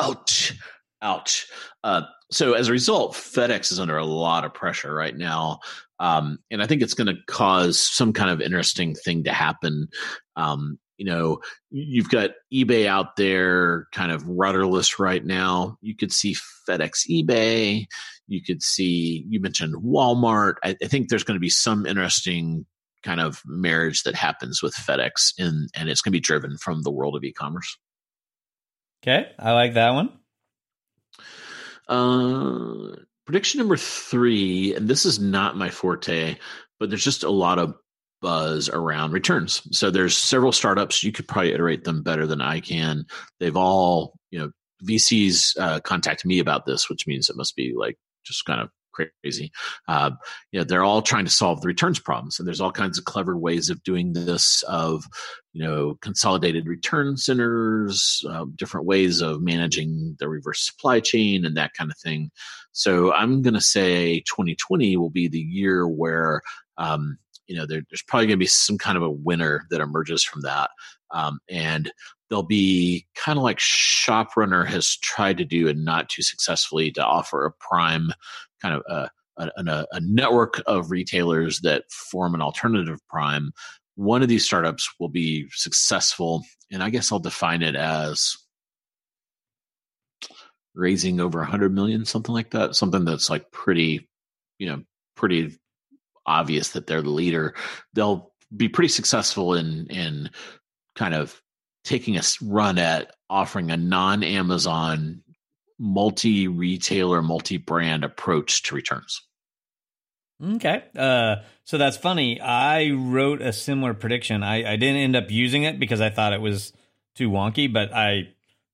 Ouch. 0.00 0.54
Ouch. 1.02 1.46
Uh, 1.84 2.02
so 2.30 2.54
as 2.54 2.68
a 2.68 2.72
result, 2.72 3.14
FedEx 3.14 3.72
is 3.72 3.80
under 3.80 3.96
a 3.96 4.04
lot 4.04 4.44
of 4.44 4.52
pressure 4.52 4.92
right 4.94 5.16
now. 5.16 5.60
Um, 6.00 6.38
and 6.50 6.62
I 6.62 6.66
think 6.66 6.82
it's 6.82 6.94
going 6.94 7.08
to 7.08 7.20
cause 7.26 7.80
some 7.80 8.12
kind 8.12 8.30
of 8.30 8.40
interesting 8.40 8.94
thing 8.94 9.24
to 9.24 9.32
happen. 9.32 9.88
Um, 10.36 10.78
you 10.96 11.06
know, 11.06 11.38
you've 11.70 12.08
got 12.08 12.30
eBay 12.52 12.86
out 12.86 13.16
there 13.16 13.86
kind 13.92 14.10
of 14.10 14.26
rudderless 14.26 14.98
right 14.98 15.24
now. 15.24 15.78
You 15.80 15.94
could 15.94 16.12
see 16.12 16.36
FedEx 16.68 17.08
eBay. 17.08 17.86
You 18.26 18.42
could 18.42 18.62
see, 18.62 19.24
you 19.28 19.40
mentioned 19.40 19.76
Walmart. 19.76 20.54
I, 20.64 20.76
I 20.82 20.86
think 20.86 21.08
there's 21.08 21.24
going 21.24 21.36
to 21.36 21.40
be 21.40 21.50
some 21.50 21.86
interesting 21.86 22.66
kind 23.04 23.20
of 23.20 23.42
marriage 23.46 24.02
that 24.02 24.16
happens 24.16 24.60
with 24.60 24.74
FedEx, 24.74 25.32
and, 25.38 25.68
and 25.74 25.88
it's 25.88 26.00
going 26.00 26.10
to 26.10 26.16
be 26.16 26.20
driven 26.20 26.58
from 26.58 26.82
the 26.82 26.90
world 26.90 27.14
of 27.14 27.22
e 27.22 27.32
commerce. 27.32 27.78
Okay. 29.02 29.30
I 29.38 29.52
like 29.52 29.74
that 29.74 29.92
one. 29.92 30.10
Uh, 31.88 32.96
prediction 33.28 33.58
number 33.58 33.76
three, 33.76 34.74
and 34.74 34.88
this 34.88 35.04
is 35.04 35.20
not 35.20 35.54
my 35.54 35.68
forte, 35.68 36.38
but 36.80 36.88
there's 36.88 37.04
just 37.04 37.24
a 37.24 37.30
lot 37.30 37.58
of 37.58 37.74
buzz 38.22 38.70
around 38.70 39.12
returns. 39.12 39.60
So 39.76 39.90
there's 39.90 40.16
several 40.16 40.50
startups. 40.50 41.04
You 41.04 41.12
could 41.12 41.28
probably 41.28 41.52
iterate 41.52 41.84
them 41.84 42.02
better 42.02 42.26
than 42.26 42.40
I 42.40 42.60
can. 42.60 43.04
They've 43.38 43.54
all, 43.54 44.14
you 44.30 44.38
know, 44.38 44.50
VCs 44.82 45.58
uh, 45.60 45.80
contact 45.80 46.24
me 46.24 46.38
about 46.38 46.64
this, 46.64 46.88
which 46.88 47.06
means 47.06 47.28
it 47.28 47.36
must 47.36 47.54
be 47.54 47.74
like 47.76 47.98
just 48.24 48.46
kind 48.46 48.62
of 48.62 48.70
crazy. 49.22 49.50
Uh, 49.86 50.10
you 50.52 50.58
know, 50.58 50.64
they're 50.64 50.84
all 50.84 51.02
trying 51.02 51.24
to 51.24 51.30
solve 51.30 51.60
the 51.60 51.68
returns 51.68 51.98
problems, 51.98 52.38
and 52.38 52.46
there's 52.46 52.60
all 52.60 52.72
kinds 52.72 52.98
of 52.98 53.04
clever 53.04 53.36
ways 53.36 53.70
of 53.70 53.82
doing 53.82 54.12
this. 54.12 54.62
Of 54.64 55.04
you 55.52 55.64
know, 55.64 55.96
consolidated 56.02 56.66
return 56.66 57.16
centers, 57.16 58.24
uh, 58.28 58.46
different 58.56 58.86
ways 58.86 59.20
of 59.20 59.42
managing 59.42 60.16
the 60.18 60.28
reverse 60.28 60.66
supply 60.66 61.00
chain, 61.00 61.44
and 61.44 61.56
that 61.56 61.72
kind 61.74 61.90
of 61.90 61.98
thing. 61.98 62.30
So 62.72 63.12
I'm 63.12 63.42
going 63.42 63.54
to 63.54 63.60
say 63.60 64.20
2020 64.20 64.96
will 64.96 65.10
be 65.10 65.28
the 65.28 65.38
year 65.38 65.86
where. 65.86 66.42
Um, 66.76 67.18
you 67.48 67.56
know, 67.56 67.64
there, 67.64 67.80
there's 67.88 68.02
probably 68.02 68.26
going 68.26 68.36
to 68.38 68.44
be 68.44 68.46
some 68.46 68.76
kind 68.76 68.98
of 68.98 69.02
a 69.02 69.10
winner 69.10 69.64
that 69.70 69.80
emerges 69.80 70.22
from 70.22 70.42
that. 70.42 70.68
Um, 71.10 71.40
and 71.48 71.90
they'll 72.30 72.42
be 72.42 73.06
kind 73.14 73.38
of 73.38 73.42
like 73.42 73.58
ShopRunner 73.58 74.66
has 74.66 74.96
tried 74.96 75.38
to 75.38 75.44
do 75.44 75.68
and 75.68 75.84
not 75.84 76.08
too 76.08 76.22
successfully 76.22 76.90
to 76.92 77.04
offer 77.04 77.44
a 77.44 77.52
prime 77.52 78.10
kind 78.60 78.74
of 78.74 78.82
uh, 78.88 79.08
a, 79.38 79.50
a, 79.56 79.86
a 79.92 80.00
network 80.00 80.60
of 80.66 80.90
retailers 80.90 81.60
that 81.60 81.84
form 81.90 82.34
an 82.34 82.42
alternative 82.42 82.98
prime. 83.08 83.52
One 83.94 84.22
of 84.22 84.28
these 84.28 84.44
startups 84.44 84.88
will 84.98 85.08
be 85.08 85.48
successful, 85.52 86.44
and 86.70 86.82
I 86.82 86.90
guess 86.90 87.10
I'll 87.10 87.18
define 87.18 87.62
it 87.62 87.74
as 87.74 88.36
raising 90.74 91.18
over 91.18 91.40
100 91.40 91.74
million 91.74 92.04
something 92.04 92.32
like 92.32 92.50
that 92.50 92.76
something 92.76 93.04
that's 93.04 93.28
like 93.28 93.50
pretty 93.50 94.08
you 94.58 94.68
know 94.68 94.80
pretty 95.16 95.58
obvious 96.24 96.68
that 96.68 96.86
they're 96.86 97.02
the 97.02 97.10
leader 97.10 97.52
they'll 97.94 98.32
be 98.56 98.68
pretty 98.68 98.86
successful 98.86 99.54
in 99.54 99.88
in 99.88 100.30
kind 100.94 101.14
of 101.14 101.42
taking 101.84 102.16
a 102.16 102.22
run 102.42 102.78
at 102.78 103.14
offering 103.30 103.70
a 103.70 103.76
non 103.76 104.22
Amazon 104.22 105.22
multi 105.78 106.48
retailer, 106.48 107.22
multi 107.22 107.56
brand 107.56 108.04
approach 108.04 108.62
to 108.64 108.74
returns. 108.74 109.22
Okay. 110.42 110.84
Uh, 110.96 111.36
so 111.64 111.78
that's 111.78 111.96
funny. 111.96 112.40
I 112.40 112.90
wrote 112.90 113.42
a 113.42 113.52
similar 113.52 113.94
prediction. 113.94 114.42
I, 114.42 114.72
I 114.72 114.76
didn't 114.76 114.96
end 114.96 115.16
up 115.16 115.30
using 115.30 115.64
it 115.64 115.80
because 115.80 116.00
I 116.00 116.10
thought 116.10 116.32
it 116.32 116.40
was 116.40 116.72
too 117.16 117.28
wonky, 117.28 117.72
but 117.72 117.92
I 117.92 118.28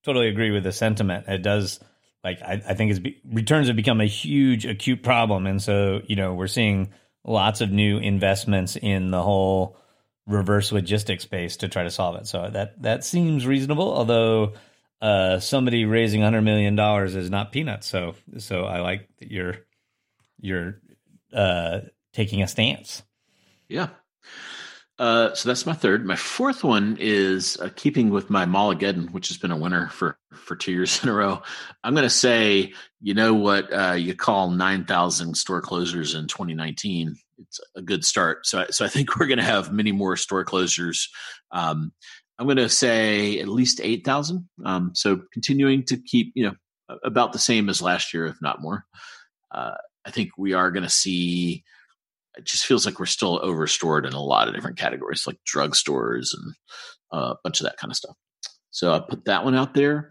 totally 0.04 0.28
agree 0.28 0.50
with 0.50 0.64
the 0.64 0.72
sentiment. 0.72 1.26
It 1.26 1.42
does, 1.42 1.80
like, 2.22 2.42
I, 2.42 2.62
I 2.68 2.74
think 2.74 2.90
it's 2.90 3.00
be, 3.00 3.20
returns 3.24 3.68
have 3.68 3.76
become 3.76 4.02
a 4.02 4.06
huge 4.06 4.66
acute 4.66 5.02
problem. 5.02 5.46
And 5.46 5.62
so, 5.62 6.02
you 6.06 6.16
know, 6.16 6.34
we're 6.34 6.48
seeing 6.48 6.92
lots 7.24 7.62
of 7.62 7.70
new 7.70 7.96
investments 7.98 8.76
in 8.76 9.10
the 9.10 9.22
whole 9.22 9.78
reverse 10.26 10.72
logistics 10.72 11.24
space 11.24 11.58
to 11.58 11.68
try 11.68 11.84
to 11.84 11.90
solve 11.90 12.16
it. 12.16 12.26
So 12.26 12.48
that, 12.50 12.80
that 12.82 13.04
seems 13.04 13.46
reasonable, 13.46 13.92
although 13.92 14.54
uh, 15.00 15.38
somebody 15.38 15.84
raising 15.84 16.22
hundred 16.22 16.42
million 16.42 16.76
dollars 16.76 17.14
is 17.14 17.28
not 17.28 17.52
peanuts. 17.52 17.86
So 17.86 18.14
so 18.38 18.64
I 18.64 18.80
like 18.80 19.08
that 19.18 19.30
you're 19.30 19.56
you're 20.40 20.80
uh, 21.32 21.80
taking 22.14 22.42
a 22.42 22.48
stance. 22.48 23.02
Yeah. 23.68 23.88
Uh, 24.98 25.34
so 25.34 25.48
that's 25.48 25.66
my 25.66 25.72
third. 25.72 26.06
My 26.06 26.14
fourth 26.14 26.62
one 26.62 26.96
is 27.00 27.58
uh, 27.60 27.68
keeping 27.74 28.10
with 28.10 28.30
my 28.30 28.46
Mallgeddon, 28.46 29.10
which 29.10 29.28
has 29.28 29.36
been 29.36 29.50
a 29.50 29.56
winner 29.56 29.88
for 29.88 30.18
for 30.32 30.54
two 30.54 30.72
years 30.72 31.02
in 31.02 31.08
a 31.08 31.12
row. 31.12 31.42
I'm 31.82 31.94
going 31.94 32.04
to 32.04 32.10
say, 32.10 32.72
you 33.00 33.14
know 33.14 33.34
what 33.34 33.72
uh, 33.72 33.94
you 33.94 34.14
call 34.14 34.50
nine 34.50 34.84
thousand 34.84 35.36
store 35.36 35.60
closures 35.62 36.16
in 36.16 36.28
2019. 36.28 37.16
It's 37.38 37.60
a 37.74 37.82
good 37.82 38.04
start. 38.04 38.46
So, 38.46 38.66
so 38.70 38.84
I 38.84 38.88
think 38.88 39.16
we're 39.16 39.26
going 39.26 39.38
to 39.38 39.44
have 39.44 39.72
many 39.72 39.90
more 39.90 40.16
store 40.16 40.44
closures. 40.44 41.08
Um, 41.50 41.92
I'm 42.38 42.46
going 42.46 42.56
to 42.56 42.68
say 42.68 43.38
at 43.38 43.48
least 43.48 43.80
8,000. 43.82 44.48
Um, 44.64 44.90
so 44.94 45.22
continuing 45.32 45.84
to 45.84 45.96
keep, 45.96 46.32
you 46.34 46.46
know, 46.46 46.96
about 47.04 47.32
the 47.32 47.38
same 47.38 47.68
as 47.68 47.80
last 47.80 48.12
year, 48.12 48.26
if 48.26 48.36
not 48.42 48.60
more. 48.60 48.84
Uh, 49.52 49.74
I 50.04 50.10
think 50.10 50.30
we 50.36 50.52
are 50.52 50.70
going 50.70 50.82
to 50.82 50.90
see, 50.90 51.64
it 52.36 52.44
just 52.44 52.66
feels 52.66 52.84
like 52.84 52.98
we're 52.98 53.06
still 53.06 53.40
overstored 53.42 54.06
in 54.06 54.12
a 54.12 54.22
lot 54.22 54.48
of 54.48 54.54
different 54.54 54.78
categories, 54.78 55.26
like 55.26 55.38
drugstores 55.44 56.34
and 56.34 56.54
uh, 57.12 57.34
a 57.34 57.36
bunch 57.42 57.60
of 57.60 57.66
that 57.66 57.76
kind 57.76 57.90
of 57.90 57.96
stuff. 57.96 58.16
So 58.70 58.92
I 58.92 59.00
put 59.00 59.26
that 59.26 59.44
one 59.44 59.54
out 59.54 59.74
there. 59.74 60.10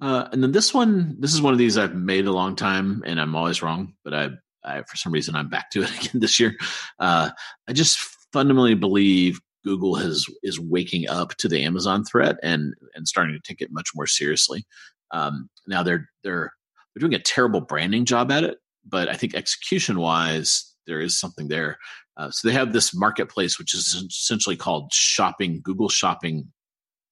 Uh, 0.00 0.28
and 0.32 0.42
then 0.42 0.52
this 0.52 0.74
one, 0.74 1.16
this 1.18 1.32
is 1.32 1.40
one 1.40 1.52
of 1.52 1.58
these 1.58 1.78
I've 1.78 1.94
made 1.94 2.26
a 2.26 2.32
long 2.32 2.56
time, 2.56 3.02
and 3.06 3.20
I'm 3.20 3.34
always 3.34 3.62
wrong. 3.62 3.94
But 4.04 4.14
I, 4.14 4.28
I 4.62 4.82
for 4.82 4.96
some 4.96 5.12
reason, 5.12 5.34
I'm 5.34 5.48
back 5.48 5.70
to 5.70 5.82
it 5.82 5.90
again 5.98 6.20
this 6.20 6.38
year. 6.38 6.56
Uh, 6.98 7.30
I 7.68 7.72
just 7.72 7.98
fundamentally 8.32 8.74
believe 8.74 9.40
Google 9.64 9.94
has 9.94 10.26
is 10.42 10.60
waking 10.60 11.08
up 11.08 11.36
to 11.36 11.48
the 11.48 11.64
Amazon 11.64 12.04
threat 12.04 12.36
and 12.42 12.74
and 12.94 13.08
starting 13.08 13.34
to 13.34 13.40
take 13.40 13.62
it 13.62 13.72
much 13.72 13.90
more 13.94 14.06
seriously. 14.06 14.66
Um, 15.10 15.48
now 15.66 15.82
they're 15.82 16.10
they're 16.22 16.52
they're 16.94 17.00
doing 17.00 17.14
a 17.14 17.22
terrible 17.22 17.60
branding 17.60 18.04
job 18.04 18.30
at 18.30 18.44
it, 18.44 18.58
but 18.84 19.08
I 19.08 19.14
think 19.14 19.34
execution 19.34 19.98
wise, 19.98 20.73
there 20.86 21.00
is 21.00 21.18
something 21.18 21.48
there. 21.48 21.78
Uh, 22.16 22.30
so 22.30 22.46
they 22.46 22.54
have 22.54 22.72
this 22.72 22.94
marketplace, 22.94 23.58
which 23.58 23.74
is 23.74 23.94
essentially 23.94 24.56
called 24.56 24.92
Shopping 24.92 25.60
Google 25.62 25.88
Shopping 25.88 26.52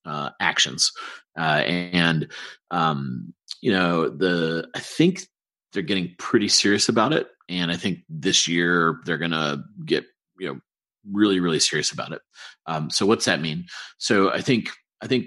uh, 0.04 0.30
Actions, 0.40 0.92
uh, 1.38 1.62
and 1.66 2.28
um, 2.70 3.34
you 3.60 3.72
know 3.72 4.08
the 4.08 4.68
I 4.74 4.80
think 4.80 5.22
they're 5.72 5.82
getting 5.82 6.14
pretty 6.18 6.48
serious 6.48 6.88
about 6.88 7.12
it, 7.12 7.28
and 7.48 7.70
I 7.70 7.76
think 7.76 8.00
this 8.08 8.46
year 8.46 9.00
they're 9.04 9.18
going 9.18 9.32
to 9.32 9.62
get 9.84 10.04
you 10.38 10.48
know 10.48 10.60
really 11.10 11.40
really 11.40 11.60
serious 11.60 11.90
about 11.90 12.12
it. 12.12 12.22
Um, 12.66 12.90
so 12.90 13.06
what's 13.06 13.24
that 13.24 13.40
mean? 13.40 13.66
So 13.98 14.30
I 14.30 14.40
think 14.40 14.70
I 15.00 15.06
think 15.06 15.26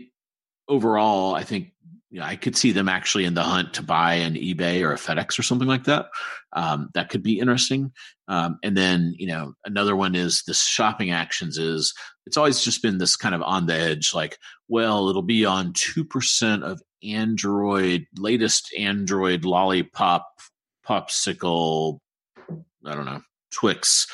overall, 0.67 1.35
I 1.35 1.43
think 1.43 1.71
I 2.23 2.35
could 2.35 2.55
see 2.55 2.71
them 2.71 2.87
actually 2.87 3.25
in 3.25 3.33
the 3.33 3.43
hunt 3.43 3.73
to 3.75 3.83
buy 3.83 4.15
an 4.15 4.35
eBay 4.35 4.81
or 4.83 4.91
a 4.91 4.97
FedEx 4.97 5.37
or 5.37 5.43
something 5.43 5.67
like 5.67 5.85
that. 5.85 6.07
Um, 6.53 6.89
that 6.93 7.09
could 7.09 7.23
be 7.23 7.39
interesting. 7.39 7.91
Um, 8.27 8.57
and 8.63 8.75
then, 8.77 9.13
you 9.17 9.27
know, 9.27 9.53
another 9.65 9.95
one 9.95 10.15
is 10.15 10.43
the 10.47 10.53
shopping 10.53 11.11
actions 11.11 11.57
is 11.57 11.93
it's 12.25 12.37
always 12.37 12.63
just 12.63 12.81
been 12.81 12.97
this 12.97 13.15
kind 13.15 13.35
of 13.35 13.41
on 13.41 13.65
the 13.65 13.75
edge, 13.75 14.13
like, 14.13 14.37
well, 14.67 15.09
it'll 15.09 15.21
be 15.21 15.45
on 15.45 15.73
2% 15.73 16.63
of 16.63 16.81
Android, 17.03 18.05
latest 18.17 18.73
Android 18.77 19.45
lollipop, 19.45 20.25
popsicle, 20.87 21.99
I 22.85 22.95
don't 22.95 23.05
know, 23.05 23.21
Twix. 23.51 24.07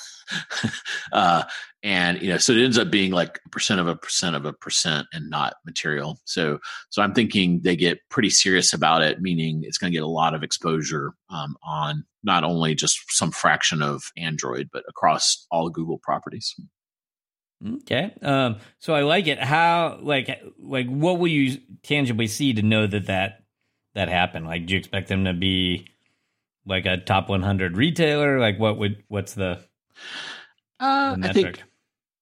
uh, 1.12 1.44
and 1.84 2.20
you 2.22 2.28
know 2.28 2.38
so 2.38 2.52
it 2.52 2.64
ends 2.64 2.78
up 2.78 2.90
being 2.90 3.12
like 3.12 3.38
a 3.44 3.48
percent 3.50 3.78
of 3.78 3.86
a 3.86 3.94
percent 3.94 4.34
of 4.34 4.46
a 4.46 4.52
percent 4.52 5.06
and 5.12 5.28
not 5.30 5.54
material. 5.64 6.18
So 6.24 6.58
so 6.88 7.02
i'm 7.02 7.12
thinking 7.12 7.60
they 7.60 7.76
get 7.76 7.98
pretty 8.08 8.30
serious 8.30 8.72
about 8.72 9.02
it 9.02 9.20
meaning 9.20 9.62
it's 9.62 9.78
going 9.78 9.92
to 9.92 9.96
get 9.96 10.02
a 10.02 10.08
lot 10.08 10.34
of 10.34 10.42
exposure 10.42 11.12
um, 11.30 11.56
on 11.62 12.04
not 12.24 12.42
only 12.42 12.74
just 12.74 12.98
some 13.08 13.30
fraction 13.30 13.82
of 13.82 14.10
android 14.16 14.70
but 14.72 14.82
across 14.88 15.46
all 15.50 15.70
google 15.70 15.98
properties. 15.98 16.54
Okay 17.82 18.12
um, 18.22 18.56
so 18.78 18.94
i 18.94 19.02
like 19.02 19.26
it. 19.26 19.38
How 19.38 19.98
like 20.00 20.42
like 20.58 20.88
what 20.88 21.18
will 21.18 21.28
you 21.28 21.58
tangibly 21.82 22.26
see 22.26 22.54
to 22.54 22.62
know 22.62 22.86
that 22.86 23.06
that 23.06 23.42
that 23.94 24.08
happened? 24.08 24.46
Like 24.46 24.66
do 24.66 24.72
you 24.72 24.78
expect 24.78 25.08
them 25.08 25.26
to 25.26 25.34
be 25.34 25.88
like 26.66 26.86
a 26.86 26.96
top 26.96 27.28
100 27.28 27.76
retailer? 27.76 28.38
Like 28.38 28.58
what 28.58 28.78
would 28.78 29.04
what's 29.08 29.34
the 29.34 29.64
uh, 30.80 31.16
I 31.22 31.32
think, 31.32 31.62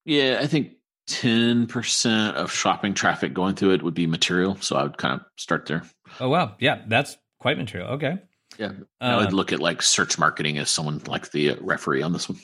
yeah, 0.05 0.39
I 0.41 0.47
think 0.47 0.73
10% 1.09 2.35
of 2.35 2.53
shopping 2.53 2.95
traffic 2.95 3.35
going 3.35 3.55
through 3.55 3.73
it 3.73 3.83
would 3.83 3.95
be 3.95 4.07
material. 4.07 4.57
So 4.61 4.77
I 4.77 4.83
would 4.83 4.99
kind 4.99 5.21
of 5.21 5.27
start 5.37 5.67
there. 5.67 5.85
Oh, 6.21 6.29
wow. 6.29 6.57
Yeah, 6.61 6.83
that's 6.87 7.17
quite 7.41 7.59
material. 7.59 7.91
Okay. 7.93 8.19
Yeah. 8.59 8.73
I 9.01 9.17
would 9.17 9.29
um, 9.29 9.35
look 9.35 9.53
at 9.53 9.61
like 9.61 9.83
search 9.83 10.19
marketing 10.19 10.59
as 10.59 10.71
someone 10.71 11.01
like 11.07 11.31
the 11.31 11.57
referee 11.61 12.03
on 12.03 12.13
this 12.13 12.29
one, 12.29 12.39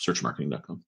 searchmarketing.com. 0.00 0.84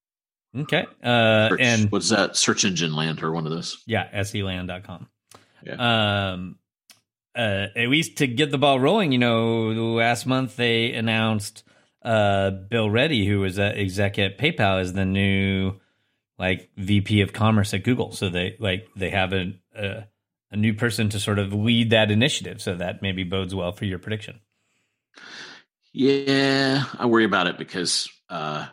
Okay. 0.58 0.86
Uh, 1.02 1.48
search, 1.50 1.60
and 1.60 1.92
what's 1.92 2.10
that? 2.10 2.36
Search 2.36 2.64
engine 2.64 2.94
land 2.94 3.22
or 3.22 3.32
one 3.32 3.46
of 3.46 3.52
those? 3.52 3.82
Yeah. 3.86 4.22
seland.com. 4.22 5.08
Yeah. 5.64 6.32
Um, 6.32 6.58
uh, 7.34 7.68
at 7.76 7.88
least 7.88 8.18
to 8.18 8.26
get 8.26 8.50
the 8.50 8.58
ball 8.58 8.78
rolling, 8.78 9.12
you 9.12 9.18
know, 9.18 9.68
last 9.94 10.26
month 10.26 10.56
they 10.56 10.92
announced 10.92 11.64
uh, 12.04 12.50
Bill 12.50 12.90
Ready, 12.90 13.26
who 13.26 13.40
was 13.40 13.58
an 13.58 13.72
exec 13.72 14.18
at 14.18 14.38
PayPal, 14.38 14.80
is 14.80 14.92
the 14.92 15.04
new 15.04 15.74
like 16.38 16.70
VP 16.76 17.20
of 17.20 17.32
Commerce 17.32 17.72
at 17.74 17.84
Google. 17.84 18.12
So 18.12 18.28
they 18.28 18.56
like 18.58 18.88
they 18.96 19.10
have 19.10 19.32
a, 19.32 19.52
a, 19.74 20.04
a 20.50 20.56
new 20.56 20.74
person 20.74 21.08
to 21.10 21.20
sort 21.20 21.38
of 21.38 21.52
lead 21.52 21.90
that 21.90 22.10
initiative. 22.10 22.60
So 22.60 22.74
that 22.74 23.02
maybe 23.02 23.24
bodes 23.24 23.54
well 23.54 23.72
for 23.72 23.84
your 23.84 23.98
prediction. 23.98 24.40
Yeah, 25.92 26.84
I 26.98 27.06
worry 27.06 27.24
about 27.24 27.46
it 27.46 27.58
because 27.58 28.08
uh, 28.30 28.66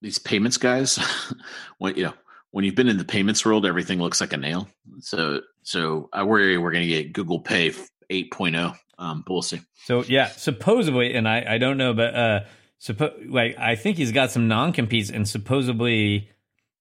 these 0.00 0.18
payments 0.18 0.58
guys, 0.58 0.98
when 1.78 1.96
you 1.96 2.04
know 2.04 2.14
when 2.50 2.64
you've 2.64 2.74
been 2.74 2.88
in 2.88 2.98
the 2.98 3.04
payments 3.04 3.44
world, 3.44 3.66
everything 3.66 3.98
looks 3.98 4.20
like 4.20 4.32
a 4.32 4.36
nail. 4.36 4.68
So 5.00 5.40
so 5.62 6.08
I 6.12 6.22
worry 6.22 6.56
we're 6.58 6.72
going 6.72 6.88
to 6.88 7.02
get 7.02 7.12
Google 7.12 7.40
Pay 7.40 7.72
8.0. 8.10 8.76
Um, 9.00 9.22
but 9.26 9.32
we'll 9.32 9.42
see. 9.42 9.60
So 9.84 10.02
yeah, 10.02 10.28
supposedly, 10.28 11.14
and 11.14 11.28
I 11.28 11.44
I 11.54 11.58
don't 11.58 11.78
know, 11.78 11.94
but 11.94 12.14
uh, 12.14 12.40
suppo- 12.80 13.30
like 13.30 13.58
I 13.58 13.76
think 13.76 13.96
he's 13.96 14.12
got 14.12 14.30
some 14.30 14.48
non 14.48 14.72
competes 14.72 15.10
and 15.10 15.28
supposedly 15.28 16.30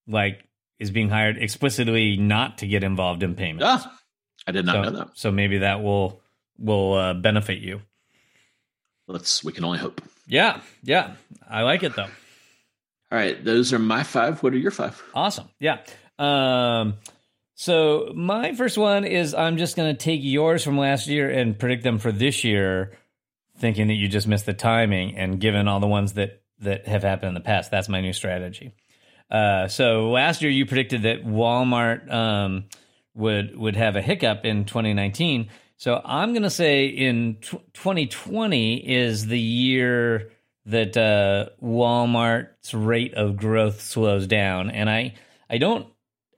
like 0.08 0.44
is 0.80 0.92
being 0.92 1.10
hired 1.10 1.38
explicitly 1.38 2.18
not 2.18 2.60
to 2.60 2.68
get 2.68 2.84
involved 2.84 3.24
in 3.24 3.36
payments. 3.36 3.66
Ah, 3.68 4.00
I 4.46 4.52
did 4.52 4.66
not 4.66 4.76
so, 4.76 4.82
know 4.82 4.98
that. 4.98 5.08
So 5.16 5.32
maybe 5.32 5.60
that 5.60 5.82
will 5.82 6.22
will 6.58 6.94
uh, 6.94 7.14
benefit 7.14 7.60
you. 7.60 7.82
Let's 9.08 9.44
we 9.44 9.54
can 9.54 9.64
only 9.64 9.80
hope. 9.80 10.02
Yeah, 10.28 10.62
yeah. 10.84 11.14
I 11.50 11.64
like 11.64 11.84
it 11.84 11.96
though. 11.96 12.10
All 13.10 13.18
right, 13.18 13.42
those 13.42 13.72
are 13.72 13.80
my 13.80 14.04
five. 14.04 14.44
What 14.44 14.54
are 14.54 14.58
your 14.58 14.72
five? 14.72 15.02
Awesome. 15.14 15.48
Yeah. 15.60 15.80
Um 16.20 16.96
so 17.60 18.12
my 18.14 18.54
first 18.54 18.78
one 18.78 19.04
is 19.04 19.34
I'm 19.34 19.58
just 19.58 19.76
going 19.76 19.96
to 19.96 19.98
take 20.00 20.20
yours 20.24 20.64
from 20.64 20.78
last 20.78 21.08
year 21.08 21.28
and 21.32 21.58
predict 21.58 21.84
them 21.84 21.98
for 21.98 22.12
this 22.12 22.44
year 22.44 22.96
thinking 23.58 23.88
that 23.88 23.96
you 23.96 24.08
just 24.08 24.28
missed 24.28 24.46
the 24.46 24.54
timing 24.54 25.16
and 25.16 25.40
given 25.40 25.68
all 25.68 25.80
the 25.80 25.88
ones 25.88 26.14
that 26.14 26.42
that 26.60 26.88
have 26.88 27.04
happened 27.04 27.30
in 27.30 27.34
the 27.36 27.40
past. 27.40 27.70
That's 27.70 27.88
my 27.90 28.02
new 28.02 28.14
strategy. 28.14 28.74
Uh, 29.30 29.68
so 29.68 30.10
last 30.10 30.42
year 30.42 30.50
you 30.50 30.66
predicted 30.66 31.04
that 31.04 31.26
walmart 31.26 32.12
um, 32.12 32.66
would 33.14 33.56
would 33.56 33.76
have 33.76 33.96
a 33.96 34.02
hiccup 34.02 34.46
in 34.46 34.64
2019 34.64 35.50
so 35.76 36.00
i'm 36.06 36.32
going 36.32 36.44
to 36.44 36.50
say 36.50 36.86
in 36.86 37.36
t- 37.42 37.60
2020 37.74 38.90
is 38.90 39.28
the 39.28 39.38
year 39.38 40.32
that 40.68 40.98
uh, 40.98 41.50
walmart's 41.64 42.74
rate 42.74 43.14
of 43.16 43.38
growth 43.38 43.82
slows 43.82 44.28
down. 44.28 44.70
And 44.70 44.90
i 44.90 45.16
i 45.50 45.58
don't 45.58 45.88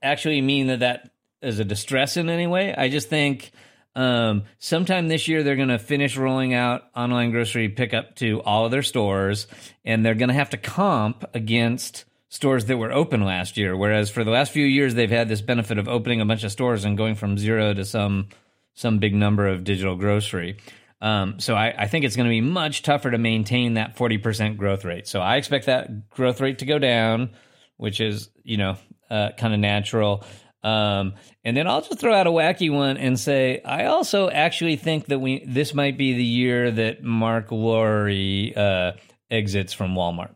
actually 0.01 0.41
mean 0.41 0.67
that 0.67 0.79
that 0.79 1.11
is 1.41 1.59
a 1.59 1.65
distress 1.65 2.17
in 2.17 2.29
any 2.29 2.47
way. 2.47 2.73
I 2.75 2.89
just 2.89 3.09
think 3.09 3.51
um, 3.95 4.43
sometime 4.59 5.07
this 5.07 5.27
year, 5.27 5.43
they're 5.43 5.55
going 5.55 5.69
to 5.69 5.79
finish 5.79 6.15
rolling 6.17 6.53
out 6.53 6.83
online 6.95 7.31
grocery 7.31 7.69
pickup 7.69 8.15
to 8.17 8.41
all 8.43 8.65
of 8.65 8.71
their 8.71 8.83
stores, 8.83 9.47
and 9.83 10.05
they're 10.05 10.15
going 10.15 10.29
to 10.29 10.35
have 10.35 10.51
to 10.51 10.57
comp 10.57 11.25
against 11.33 12.05
stores 12.29 12.65
that 12.65 12.77
were 12.77 12.91
open 12.91 13.23
last 13.23 13.57
year. 13.57 13.75
Whereas 13.75 14.09
for 14.09 14.23
the 14.23 14.31
last 14.31 14.51
few 14.51 14.65
years, 14.65 14.93
they've 14.93 15.09
had 15.09 15.27
this 15.27 15.41
benefit 15.41 15.77
of 15.77 15.87
opening 15.87 16.21
a 16.21 16.25
bunch 16.25 16.43
of 16.43 16.51
stores 16.51 16.85
and 16.85 16.97
going 16.97 17.15
from 17.15 17.37
zero 17.37 17.73
to 17.73 17.83
some 17.83 18.29
some 18.75 18.99
big 18.99 19.13
number 19.13 19.47
of 19.47 19.65
digital 19.65 19.95
grocery. 19.97 20.57
Um, 21.01 21.39
so 21.39 21.53
I, 21.55 21.73
I, 21.77 21.87
think 21.87 22.05
it's 22.05 22.15
going 22.15 22.27
to 22.27 22.29
be 22.29 22.41
much 22.41 22.81
tougher 22.81 23.11
to 23.11 23.17
maintain 23.17 23.73
that 23.75 23.97
40% 23.97 24.57
growth 24.57 24.85
rate. 24.85 25.07
So 25.07 25.21
I 25.21 25.37
expect 25.37 25.65
that 25.65 26.09
growth 26.09 26.39
rate 26.39 26.59
to 26.59 26.65
go 26.65 26.77
down, 26.77 27.31
which 27.77 28.01
is, 28.01 28.29
you 28.43 28.57
know, 28.57 28.77
uh, 29.09 29.29
kind 29.37 29.53
of 29.53 29.59
natural. 29.59 30.23
Um, 30.61 31.13
and 31.45 31.55
then 31.55 31.67
I'll 31.67 31.81
just 31.81 31.99
throw 31.99 32.13
out 32.13 32.27
a 32.27 32.31
wacky 32.31 32.71
one 32.71 32.97
and 32.97 33.17
say 33.17 33.61
I 33.63 33.85
also 33.85 34.29
actually 34.29 34.75
think 34.75 35.05
that 35.05 35.19
we 35.19 35.43
this 35.45 35.73
might 35.73 35.97
be 35.97 36.13
the 36.13 36.23
year 36.23 36.69
that 36.69 37.01
Mark 37.01 37.51
Lore 37.51 38.09
uh, 38.09 38.91
exits 39.31 39.71
from 39.71 39.95
Walmart. 39.95 40.35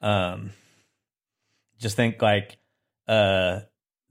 Um, 0.00 0.50
just 1.78 1.94
think 1.94 2.20
like 2.20 2.56
uh, 3.06 3.60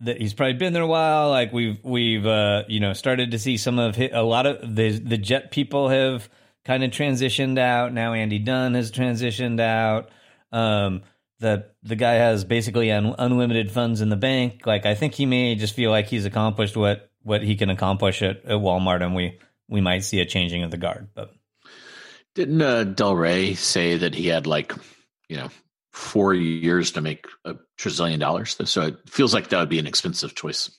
that 0.02 0.22
he's 0.22 0.34
probably 0.34 0.54
been 0.54 0.74
there 0.74 0.84
a 0.84 0.88
while. 0.88 1.30
Like 1.30 1.52
we've 1.52 1.84
we've 1.84 2.26
uh, 2.26 2.64
you 2.68 2.80
know 2.80 2.94
started 2.94 3.32
to 3.32 3.40
see 3.40 3.58
some 3.58 3.78
of 3.78 3.96
his, 3.96 4.12
a 4.14 4.24
lot 4.24 4.46
of 4.46 4.76
the 4.76 4.92
the 5.00 5.18
Jet 5.18 5.52
people 5.52 5.90
have 5.90 6.30
kind 6.64 6.84
of 6.84 6.92
transitioned 6.92 7.60
out. 7.60 7.94
Now 7.94 8.14
Andy 8.14 8.40
Dunn 8.40 8.74
has 8.76 8.92
transitioned 8.92 9.60
out. 9.60 10.10
Um, 10.52 11.02
the 11.42 11.66
the 11.84 11.96
guy 11.96 12.14
has 12.14 12.46
basically 12.46 12.92
un, 12.92 13.16
unlimited 13.18 13.72
funds 13.72 14.00
in 14.00 14.10
the 14.10 14.16
bank. 14.16 14.66
Like 14.66 14.86
I 14.86 14.96
think 14.96 15.16
he 15.16 15.26
may 15.26 15.56
just 15.56 15.76
feel 15.76 15.92
like 15.92 16.08
he's 16.08 16.26
accomplished 16.26 16.78
what 16.78 17.10
what 17.24 17.44
he 17.44 17.56
can 17.56 17.70
accomplish 17.70 18.22
at, 18.22 18.46
at 18.46 18.60
Walmart, 18.60 19.04
and 19.04 19.16
we 19.16 19.40
we 19.68 19.82
might 19.82 20.04
see 20.04 20.22
a 20.22 20.26
changing 20.26 20.64
of 20.64 20.72
the 20.72 20.78
guard. 20.78 21.10
But 21.14 21.34
didn't 22.36 22.62
uh, 22.62 22.84
Del 22.86 23.16
Rey 23.16 23.56
say 23.56 23.98
that 23.98 24.14
he 24.14 24.28
had 24.28 24.48
like 24.48 24.74
you 25.28 25.38
know 25.38 25.50
four 25.92 26.34
years 26.34 26.92
to 26.92 27.02
make 27.02 27.26
a 27.44 27.56
trillion 27.76 28.20
dollars? 28.20 28.56
So 28.66 28.84
it 28.84 29.10
feels 29.10 29.34
like 29.34 29.50
that 29.50 29.60
would 29.60 29.70
be 29.70 29.80
an 29.80 29.88
expensive 29.88 30.36
choice. 30.36 30.70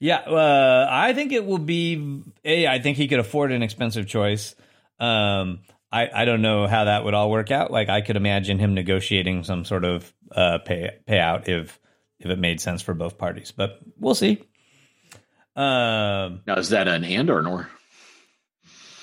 Yeah, 0.00 0.16
uh, 0.16 0.88
I 0.90 1.12
think 1.12 1.32
it 1.32 1.44
will 1.44 1.58
be. 1.58 2.22
A, 2.44 2.66
I 2.66 2.80
think 2.80 2.96
he 2.96 3.08
could 3.08 3.20
afford 3.20 3.52
an 3.52 3.62
expensive 3.62 4.06
choice. 4.06 4.56
Um, 4.98 5.60
I, 5.92 6.08
I 6.22 6.24
don't 6.24 6.42
know 6.42 6.66
how 6.66 6.84
that 6.84 7.04
would 7.04 7.14
all 7.14 7.30
work 7.30 7.50
out. 7.50 7.70
Like 7.70 7.88
I 7.88 8.00
could 8.00 8.16
imagine 8.16 8.58
him 8.58 8.74
negotiating 8.74 9.44
some 9.44 9.64
sort 9.64 9.84
of 9.84 10.12
uh, 10.34 10.58
pay 10.64 10.90
payout 11.06 11.48
if 11.48 11.78
if 12.18 12.30
it 12.30 12.38
made 12.38 12.60
sense 12.60 12.82
for 12.82 12.94
both 12.94 13.18
parties, 13.18 13.52
but 13.52 13.80
we'll 13.98 14.14
see. 14.14 14.40
Um, 15.54 16.40
now, 16.46 16.56
is 16.56 16.70
that 16.70 16.88
an 16.88 17.04
and 17.04 17.28
or 17.28 17.40
an 17.40 17.46
or? 17.46 17.68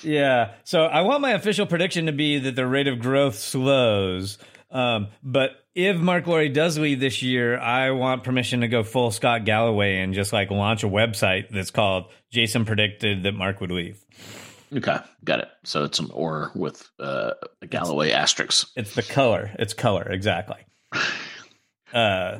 Yeah. 0.02 0.52
So 0.64 0.84
I 0.84 1.02
want 1.02 1.20
my 1.20 1.32
official 1.32 1.66
prediction 1.66 2.06
to 2.06 2.12
be 2.12 2.38
that 2.38 2.56
the 2.56 2.66
rate 2.66 2.88
of 2.88 2.98
growth 2.98 3.38
slows. 3.38 4.38
Um, 4.70 5.08
but 5.22 5.50
if 5.74 5.96
Mark 5.96 6.26
Lore 6.26 6.48
does 6.48 6.78
lead 6.78 7.00
this 7.00 7.22
year, 7.22 7.58
I 7.58 7.90
want 7.90 8.24
permission 8.24 8.62
to 8.62 8.68
go 8.68 8.82
full 8.82 9.10
Scott 9.10 9.44
Galloway 9.44 9.98
and 9.98 10.14
just 10.14 10.32
like 10.32 10.50
launch 10.50 10.82
a 10.82 10.88
website 10.88 11.50
that's 11.50 11.70
called 11.70 12.10
Jason 12.30 12.64
predicted 12.64 13.24
that 13.24 13.32
Mark 13.32 13.60
would 13.60 13.70
leave. 13.70 14.02
Okay, 14.76 14.98
got 15.24 15.40
it. 15.40 15.48
So 15.64 15.84
it's 15.84 15.98
an 15.98 16.10
or 16.12 16.52
with 16.54 16.88
uh, 17.00 17.32
a 17.60 17.66
Galloway 17.66 18.12
asterisk. 18.12 18.68
It's 18.76 18.94
the 18.94 19.02
color. 19.02 19.50
It's 19.58 19.74
color 19.74 20.08
exactly. 20.10 20.58
Uh, 21.92 22.38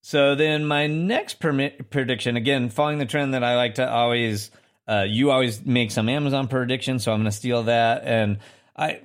so 0.00 0.36
then 0.36 0.64
my 0.64 0.86
next 0.86 1.40
permit 1.40 1.90
prediction 1.90 2.36
again, 2.36 2.68
following 2.68 2.98
the 2.98 3.04
trend 3.04 3.34
that 3.34 3.42
I 3.42 3.56
like 3.56 3.74
to 3.74 3.90
always. 3.90 4.52
Uh, 4.86 5.04
you 5.08 5.32
always 5.32 5.66
make 5.66 5.90
some 5.90 6.08
Amazon 6.08 6.46
prediction, 6.46 7.00
so 7.00 7.12
I'm 7.12 7.18
going 7.18 7.30
to 7.30 7.36
steal 7.36 7.64
that. 7.64 8.04
And 8.04 8.38
I, 8.76 9.00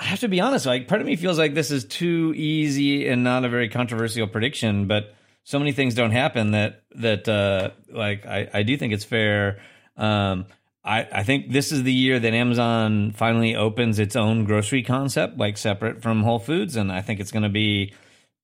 I 0.00 0.04
have 0.04 0.20
to 0.20 0.28
be 0.28 0.40
honest, 0.40 0.64
like 0.64 0.88
part 0.88 1.02
of 1.02 1.06
me 1.06 1.16
feels 1.16 1.38
like 1.38 1.52
this 1.52 1.70
is 1.70 1.84
too 1.84 2.32
easy 2.34 3.06
and 3.06 3.22
not 3.22 3.44
a 3.44 3.50
very 3.50 3.68
controversial 3.68 4.26
prediction, 4.26 4.88
but 4.88 5.14
so 5.44 5.60
many 5.60 5.70
things 5.72 5.94
don't 5.94 6.10
happen 6.10 6.50
that 6.50 6.82
that 6.96 7.28
uh, 7.28 7.70
like 7.88 8.26
I, 8.26 8.48
I 8.52 8.62
do 8.64 8.76
think 8.76 8.94
it's 8.94 9.04
fair. 9.04 9.60
Um, 9.96 10.46
I, 10.86 11.08
I 11.12 11.22
think 11.24 11.50
this 11.50 11.72
is 11.72 11.82
the 11.82 11.92
year 11.92 12.18
that 12.20 12.32
Amazon 12.32 13.10
finally 13.10 13.56
opens 13.56 13.98
its 13.98 14.14
own 14.14 14.44
grocery 14.44 14.84
concept, 14.84 15.36
like 15.36 15.58
separate 15.58 16.00
from 16.00 16.22
Whole 16.22 16.38
Foods, 16.38 16.76
and 16.76 16.92
I 16.92 17.02
think 17.02 17.18
it's 17.18 17.32
going 17.32 17.42
to 17.42 17.48
be 17.48 17.92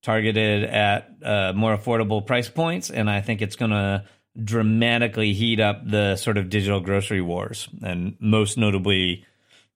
targeted 0.03 0.65
at 0.65 1.09
uh, 1.25 1.53
more 1.55 1.77
affordable 1.77 2.27
price 2.27 2.49
points, 2.49 2.91
and 2.91 3.09
I 3.09 3.21
think 3.21 3.41
it's 3.43 3.55
going 3.55 3.71
to 3.71 4.05
dramatically 4.43 5.33
heat 5.33 5.61
up 5.61 5.89
the 5.89 6.17
sort 6.17 6.37
of 6.37 6.51
digital 6.51 6.81
grocery 6.81 7.21
wars, 7.21 7.69
and 7.81 8.17
most 8.19 8.59
notably 8.59 9.25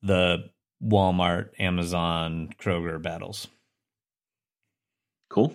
the 0.03 0.51
Walmart, 0.83 1.51
Amazon, 1.61 2.53
Kroger 2.59 3.01
battles. 3.01 3.47
Cool. 5.29 5.55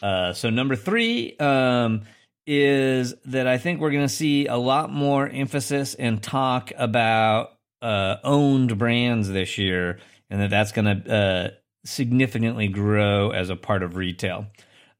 Uh, 0.00 0.32
so 0.32 0.50
number 0.50 0.76
three 0.76 1.36
um, 1.38 2.02
is 2.46 3.14
that 3.26 3.46
I 3.46 3.58
think 3.58 3.80
we're 3.80 3.90
going 3.90 4.06
to 4.06 4.08
see 4.08 4.46
a 4.46 4.56
lot 4.56 4.90
more 4.90 5.28
emphasis 5.28 5.94
and 5.94 6.22
talk 6.22 6.72
about 6.76 7.50
uh, 7.82 8.16
owned 8.22 8.78
brands 8.78 9.28
this 9.28 9.58
year, 9.58 9.98
and 10.30 10.40
that 10.40 10.50
that's 10.50 10.72
going 10.72 11.02
to 11.02 11.14
uh, 11.14 11.50
significantly 11.84 12.68
grow 12.68 13.30
as 13.30 13.50
a 13.50 13.56
part 13.56 13.82
of 13.82 13.96
retail. 13.96 14.46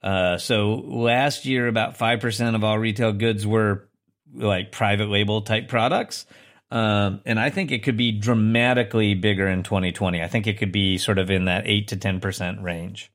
Uh, 0.02 0.38
so 0.38 0.74
last 0.74 1.44
year, 1.44 1.68
about 1.68 1.96
five 1.96 2.20
percent 2.20 2.56
of 2.56 2.64
all 2.64 2.78
retail 2.78 3.12
goods 3.12 3.46
were 3.46 3.88
like 4.34 4.72
private 4.72 5.08
label 5.08 5.42
type 5.42 5.68
products. 5.68 6.26
Um, 6.70 7.20
and 7.24 7.38
I 7.38 7.50
think 7.50 7.70
it 7.70 7.84
could 7.84 7.96
be 7.96 8.12
dramatically 8.12 9.14
bigger 9.14 9.46
in 9.46 9.62
2020. 9.62 10.20
I 10.22 10.28
think 10.28 10.46
it 10.46 10.58
could 10.58 10.72
be 10.72 10.98
sort 10.98 11.18
of 11.18 11.30
in 11.30 11.44
that 11.44 11.66
eight 11.66 11.88
to 11.88 11.96
10% 11.96 12.62
range, 12.62 13.12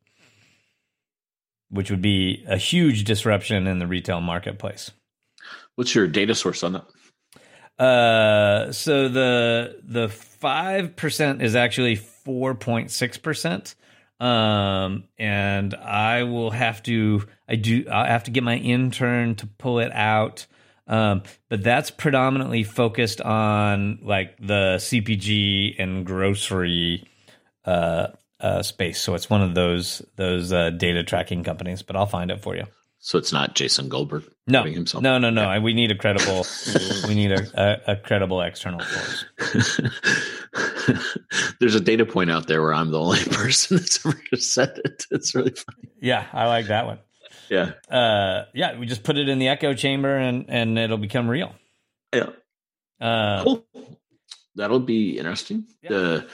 which 1.71 1.89
would 1.89 2.01
be 2.01 2.43
a 2.47 2.57
huge 2.57 3.05
disruption 3.05 3.65
in 3.65 3.79
the 3.79 3.87
retail 3.87 4.21
marketplace. 4.21 4.91
What's 5.75 5.95
your 5.95 6.07
data 6.07 6.35
source 6.35 6.63
on 6.63 6.73
that? 6.73 7.83
Uh, 7.83 8.71
so 8.71 9.09
the 9.09 9.79
the 9.83 10.09
five 10.09 10.95
percent 10.95 11.41
is 11.41 11.55
actually 11.55 11.95
four 11.95 12.53
point 12.53 12.91
six 12.91 13.17
percent, 13.17 13.75
um, 14.19 15.05
and 15.17 15.73
I 15.73 16.23
will 16.23 16.51
have 16.51 16.83
to 16.83 17.23
I 17.47 17.55
do 17.55 17.85
I 17.91 18.07
have 18.07 18.25
to 18.25 18.31
get 18.31 18.43
my 18.43 18.57
intern 18.57 19.35
to 19.35 19.47
pull 19.47 19.79
it 19.79 19.91
out. 19.91 20.45
Um, 20.87 21.23
but 21.47 21.63
that's 21.63 21.89
predominantly 21.89 22.63
focused 22.63 23.21
on 23.21 23.99
like 24.03 24.35
the 24.37 24.75
CPG 24.77 25.75
and 25.79 26.05
grocery 26.05 27.07
uh, 27.63 28.07
uh, 28.41 28.63
space. 28.63 28.99
So 28.99 29.15
it's 29.15 29.29
one 29.29 29.41
of 29.41 29.55
those 29.55 30.01
those 30.15 30.51
uh, 30.51 30.71
data 30.71 31.03
tracking 31.03 31.43
companies. 31.43 31.81
But 31.81 31.95
I'll 31.95 32.05
find 32.05 32.31
it 32.31 32.41
for 32.41 32.55
you. 32.55 32.65
So 33.03 33.17
it's 33.17 33.33
not 33.33 33.55
Jason 33.55 33.89
Goldberg. 33.89 34.25
No, 34.45 34.63
himself. 34.63 35.01
no, 35.03 35.17
no, 35.17 35.31
no. 35.31 35.41
Yeah. 35.41 35.59
We 35.59 35.73
need 35.73 35.89
a 35.91 35.95
credible. 35.95 36.45
we 37.07 37.15
need 37.15 37.31
a, 37.31 37.41
a, 37.55 37.93
a 37.93 37.95
credible 37.95 38.41
external 38.41 38.79
source. 38.79 39.81
There's 41.59 41.73
a 41.73 41.79
data 41.79 42.05
point 42.05 42.29
out 42.29 42.47
there 42.47 42.61
where 42.61 42.75
I'm 42.75 42.91
the 42.91 42.99
only 42.99 43.23
person 43.31 43.77
that's 43.77 44.05
ever 44.05 44.19
said 44.35 44.79
it. 44.85 45.05
It's 45.09 45.33
really 45.33 45.49
funny. 45.51 45.89
Yeah, 45.99 46.27
I 46.31 46.45
like 46.45 46.67
that 46.67 46.85
one. 46.85 46.99
Yeah. 47.49 47.71
Uh, 47.89 48.45
yeah, 48.53 48.77
we 48.77 48.85
just 48.85 49.03
put 49.03 49.17
it 49.17 49.27
in 49.27 49.39
the 49.39 49.47
echo 49.47 49.73
chamber 49.73 50.15
and 50.15 50.45
and 50.47 50.77
it'll 50.77 50.99
become 50.99 51.27
real. 51.27 51.55
Yeah. 52.13 52.29
Uh, 52.99 53.43
cool. 53.43 53.65
That'll 54.55 54.79
be 54.79 55.17
interesting. 55.17 55.65
Yeah. 55.81 55.89
The 55.89 56.27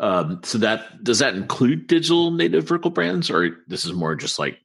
um, 0.00 0.40
so 0.42 0.58
that 0.58 1.04
does 1.04 1.18
that 1.20 1.34
include 1.34 1.86
digital 1.86 2.30
native 2.30 2.66
vertical 2.66 2.90
brands, 2.90 3.30
or 3.30 3.58
this 3.68 3.84
is 3.84 3.92
more 3.92 4.16
just 4.16 4.38
like 4.38 4.58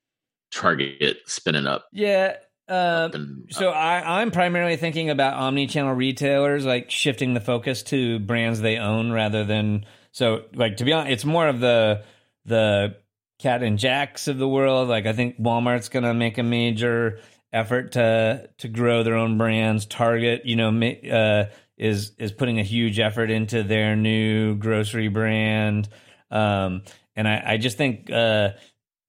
Target 0.52 1.18
spinning 1.26 1.68
up? 1.68 1.86
Yeah. 1.92 2.38
Uh, 2.68 3.10
so 3.52 3.70
I, 3.70 4.22
I'm 4.22 4.32
primarily 4.32 4.76
thinking 4.76 5.12
about 5.12 5.36
omni-channel 5.36 5.94
retailers, 5.94 6.66
like 6.66 6.90
shifting 6.90 7.36
the 7.36 7.40
focus 7.40 7.84
to 7.84 8.18
brands 8.18 8.60
they 8.60 8.78
own 8.78 9.12
rather 9.12 9.44
than 9.44 9.86
so. 10.12 10.46
Like 10.54 10.78
to 10.78 10.86
be 10.86 10.94
honest, 10.94 11.12
it's 11.12 11.26
more 11.26 11.48
of 11.48 11.60
the 11.60 12.04
the 12.46 12.96
Cat 13.40 13.62
and 13.62 13.78
Jacks 13.78 14.28
of 14.28 14.38
the 14.38 14.48
world. 14.48 14.88
Like 14.88 15.06
I 15.06 15.14
think 15.14 15.40
Walmart's 15.40 15.90
going 15.90 16.06
to 16.06 16.14
make 16.14 16.38
a 16.38 16.44
major 16.44 17.20
effort 17.52 17.92
to 17.92 18.50
to 18.60 18.68
grow 18.68 19.04
their 19.04 19.16
own 19.16 19.38
brands. 19.38 19.86
Target, 19.86 20.46
you 20.46 20.56
know, 20.56 20.70
uh, 20.70 21.46
is 21.78 22.12
is 22.18 22.32
putting 22.32 22.60
a 22.60 22.64
huge 22.64 23.00
effort 23.00 23.30
into 23.30 23.64
their 23.64 23.96
new 23.96 24.56
grocery 24.56 25.08
brand. 25.08 25.90
Um, 26.32 26.84
and 27.16 27.28
I, 27.28 27.44
I 27.46 27.58
just 27.58 27.78
think 27.78 28.10
uh, 28.12 28.50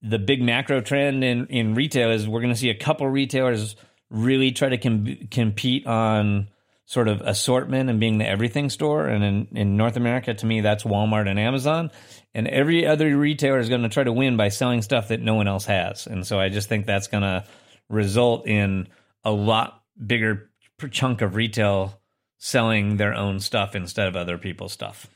the 0.01 0.19
big 0.19 0.41
macro 0.41 0.81
trend 0.81 1.23
in 1.23 1.47
in 1.47 1.75
retail 1.75 2.11
is 2.11 2.27
we're 2.27 2.41
going 2.41 2.53
to 2.53 2.59
see 2.59 2.69
a 2.69 2.77
couple 2.77 3.07
retailers 3.07 3.75
really 4.09 4.51
try 4.51 4.69
to 4.69 4.77
com- 4.77 5.27
compete 5.31 5.85
on 5.85 6.47
sort 6.85 7.09
of 7.09 7.19
assortment 7.21 7.89
and 7.89 7.99
being 7.99 8.17
the 8.17 8.27
everything 8.27 8.69
store. 8.69 9.07
And 9.07 9.23
in, 9.23 9.47
in 9.51 9.77
North 9.77 9.97
America, 9.97 10.33
to 10.33 10.45
me, 10.45 10.61
that's 10.61 10.85
Walmart 10.85 11.27
and 11.29 11.37
Amazon. 11.37 11.91
And 12.33 12.47
every 12.47 12.87
other 12.87 13.17
retailer 13.17 13.59
is 13.59 13.67
going 13.67 13.81
to 13.81 13.89
try 13.89 14.05
to 14.05 14.13
win 14.13 14.37
by 14.37 14.47
selling 14.47 14.81
stuff 14.81 15.09
that 15.09 15.21
no 15.21 15.35
one 15.35 15.49
else 15.49 15.65
has. 15.65 16.07
And 16.07 16.25
so 16.25 16.39
I 16.39 16.47
just 16.47 16.69
think 16.69 16.85
that's 16.85 17.07
going 17.07 17.23
to 17.23 17.43
result 17.89 18.47
in 18.47 18.87
a 19.25 19.31
lot 19.31 19.83
bigger 20.05 20.49
chunk 20.89 21.21
of 21.21 21.35
retail 21.35 21.99
selling 22.37 22.97
their 22.97 23.13
own 23.13 23.39
stuff 23.39 23.75
instead 23.75 24.07
of 24.07 24.15
other 24.15 24.37
people's 24.37 24.73
stuff. 24.73 25.07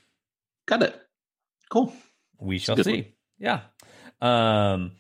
Got 0.68 0.84
it. 0.84 1.02
Cool. 1.70 1.94
We 2.40 2.58
shall 2.58 2.78
see. 2.78 2.92
One. 2.92 3.06
Yeah. 3.40 3.60
Um, 4.22 4.92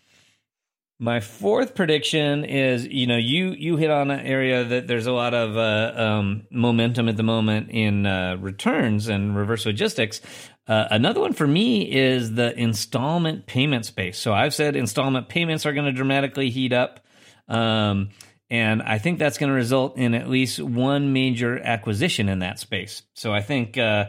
my 1.02 1.20
fourth 1.20 1.74
prediction 1.74 2.46
is, 2.46 2.86
you 2.86 3.08
know, 3.08 3.18
you 3.18 3.50
you 3.58 3.76
hit 3.76 3.90
on 3.90 4.12
an 4.12 4.20
area 4.20 4.64
that 4.64 4.88
there's 4.88 5.08
a 5.08 5.12
lot 5.12 5.34
of 5.34 5.58
uh, 5.58 6.00
um, 6.00 6.46
momentum 6.52 7.10
at 7.10 7.18
the 7.18 7.24
moment 7.24 7.72
in 7.72 8.06
uh, 8.06 8.38
returns 8.40 9.08
and 9.08 9.36
reverse 9.36 9.66
logistics. 9.66 10.22
Uh, 10.68 10.88
another 10.92 11.20
one 11.20 11.34
for 11.34 11.48
me 11.48 11.92
is 11.92 12.36
the 12.36 12.58
installment 12.58 13.48
payment 13.48 13.86
space. 13.86 14.20
So 14.20 14.32
I've 14.32 14.54
said 14.54 14.76
installment 14.76 15.28
payments 15.28 15.66
are 15.66 15.74
going 15.74 15.88
to 15.88 15.92
dramatically 15.92 16.52
heat 16.52 16.72
up, 16.72 17.00
um, 17.48 18.10
and 18.52 18.82
I 18.82 18.98
think 18.98 19.18
that's 19.18 19.38
going 19.38 19.48
to 19.48 19.56
result 19.56 19.96
in 19.96 20.14
at 20.14 20.30
least 20.30 20.60
one 20.60 21.14
major 21.14 21.58
acquisition 21.58 22.28
in 22.28 22.40
that 22.40 22.60
space. 22.60 23.02
So 23.14 23.34
I 23.34 23.42
think, 23.42 23.78
uh, 23.78 24.08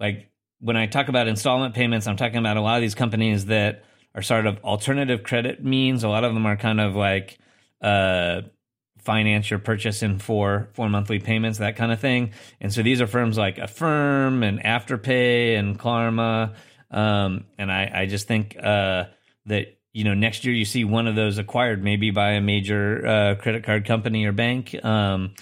like 0.00 0.32
when 0.58 0.76
I 0.76 0.86
talk 0.86 1.06
about 1.06 1.28
installment 1.28 1.76
payments, 1.76 2.08
I'm 2.08 2.16
talking 2.16 2.38
about 2.38 2.56
a 2.56 2.60
lot 2.60 2.74
of 2.74 2.80
these 2.80 2.96
companies 2.96 3.46
that 3.46 3.84
are 4.12 4.20
sort 4.20 4.46
of 4.46 4.58
alternative 4.64 5.22
credit 5.22 5.64
means. 5.64 6.02
A 6.02 6.08
lot 6.08 6.24
of 6.24 6.34
them 6.34 6.44
are 6.44 6.56
kind 6.56 6.80
of 6.80 6.96
like 6.96 7.38
uh, 7.80 8.40
finance 8.98 9.48
your 9.48 9.60
purchase 9.60 10.02
in 10.02 10.18
four 10.18 10.70
four 10.72 10.88
monthly 10.88 11.20
payments, 11.20 11.58
that 11.58 11.76
kind 11.76 11.92
of 11.92 12.00
thing. 12.00 12.32
And 12.60 12.72
so 12.72 12.82
these 12.82 13.00
are 13.00 13.06
firms 13.06 13.38
like 13.38 13.58
Affirm 13.58 14.42
and 14.42 14.60
Afterpay 14.60 15.56
and 15.56 15.78
Klarna. 15.78 16.56
Um, 16.90 17.44
and 17.58 17.70
I, 17.70 17.90
I 17.94 18.06
just 18.06 18.26
think 18.26 18.56
uh, 18.60 19.04
that 19.46 19.78
you 19.94 20.04
know 20.04 20.12
next 20.12 20.44
year 20.44 20.52
you 20.52 20.66
see 20.66 20.84
one 20.84 21.06
of 21.06 21.14
those 21.14 21.38
acquired 21.38 21.82
maybe 21.82 22.10
by 22.10 22.32
a 22.32 22.40
major 22.40 23.06
uh, 23.06 23.34
credit 23.36 23.64
card 23.64 23.86
company 23.86 24.26
or 24.26 24.32
bank. 24.32 24.74
Um, 24.84 25.34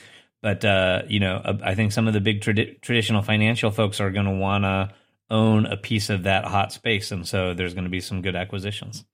but 0.43 0.65
uh, 0.65 1.03
you 1.09 1.21
know, 1.21 1.41
I 1.65 1.75
think 1.75 1.93
some 1.93 2.07
of 2.07 2.15
the 2.15 2.21
big 2.21 2.41
tradi- 2.41 2.81
traditional 2.81 3.23
financial 3.23 3.71
folks 3.71 4.01
are 4.01 4.11
going 4.11 4.27
to 4.27 4.33
want 4.33 4.65
to 4.65 4.93
own 5.31 5.67
a 5.67 5.77
piece 5.77 6.11
of 6.11 6.25
that 6.25 6.45
hot 6.45 6.73
space, 6.73 7.11
and 7.11 7.27
so 7.27 7.55
there's 7.55 7.75
going 7.75 7.85
to 7.85 7.91
be 7.91 8.01
some 8.01 8.23
good 8.23 8.37
acquisitions. 8.37 9.05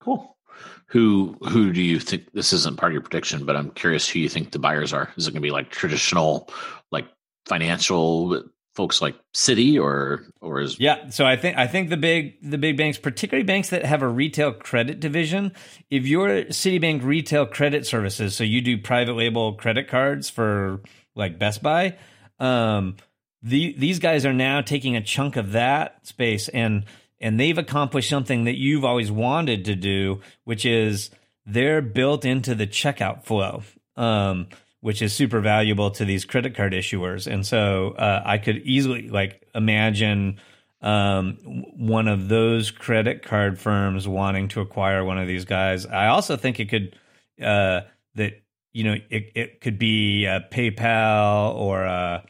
Cool. 0.00 0.36
Who 0.86 1.36
who 1.48 1.72
do 1.72 1.80
you 1.80 2.00
think 2.00 2.32
this 2.32 2.52
isn't 2.52 2.78
part 2.78 2.92
of 2.92 2.94
your 2.94 3.02
prediction, 3.02 3.46
but 3.46 3.56
I'm 3.56 3.70
curious 3.70 4.08
who 4.08 4.18
you 4.18 4.28
think 4.28 4.50
the 4.50 4.58
buyers 4.58 4.92
are. 4.92 5.12
Is 5.16 5.28
it 5.28 5.30
going 5.30 5.42
to 5.42 5.46
be 5.46 5.52
like 5.52 5.70
traditional, 5.70 6.50
like 6.90 7.06
financial 7.46 8.42
folks 8.74 9.02
like 9.02 9.14
Citi 9.34 9.80
or 9.80 10.24
or 10.40 10.60
is 10.60 10.78
yeah. 10.80 11.10
So 11.10 11.24
I 11.24 11.36
think 11.36 11.56
I 11.58 11.66
think 11.66 11.90
the 11.90 11.96
big 11.96 12.34
the 12.42 12.58
big 12.58 12.76
banks, 12.76 12.98
particularly 12.98 13.44
banks 13.44 13.70
that 13.70 13.84
have 13.84 14.02
a 14.02 14.08
retail 14.08 14.52
credit 14.52 15.00
division, 15.00 15.52
if 15.90 16.06
you're 16.06 16.44
Citibank 16.44 17.02
Retail 17.02 17.46
Credit 17.46 17.86
Services, 17.86 18.34
so 18.34 18.44
you 18.44 18.60
do 18.60 18.78
private 18.78 19.14
label 19.14 19.54
credit 19.54 19.88
cards 19.88 20.30
for 20.30 20.80
like 21.14 21.38
Best 21.38 21.62
Buy, 21.62 21.96
um, 22.38 22.96
the, 23.42 23.74
these 23.76 23.98
guys 23.98 24.24
are 24.24 24.32
now 24.32 24.60
taking 24.60 24.96
a 24.96 25.02
chunk 25.02 25.36
of 25.36 25.52
that 25.52 26.06
space 26.06 26.48
and 26.48 26.84
and 27.20 27.38
they've 27.38 27.58
accomplished 27.58 28.10
something 28.10 28.44
that 28.44 28.56
you've 28.56 28.84
always 28.84 29.10
wanted 29.10 29.66
to 29.66 29.76
do, 29.76 30.20
which 30.44 30.66
is 30.66 31.10
they're 31.46 31.80
built 31.80 32.24
into 32.24 32.54
the 32.54 32.66
checkout 32.66 33.24
flow. 33.24 33.62
Um, 33.96 34.48
which 34.82 35.00
is 35.00 35.12
super 35.12 35.40
valuable 35.40 35.92
to 35.92 36.04
these 36.04 36.24
credit 36.24 36.56
card 36.56 36.72
issuers. 36.72 37.32
And 37.32 37.46
so 37.46 37.92
uh, 37.92 38.20
I 38.26 38.38
could 38.38 38.58
easily 38.58 39.08
like 39.08 39.48
imagine 39.54 40.40
um, 40.82 41.34
one 41.76 42.08
of 42.08 42.28
those 42.28 42.72
credit 42.72 43.22
card 43.22 43.60
firms 43.60 44.08
wanting 44.08 44.48
to 44.48 44.60
acquire 44.60 45.04
one 45.04 45.18
of 45.18 45.28
these 45.28 45.44
guys. 45.44 45.86
I 45.86 46.08
also 46.08 46.36
think 46.36 46.58
it 46.58 46.68
could 46.68 46.96
uh, 47.40 47.82
that 48.16 48.42
you 48.72 48.82
know 48.82 48.96
it, 49.08 49.30
it 49.36 49.60
could 49.60 49.78
be 49.78 50.26
PayPal 50.50 51.54
or 51.54 51.84
a, 51.84 52.24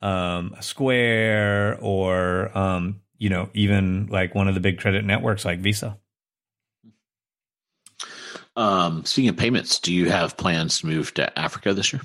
um, 0.00 0.54
a 0.56 0.62
Square 0.62 1.78
or 1.82 2.56
um, 2.56 3.02
you 3.18 3.28
know 3.28 3.50
even 3.52 4.06
like 4.06 4.34
one 4.34 4.48
of 4.48 4.54
the 4.54 4.60
big 4.60 4.80
credit 4.80 5.04
networks 5.04 5.44
like 5.44 5.58
Visa. 5.58 5.98
Um, 8.58 9.04
speaking 9.04 9.28
of 9.28 9.36
payments, 9.36 9.78
do 9.78 9.94
you 9.94 10.10
have 10.10 10.36
plans 10.36 10.80
to 10.80 10.86
move 10.86 11.14
to 11.14 11.38
Africa 11.38 11.74
this 11.74 11.92
year? 11.92 12.02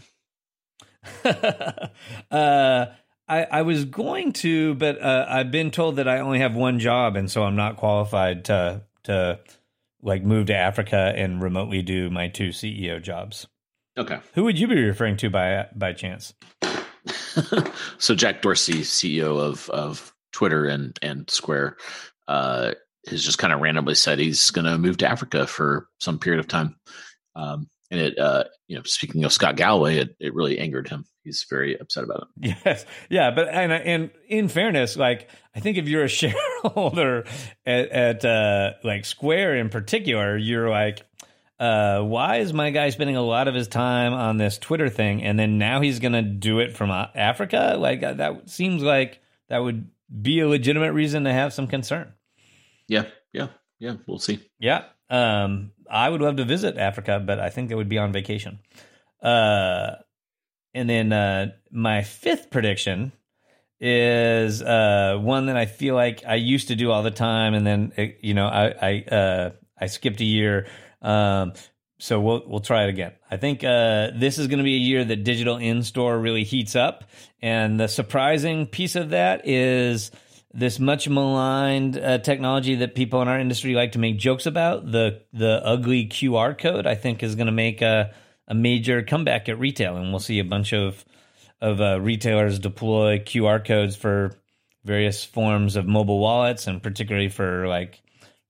uh, 2.31 2.85
I, 3.27 3.43
I 3.43 3.61
was 3.63 3.85
going 3.85 4.33
to, 4.33 4.75
but 4.75 5.01
uh, 5.01 5.25
I've 5.27 5.49
been 5.49 5.71
told 5.71 5.95
that 5.95 6.07
I 6.07 6.19
only 6.19 6.39
have 6.39 6.53
one 6.53 6.77
job, 6.77 7.15
and 7.15 7.29
so 7.29 7.43
I'm 7.43 7.55
not 7.55 7.77
qualified 7.77 8.45
to 8.45 8.83
to 9.05 9.39
like 10.03 10.23
move 10.23 10.45
to 10.47 10.55
Africa 10.55 11.13
and 11.15 11.41
remotely 11.41 11.81
do 11.81 12.11
my 12.11 12.27
two 12.27 12.49
CEO 12.49 13.01
jobs. 13.01 13.47
Okay. 13.97 14.19
Who 14.35 14.43
would 14.43 14.59
you 14.59 14.67
be 14.67 14.79
referring 14.79 15.17
to 15.17 15.31
by 15.31 15.65
by 15.73 15.93
chance? 15.93 16.35
so 17.97 18.13
Jack 18.13 18.43
Dorsey, 18.43 18.81
CEO 18.81 19.39
of 19.39 19.71
of 19.71 20.13
Twitter 20.31 20.67
and 20.67 20.99
and 21.01 21.27
Square, 21.31 21.77
uh, 22.27 22.73
has 23.07 23.23
just 23.23 23.37
kind 23.37 23.53
of 23.53 23.61
randomly 23.61 23.95
said 23.95 24.19
he's 24.19 24.51
going 24.51 24.65
to 24.65 24.77
move 24.77 24.97
to 24.97 25.09
Africa 25.09 25.47
for 25.47 25.87
some 25.99 26.19
period 26.19 26.39
of 26.39 26.47
time. 26.47 26.75
Um, 27.35 27.69
and 27.91 28.01
it, 28.01 28.17
uh, 28.17 28.45
you 28.67 28.75
know, 28.75 28.83
speaking 28.85 29.23
of 29.23 29.33
Scott 29.33 29.55
Galloway, 29.55 29.97
it, 29.97 30.15
it 30.19 30.33
really 30.33 30.57
angered 30.57 30.89
him. 30.89 31.05
He's 31.23 31.45
very 31.49 31.79
upset 31.79 32.03
about 32.03 32.27
it. 32.41 32.55
Yes, 32.65 32.85
yeah, 33.09 33.31
but 33.31 33.47
and 33.47 33.71
and 33.71 34.11
in 34.27 34.47
fairness, 34.49 34.97
like 34.97 35.29
I 35.55 35.59
think 35.59 35.77
if 35.77 35.87
you're 35.87 36.03
a 36.03 36.07
shareholder 36.09 37.25
at, 37.65 37.89
at 37.89 38.25
uh, 38.25 38.71
like 38.83 39.05
Square 39.05 39.57
in 39.57 39.69
particular, 39.69 40.35
you're 40.35 40.69
like, 40.69 41.05
uh, 41.59 42.01
why 42.01 42.37
is 42.37 42.51
my 42.51 42.71
guy 42.71 42.89
spending 42.89 43.15
a 43.15 43.21
lot 43.21 43.47
of 43.47 43.53
his 43.53 43.67
time 43.67 44.13
on 44.13 44.37
this 44.37 44.57
Twitter 44.57 44.89
thing, 44.89 45.23
and 45.23 45.37
then 45.37 45.57
now 45.57 45.79
he's 45.81 45.99
going 45.99 46.13
to 46.13 46.23
do 46.23 46.59
it 46.59 46.75
from 46.75 46.89
uh, 46.91 47.07
Africa? 47.15 47.75
Like 47.77 48.03
uh, 48.03 48.13
that 48.13 48.49
seems 48.49 48.81
like 48.81 49.21
that 49.49 49.59
would 49.59 49.89
be 50.21 50.39
a 50.39 50.47
legitimate 50.47 50.93
reason 50.93 51.23
to 51.25 51.31
have 51.31 51.53
some 51.53 51.67
concern. 51.67 52.13
Yeah, 52.87 53.05
yeah, 53.31 53.47
yeah. 53.79 53.95
We'll 54.07 54.19
see. 54.19 54.39
Yeah, 54.59 54.85
um, 55.09 55.71
I 55.89 56.09
would 56.09 56.21
love 56.21 56.37
to 56.37 56.45
visit 56.45 56.77
Africa, 56.77 57.21
but 57.25 57.39
I 57.39 57.49
think 57.49 57.69
they 57.69 57.75
would 57.75 57.89
be 57.89 57.97
on 57.97 58.11
vacation. 58.11 58.59
Uh, 59.21 59.95
and 60.73 60.89
then 60.89 61.13
uh, 61.13 61.51
my 61.71 62.03
fifth 62.03 62.49
prediction 62.49 63.11
is 63.79 64.61
uh, 64.61 65.17
one 65.19 65.47
that 65.47 65.57
I 65.57 65.65
feel 65.65 65.95
like 65.95 66.23
I 66.25 66.35
used 66.35 66.69
to 66.69 66.75
do 66.75 66.91
all 66.91 67.03
the 67.03 67.11
time, 67.11 67.53
and 67.53 67.65
then 67.65 67.93
it, 67.97 68.19
you 68.21 68.33
know 68.33 68.47
I 68.47 68.73
I, 68.81 69.15
uh, 69.15 69.51
I 69.77 69.87
skipped 69.87 70.21
a 70.21 70.25
year. 70.25 70.67
Um, 71.01 71.53
so 71.99 72.19
we'll 72.19 72.43
we'll 72.47 72.59
try 72.59 72.83
it 72.83 72.89
again. 72.89 73.13
I 73.29 73.37
think 73.37 73.63
uh, 73.63 74.11
this 74.15 74.37
is 74.37 74.47
going 74.47 74.59
to 74.59 74.63
be 74.63 74.75
a 74.75 74.79
year 74.79 75.05
that 75.05 75.23
digital 75.23 75.57
in 75.57 75.83
store 75.83 76.17
really 76.17 76.43
heats 76.43 76.75
up, 76.75 77.05
and 77.41 77.79
the 77.79 77.87
surprising 77.87 78.67
piece 78.67 78.95
of 78.95 79.09
that 79.11 79.47
is 79.47 80.11
this 80.53 80.79
much 80.79 81.09
maligned 81.09 81.97
uh, 81.97 82.19
technology 82.19 82.75
that 82.75 82.93
people 82.93 83.21
in 83.21 83.27
our 83.27 83.39
industry 83.39 83.73
like 83.73 83.93
to 83.93 83.99
make 83.99 84.17
jokes 84.17 84.45
about 84.45 84.91
the 84.91 85.21
the 85.33 85.61
ugly 85.65 86.07
QR 86.07 86.57
code 86.57 86.85
I 86.85 86.95
think 86.95 87.23
is 87.23 87.35
going 87.35 87.47
to 87.47 87.51
make 87.51 87.81
a 87.81 88.13
a 88.47 88.53
major 88.53 89.01
comeback 89.01 89.49
at 89.49 89.57
retail 89.57 89.97
and 89.97 90.11
we'll 90.11 90.19
see 90.19 90.39
a 90.39 90.43
bunch 90.43 90.73
of 90.73 91.03
of 91.59 91.81
uh, 91.81 91.99
retailers 91.99 92.59
deploy 92.59 93.19
QR 93.19 93.65
codes 93.65 93.95
for 93.95 94.35
various 94.83 95.23
forms 95.23 95.75
of 95.75 95.87
mobile 95.87 96.19
wallets 96.19 96.67
and 96.67 96.83
particularly 96.83 97.29
for 97.29 97.67
like 97.67 98.01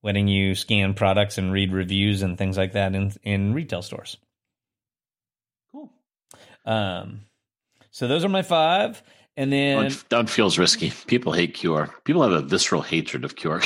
letting 0.02 0.28
you 0.28 0.56
scan 0.56 0.94
products 0.94 1.38
and 1.38 1.54
read 1.54 1.72
reviews 1.72 2.22
and 2.22 2.38
things 2.38 2.58
like 2.58 2.74
that 2.74 2.94
in 2.96 3.14
in 3.24 3.54
retail 3.54 3.82
stores. 3.82 4.18
Cool. 5.72 5.90
Um 6.66 7.22
so 7.92 8.08
those 8.08 8.26
are 8.26 8.30
my 8.30 8.42
five. 8.42 9.02
And 9.36 9.52
then 9.52 9.92
that 10.10 10.30
feels 10.30 10.60
risky. 10.60 10.92
People 11.08 11.34
hate 11.34 11.56
QR. 11.56 11.90
People 12.04 12.22
have 12.22 12.32
a 12.34 12.42
visceral 12.42 12.84
hatred 12.84 13.26
of 13.26 13.36
QR. 13.36 13.64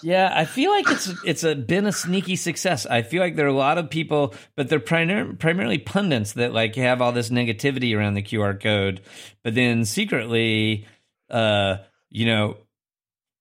yeah, 0.02 0.32
I 0.34 0.46
feel 0.46 0.70
like 0.70 0.90
it's 0.90 1.12
it's 1.26 1.44
a, 1.44 1.54
been 1.54 1.84
a 1.84 1.92
sneaky 1.92 2.36
success. 2.36 2.86
I 2.86 3.02
feel 3.02 3.20
like 3.20 3.36
there 3.36 3.44
are 3.44 3.50
a 3.50 3.52
lot 3.52 3.76
of 3.76 3.90
people, 3.90 4.32
but 4.56 4.70
they're 4.70 4.80
primar- 4.80 5.38
primarily 5.38 5.76
pundits 5.76 6.32
that 6.34 6.54
like 6.54 6.74
have 6.76 7.02
all 7.02 7.12
this 7.12 7.28
negativity 7.28 7.94
around 7.94 8.14
the 8.14 8.22
QR 8.22 8.58
code, 8.58 9.02
but 9.42 9.54
then 9.54 9.84
secretly, 9.84 10.86
uh, 11.28 11.76
you 12.08 12.24
know, 12.24 12.56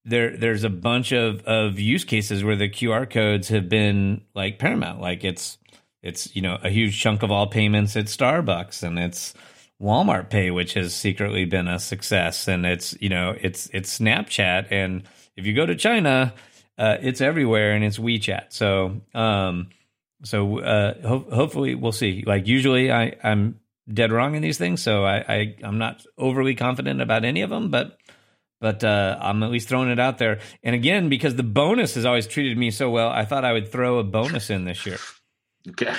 there 0.03 0.35
there's 0.35 0.65
a 0.65 0.69
bunch 0.69 1.13
of 1.13 1.45
of 1.45 1.79
use 1.79 2.03
cases 2.03 2.43
where 2.43 2.57
the 2.57 2.67
QR 2.67 3.09
codes 3.09 3.47
have 3.47 3.69
been 3.69 4.21
like 4.35 4.59
paramount. 4.59 4.99
Like 4.99 5.23
it's 5.23 5.57
it's 6.01 6.35
you 6.35 6.41
know 6.41 6.57
a 6.61 6.69
huge 6.69 6.99
chunk 6.99 7.23
of 7.23 7.31
all 7.31 7.47
payments 7.47 7.95
at 7.95 8.07
Starbucks, 8.07 8.83
and 8.83 8.99
it's 8.99 9.33
Walmart 9.83 10.29
Pay, 10.29 10.49
which 10.49 10.73
has 10.75 10.95
secretly 10.95 11.43
been 11.43 11.67
a 11.67 11.77
success, 11.77 12.47
and 12.47 12.65
it's 12.65 12.95
you 13.01 13.09
know 13.09 13.35
it's 13.39 13.69
it's 13.73 13.99
Snapchat, 13.99 14.67
and 14.71 15.03
if 15.35 15.45
you 15.45 15.53
go 15.53 15.65
to 15.65 15.75
China, 15.75 16.33
uh, 16.77 16.97
it's 17.01 17.19
everywhere, 17.19 17.73
and 17.73 17.83
it's 17.83 17.97
WeChat. 17.97 18.53
So 18.53 19.01
um, 19.13 19.69
so 20.23 20.59
uh, 20.59 21.01
ho- 21.05 21.27
hopefully 21.31 21.75
we'll 21.75 21.91
see. 21.91 22.23
Like 22.25 22.47
usually, 22.47 22.91
I 22.91 23.15
I'm 23.23 23.59
dead 23.91 24.13
wrong 24.13 24.35
in 24.35 24.41
these 24.41 24.57
things, 24.57 24.81
so 24.81 25.03
I, 25.03 25.17
I 25.27 25.55
I'm 25.63 25.77
not 25.77 26.05
overly 26.17 26.55
confident 26.55 27.01
about 27.01 27.25
any 27.25 27.41
of 27.41 27.49
them, 27.49 27.69
but 27.69 27.97
but 28.61 28.81
uh, 28.85 29.17
I'm 29.19 29.43
at 29.43 29.51
least 29.51 29.67
throwing 29.67 29.89
it 29.89 29.99
out 29.99 30.17
there. 30.17 30.39
And 30.63 30.73
again, 30.73 31.09
because 31.09 31.35
the 31.35 31.43
bonus 31.43 31.95
has 31.95 32.05
always 32.05 32.25
treated 32.27 32.57
me 32.57 32.71
so 32.71 32.89
well, 32.89 33.09
I 33.09 33.25
thought 33.25 33.43
I 33.43 33.51
would 33.51 33.69
throw 33.69 33.99
a 33.99 34.03
bonus 34.05 34.49
in 34.49 34.65
this 34.65 34.85
year. 34.85 34.97
Okay. 35.65 35.93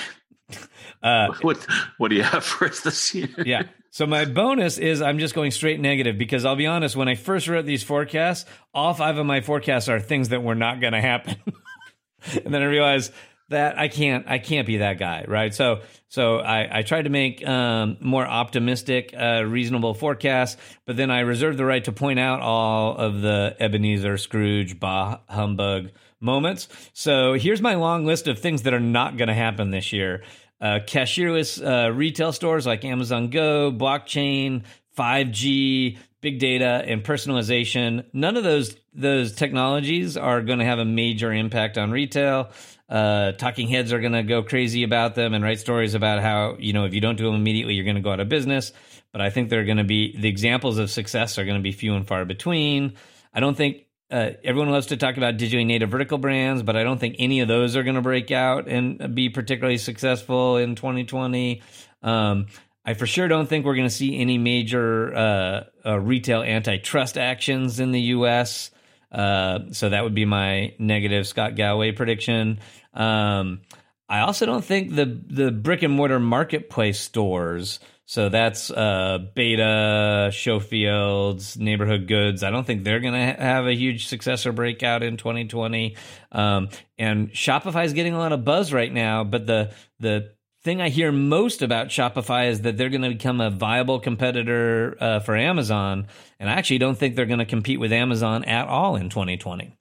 Uh, 1.01 1.33
what 1.41 1.65
what 1.97 2.09
do 2.09 2.15
you 2.15 2.23
have 2.23 2.43
for 2.43 2.67
us 2.67 2.81
this 2.81 3.13
year? 3.13 3.29
yeah. 3.45 3.63
So 3.91 4.05
my 4.05 4.25
bonus 4.25 4.77
is 4.77 5.01
I'm 5.01 5.19
just 5.19 5.33
going 5.33 5.51
straight 5.51 5.79
negative 5.79 6.17
because 6.17 6.43
I'll 6.43 6.57
be 6.57 6.67
honest, 6.67 6.95
when 6.95 7.07
I 7.07 7.15
first 7.15 7.47
wrote 7.47 7.65
these 7.65 7.83
forecasts, 7.83 8.45
all 8.73 8.93
five 8.93 9.17
of 9.17 9.25
my 9.25 9.41
forecasts 9.41 9.87
are 9.87 9.99
things 9.99 10.29
that 10.29 10.43
were 10.43 10.55
not 10.55 10.81
going 10.81 10.93
to 10.93 11.01
happen. 11.01 11.37
and 12.45 12.53
then 12.53 12.61
I 12.61 12.65
realized 12.65 13.13
that 13.49 13.77
I 13.77 13.87
can't 13.87 14.25
I 14.27 14.39
can't 14.39 14.65
be 14.65 14.77
that 14.77 14.97
guy, 14.97 15.25
right? 15.27 15.53
So 15.53 15.81
so 16.09 16.39
I, 16.39 16.79
I 16.79 16.81
tried 16.81 17.03
to 17.03 17.09
make 17.09 17.45
um, 17.47 17.97
more 17.99 18.25
optimistic, 18.25 19.13
uh, 19.17 19.43
reasonable 19.45 19.93
forecasts, 19.93 20.57
but 20.85 20.97
then 20.97 21.11
I 21.11 21.21
reserved 21.21 21.57
the 21.57 21.65
right 21.65 21.83
to 21.85 21.91
point 21.91 22.19
out 22.19 22.41
all 22.41 22.95
of 22.97 23.21
the 23.21 23.55
Ebenezer 23.59 24.17
Scrooge 24.17 24.79
bah 24.79 25.19
humbug 25.29 25.91
moments. 26.19 26.67
So 26.93 27.33
here's 27.33 27.61
my 27.61 27.75
long 27.75 28.05
list 28.05 28.27
of 28.27 28.39
things 28.39 28.63
that 28.63 28.73
are 28.73 28.79
not 28.79 29.17
going 29.17 29.27
to 29.27 29.33
happen 29.33 29.71
this 29.71 29.93
year. 29.93 30.23
Uh, 30.61 30.79
cashierless 30.85 31.61
uh, 31.61 31.91
retail 31.91 32.31
stores 32.31 32.65
like 32.65 32.85
Amazon 32.85 33.29
Go, 33.29 33.71
blockchain, 33.71 34.63
5G, 34.97 35.97
big 36.21 36.39
data, 36.39 36.83
and 36.87 37.03
personalization. 37.03 38.05
None 38.13 38.37
of 38.37 38.43
those 38.43 38.75
those 38.93 39.33
technologies 39.33 40.15
are 40.15 40.41
going 40.41 40.59
to 40.59 40.65
have 40.65 40.79
a 40.79 40.85
major 40.85 41.31
impact 41.31 41.77
on 41.77 41.91
retail. 41.91 42.49
Uh, 42.87 43.33
talking 43.33 43.67
heads 43.67 43.91
are 43.91 43.99
going 43.99 44.13
to 44.13 44.23
go 44.23 44.41
crazy 44.43 44.83
about 44.83 45.15
them 45.15 45.33
and 45.33 45.43
write 45.43 45.59
stories 45.59 45.93
about 45.95 46.21
how 46.21 46.55
you 46.57 46.71
know 46.71 46.85
if 46.85 46.93
you 46.93 47.01
don't 47.01 47.17
do 47.17 47.25
them 47.25 47.35
immediately, 47.35 47.73
you're 47.73 47.83
going 47.83 47.95
to 47.95 48.01
go 48.01 48.11
out 48.11 48.19
of 48.19 48.29
business. 48.29 48.71
But 49.11 49.21
I 49.21 49.29
think 49.29 49.49
they're 49.49 49.65
going 49.65 49.77
to 49.77 49.83
be 49.83 50.17
the 50.17 50.29
examples 50.29 50.77
of 50.77 50.89
success 50.89 51.37
are 51.37 51.45
going 51.45 51.57
to 51.57 51.63
be 51.63 51.71
few 51.71 51.95
and 51.95 52.07
far 52.07 52.25
between. 52.25 52.93
I 53.33 53.39
don't 53.39 53.55
think 53.55 53.84
uh, 54.11 54.31
everyone 54.43 54.71
loves 54.71 54.87
to 54.87 54.97
talk 54.97 55.17
about 55.17 55.37
digitally 55.37 55.65
native 55.65 55.89
vertical 55.89 56.17
brands, 56.17 56.61
but 56.61 56.75
I 56.75 56.83
don't 56.83 56.99
think 56.99 57.15
any 57.19 57.39
of 57.39 57.47
those 57.47 57.75
are 57.75 57.83
going 57.83 57.95
to 57.95 58.01
break 58.01 58.31
out 58.31 58.67
and 58.67 59.15
be 59.15 59.29
particularly 59.29 59.77
successful 59.77 60.57
in 60.57 60.75
2020. 60.75 61.61
Um, 62.03 62.47
I 62.85 62.93
for 62.93 63.07
sure 63.07 63.27
don't 63.27 63.47
think 63.47 63.65
we're 63.65 63.75
going 63.75 63.87
to 63.87 63.93
see 63.93 64.17
any 64.17 64.37
major 64.37 65.15
uh, 65.15 65.63
uh, 65.83 65.99
retail 65.99 66.43
antitrust 66.43 67.17
actions 67.17 67.79
in 67.79 67.91
the 67.91 68.01
U.S. 68.01 68.69
Uh, 69.11 69.59
so 69.71 69.89
that 69.89 70.03
would 70.03 70.13
be 70.13 70.25
my 70.25 70.75
negative 70.77 71.25
Scott 71.27 71.55
Galloway 71.55 71.91
prediction. 71.91 72.59
Um, 72.93 73.61
I 74.07 74.19
also 74.19 74.45
don't 74.45 74.63
think 74.63 74.93
the 74.93 75.05
the 75.05 75.51
brick 75.51 75.81
and 75.81 75.93
mortar 75.93 76.19
marketplace 76.19 76.99
stores 76.99 77.79
So 78.07 78.29
that's 78.29 78.69
uh, 78.69 79.19
b8ta, 79.35 80.29
Showfields, 80.29 81.57
Neighborhood 81.57 82.07
Goods. 82.07 82.43
I 82.43 82.51
don't 82.51 82.65
think 82.65 82.83
they're 82.83 82.99
going 82.99 83.13
to 83.13 83.41
have 83.41 83.65
a 83.65 83.73
huge 83.73 84.07
success 84.07 84.45
or 84.45 84.51
breakout 84.51 85.01
in 85.01 85.17
2020. 85.17 85.95
Um, 86.31 86.69
and 86.99 87.31
Shopify 87.31 87.85
is 87.85 87.93
getting 87.93 88.13
a 88.13 88.19
lot 88.19 88.31
of 88.31 88.45
buzz 88.45 88.71
right 88.71 88.93
now, 88.93 89.23
but 89.23 89.47
the 89.47 89.73
the 89.99 90.35
thing 90.63 90.81
I 90.81 90.89
hear 90.89 91.11
most 91.11 91.61
about 91.61 91.87
Shopify 91.87 92.49
is 92.49 92.61
that 92.61 92.77
they're 92.77 92.89
going 92.89 93.03
to 93.03 93.09
become 93.09 93.39
a 93.41 93.49
viable 93.49 93.99
competitor 93.99 94.97
uh, 94.99 95.19
for 95.19 95.35
Amazon, 95.35 96.07
and 96.39 96.49
I 96.49 96.53
actually 96.53 96.79
don't 96.79 96.97
think 96.97 97.15
they're 97.15 97.25
going 97.25 97.39
to 97.39 97.45
compete 97.45 97.79
with 97.79 97.91
Amazon 97.91 98.43
at 98.45 98.67
all 98.67 98.95
in 98.95 99.09
2020. 99.09 99.75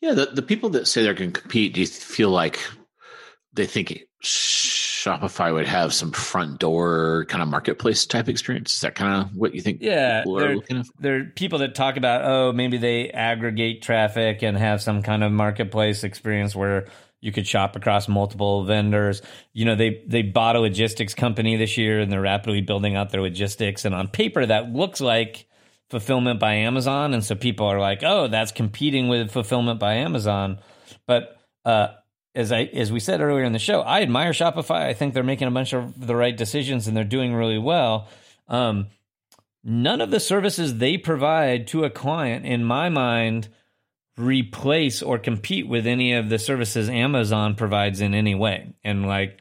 Yeah, 0.00 0.14
the, 0.14 0.26
the 0.26 0.42
people 0.42 0.70
that 0.70 0.88
say 0.88 1.02
they're 1.02 1.14
going 1.14 1.32
to 1.32 1.40
compete, 1.40 1.74
do 1.74 1.80
you 1.80 1.86
feel 1.86 2.30
like 2.30 2.58
they 3.52 3.66
think 3.66 4.02
Shopify 5.02 5.52
would 5.52 5.66
have 5.66 5.92
some 5.92 6.12
front 6.12 6.60
door 6.60 7.26
kind 7.28 7.42
of 7.42 7.48
marketplace 7.48 8.06
type 8.06 8.28
experience? 8.28 8.74
Is 8.74 8.80
that 8.82 8.94
kind 8.94 9.22
of 9.22 9.34
what 9.34 9.54
you 9.54 9.60
think? 9.60 9.78
Yeah, 9.80 10.22
there, 10.24 10.56
there 11.00 11.16
are 11.16 11.24
people 11.24 11.58
that 11.60 11.74
talk 11.74 11.96
about 11.96 12.24
oh 12.24 12.52
maybe 12.52 12.76
they 12.76 13.10
aggregate 13.10 13.82
traffic 13.82 14.42
and 14.42 14.56
have 14.56 14.80
some 14.80 15.02
kind 15.02 15.24
of 15.24 15.32
marketplace 15.32 16.04
experience 16.04 16.54
where 16.54 16.86
you 17.20 17.32
could 17.32 17.46
shop 17.46 17.74
across 17.76 18.08
multiple 18.08 18.64
vendors. 18.64 19.22
You 19.52 19.64
know, 19.64 19.74
they 19.74 20.02
they 20.06 20.22
bought 20.22 20.56
a 20.56 20.60
logistics 20.60 21.14
company 21.14 21.56
this 21.56 21.76
year 21.78 22.00
and 22.00 22.12
they're 22.12 22.20
rapidly 22.20 22.60
building 22.60 22.94
out 22.94 23.10
their 23.10 23.22
logistics. 23.22 23.84
And 23.84 23.94
on 23.94 24.08
paper, 24.08 24.44
that 24.44 24.72
looks 24.72 25.00
like 25.00 25.46
fulfillment 25.90 26.40
by 26.40 26.54
Amazon, 26.54 27.12
and 27.12 27.24
so 27.24 27.34
people 27.34 27.66
are 27.66 27.80
like, 27.80 28.02
oh, 28.04 28.28
that's 28.28 28.52
competing 28.52 29.08
with 29.08 29.30
fulfillment 29.30 29.78
by 29.80 29.94
Amazon. 29.94 30.58
But 31.06 31.36
uh, 31.64 31.88
as 32.34 32.52
I 32.52 32.62
as 32.64 32.90
we 32.90 33.00
said 33.00 33.20
earlier 33.20 33.44
in 33.44 33.52
the 33.52 33.58
show, 33.58 33.80
I 33.82 34.02
admire 34.02 34.32
Shopify. 34.32 34.82
I 34.82 34.94
think 34.94 35.14
they're 35.14 35.22
making 35.22 35.48
a 35.48 35.52
bunch 35.52 35.72
of 35.72 36.06
the 36.06 36.16
right 36.16 36.36
decisions 36.36 36.86
and 36.86 36.96
they're 36.96 37.04
doing 37.04 37.34
really 37.34 37.58
well. 37.58 38.08
Um, 38.48 38.88
none 39.62 40.00
of 40.00 40.10
the 40.10 40.20
services 40.20 40.78
they 40.78 40.96
provide 40.96 41.66
to 41.68 41.84
a 41.84 41.90
client, 41.90 42.46
in 42.46 42.64
my 42.64 42.88
mind, 42.88 43.48
replace 44.16 45.02
or 45.02 45.18
compete 45.18 45.68
with 45.68 45.86
any 45.86 46.12
of 46.14 46.28
the 46.28 46.38
services 46.38 46.88
Amazon 46.88 47.54
provides 47.54 48.00
in 48.00 48.14
any 48.14 48.34
way. 48.34 48.74
And 48.84 49.06
like, 49.06 49.40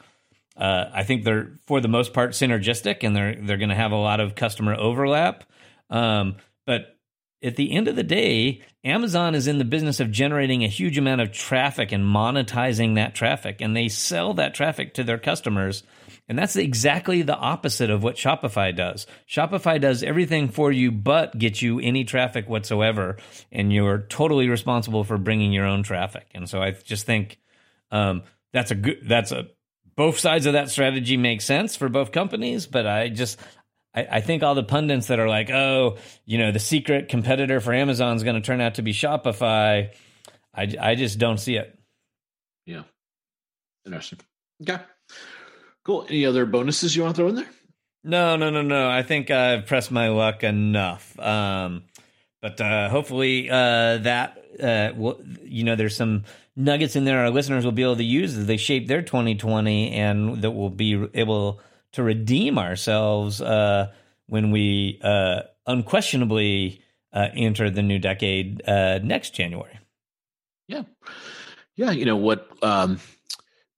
uh, 0.58 0.86
I 0.94 1.04
think 1.04 1.24
they're 1.24 1.52
for 1.66 1.82
the 1.82 1.88
most 1.88 2.14
part 2.14 2.32
synergistic, 2.32 3.04
and 3.04 3.16
they're 3.16 3.36
they're 3.36 3.58
going 3.58 3.70
to 3.70 3.76
have 3.76 3.92
a 3.92 3.96
lot 3.96 4.20
of 4.20 4.36
customer 4.36 4.76
overlap. 4.76 5.44
Um, 5.90 6.36
but 6.66 6.98
at 7.44 7.56
the 7.56 7.72
end 7.72 7.88
of 7.88 7.96
the 7.96 8.04
day, 8.04 8.62
Amazon 8.84 9.36
is 9.36 9.48
in 9.48 9.58
the 9.58 9.66
business 9.66 10.00
of 10.00 10.12
generating 10.12 10.64
a 10.64 10.68
huge 10.68 10.98
amount 10.98 11.22
of 11.22 11.32
traffic 11.32 11.92
and 11.92 12.04
monetizing 12.04 12.96
that 12.96 13.16
traffic, 13.16 13.62
and 13.62 13.76
they 13.76 13.88
sell 13.88 14.34
that 14.36 14.54
traffic 14.54 14.94
to 14.96 15.04
their 15.04 15.18
customers. 15.18 15.84
And 16.30 16.38
that's 16.38 16.56
exactly 16.56 17.24
the 17.24 17.36
opposite 17.36 17.90
of 17.90 18.04
what 18.04 18.16
Shopify 18.16 18.76
does. 18.76 19.06
Shopify 19.28 19.82
does 19.82 20.04
everything 20.04 20.50
for 20.50 20.72
you 20.72 20.92
but 20.92 21.38
get 21.38 21.62
you 21.62 21.80
any 21.80 22.04
traffic 22.04 22.48
whatsoever, 22.48 23.18
and 23.52 23.74
you're 23.74 24.00
totally 24.00 24.48
responsible 24.48 25.04
for 25.04 25.18
bringing 25.18 25.52
your 25.52 25.66
own 25.66 25.84
traffic. 25.84 26.28
And 26.34 26.48
so 26.48 26.62
I 26.62 26.72
just 26.72 27.06
think 27.06 27.40
um, 27.92 28.24
that's 28.54 28.72
a 28.72 28.76
good 28.76 29.00
that's 29.04 29.32
a 29.32 29.48
both 29.96 30.20
sides 30.20 30.46
of 30.46 30.54
that 30.54 30.70
strategy 30.70 31.18
make 31.18 31.42
sense 31.42 31.76
for 31.76 31.90
both 31.90 32.12
companies, 32.12 32.66
but 32.66 32.88
I 32.88 33.10
just 33.10 33.40
I, 33.94 34.08
I, 34.10 34.22
think 34.22 34.44
all 34.44 34.56
the 34.56 34.64
pundits 34.64 35.08
that 35.08 35.20
are 35.20 35.28
like, 35.28 35.50
oh, 35.50 35.98
you 36.26 36.38
know, 36.38 36.52
the 36.52 36.60
secret 36.60 37.10
competitor 37.10 37.60
for 37.60 37.74
Amazon 37.74 38.16
is 38.16 38.24
going 38.24 38.36
to 38.36 38.42
turn 38.42 38.62
out 38.62 38.76
to 38.76 38.82
be 38.82 38.94
Shopify. 38.94 39.94
I, 40.54 40.76
I 40.80 40.96
just 40.96 41.20
don't 41.20 41.40
see 41.40 41.56
it. 41.56 41.78
Yeah. 42.66 42.84
Interesting. 43.86 44.20
Okay. 44.62 44.82
Cool. 45.84 46.06
Any 46.10 46.26
other 46.26 46.46
bonuses 46.46 46.96
you 46.96 47.04
want 47.04 47.16
to 47.16 47.22
throw 47.22 47.30
in 47.30 47.36
there? 47.36 47.50
No, 48.04 48.36
no, 48.36 48.50
no, 48.50 48.62
no. 48.62 48.90
I 48.90 49.04
think 49.04 49.30
I've 49.30 49.66
pressed 49.66 49.92
my 49.92 50.10
luck 50.10 50.44
enough. 50.44 51.18
Um, 51.20 51.84
but 52.42 52.60
uh, 52.60 52.90
hopefully 52.90 53.50
uh, 53.50 53.98
that 53.98 54.38
uh, 54.62 54.90
will, 54.96 55.22
you 55.44 55.64
know, 55.64 55.76
there's 55.76 55.96
some 55.96 56.24
nuggets 56.56 56.96
in 56.96 57.06
there 57.06 57.20
our 57.20 57.30
listeners 57.30 57.64
will 57.64 57.72
be 57.72 57.84
able 57.84 57.96
to 57.96 58.04
use 58.04 58.38
as 58.38 58.46
they 58.46 58.58
shape 58.58 58.88
their 58.88 59.02
2020, 59.02 59.92
and 59.92 60.42
that 60.42 60.52
will 60.52 60.70
be 60.70 61.08
able 61.14 61.60
to 61.94 62.04
redeem 62.04 62.58
ourselves 62.58 63.42
uh, 63.42 63.92
when 64.28 64.52
we 64.52 65.00
uh, 65.04 65.42
unquestionably 65.68 66.82
uh, 67.14 67.28
enter 67.36 67.70
the 67.70 67.82
new 67.82 68.00
decade 68.00 68.62
uh, 68.68 69.00
next 69.04 69.32
January. 69.32 69.80
Yeah, 70.68 70.84
yeah. 71.76 71.92
You 71.92 72.06
know 72.06 72.16
what? 72.16 72.50
Um, 72.62 73.00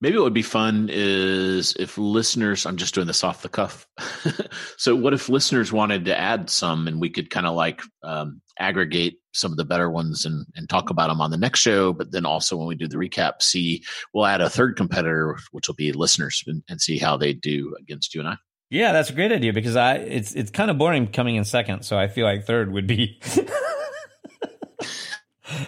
maybe 0.04 0.18
what 0.18 0.24
would 0.24 0.34
be 0.34 0.42
fun 0.42 0.90
is 0.92 1.74
if 1.78 1.96
listeners. 1.96 2.66
I'm 2.66 2.76
just 2.76 2.94
doing 2.94 3.06
this 3.06 3.24
off 3.24 3.40
the 3.40 3.48
cuff. 3.48 3.88
so, 4.76 4.94
what 4.94 5.14
if 5.14 5.30
listeners 5.30 5.72
wanted 5.72 6.04
to 6.04 6.18
add 6.18 6.50
some, 6.50 6.86
and 6.86 7.00
we 7.00 7.08
could 7.08 7.30
kind 7.30 7.46
of 7.46 7.54
like 7.54 7.80
um, 8.02 8.42
aggregate 8.58 9.16
some 9.32 9.50
of 9.50 9.56
the 9.56 9.64
better 9.64 9.90
ones 9.90 10.26
and, 10.26 10.44
and 10.54 10.68
talk 10.68 10.90
about 10.90 11.08
them 11.08 11.22
on 11.22 11.30
the 11.30 11.38
next 11.38 11.60
show. 11.60 11.94
But 11.94 12.12
then 12.12 12.26
also 12.26 12.54
when 12.54 12.66
we 12.66 12.74
do 12.74 12.86
the 12.86 12.98
recap, 12.98 13.40
see 13.40 13.82
we'll 14.12 14.26
add 14.26 14.42
a 14.42 14.50
third 14.50 14.76
competitor, 14.76 15.38
which 15.52 15.68
will 15.68 15.74
be 15.74 15.90
listeners, 15.92 16.44
and, 16.46 16.62
and 16.68 16.82
see 16.82 16.98
how 16.98 17.16
they 17.16 17.32
do 17.32 17.74
against 17.80 18.14
you 18.14 18.20
and 18.20 18.28
I. 18.28 18.36
Yeah, 18.68 18.92
that's 18.92 19.08
a 19.08 19.14
great 19.14 19.32
idea 19.32 19.54
because 19.54 19.76
I 19.76 19.94
it's 19.94 20.34
it's 20.34 20.50
kind 20.50 20.70
of 20.70 20.76
boring 20.76 21.06
coming 21.06 21.36
in 21.36 21.44
second, 21.46 21.84
so 21.84 21.98
I 21.98 22.08
feel 22.08 22.26
like 22.26 22.44
third 22.44 22.70
would 22.70 22.86
be 22.86 23.22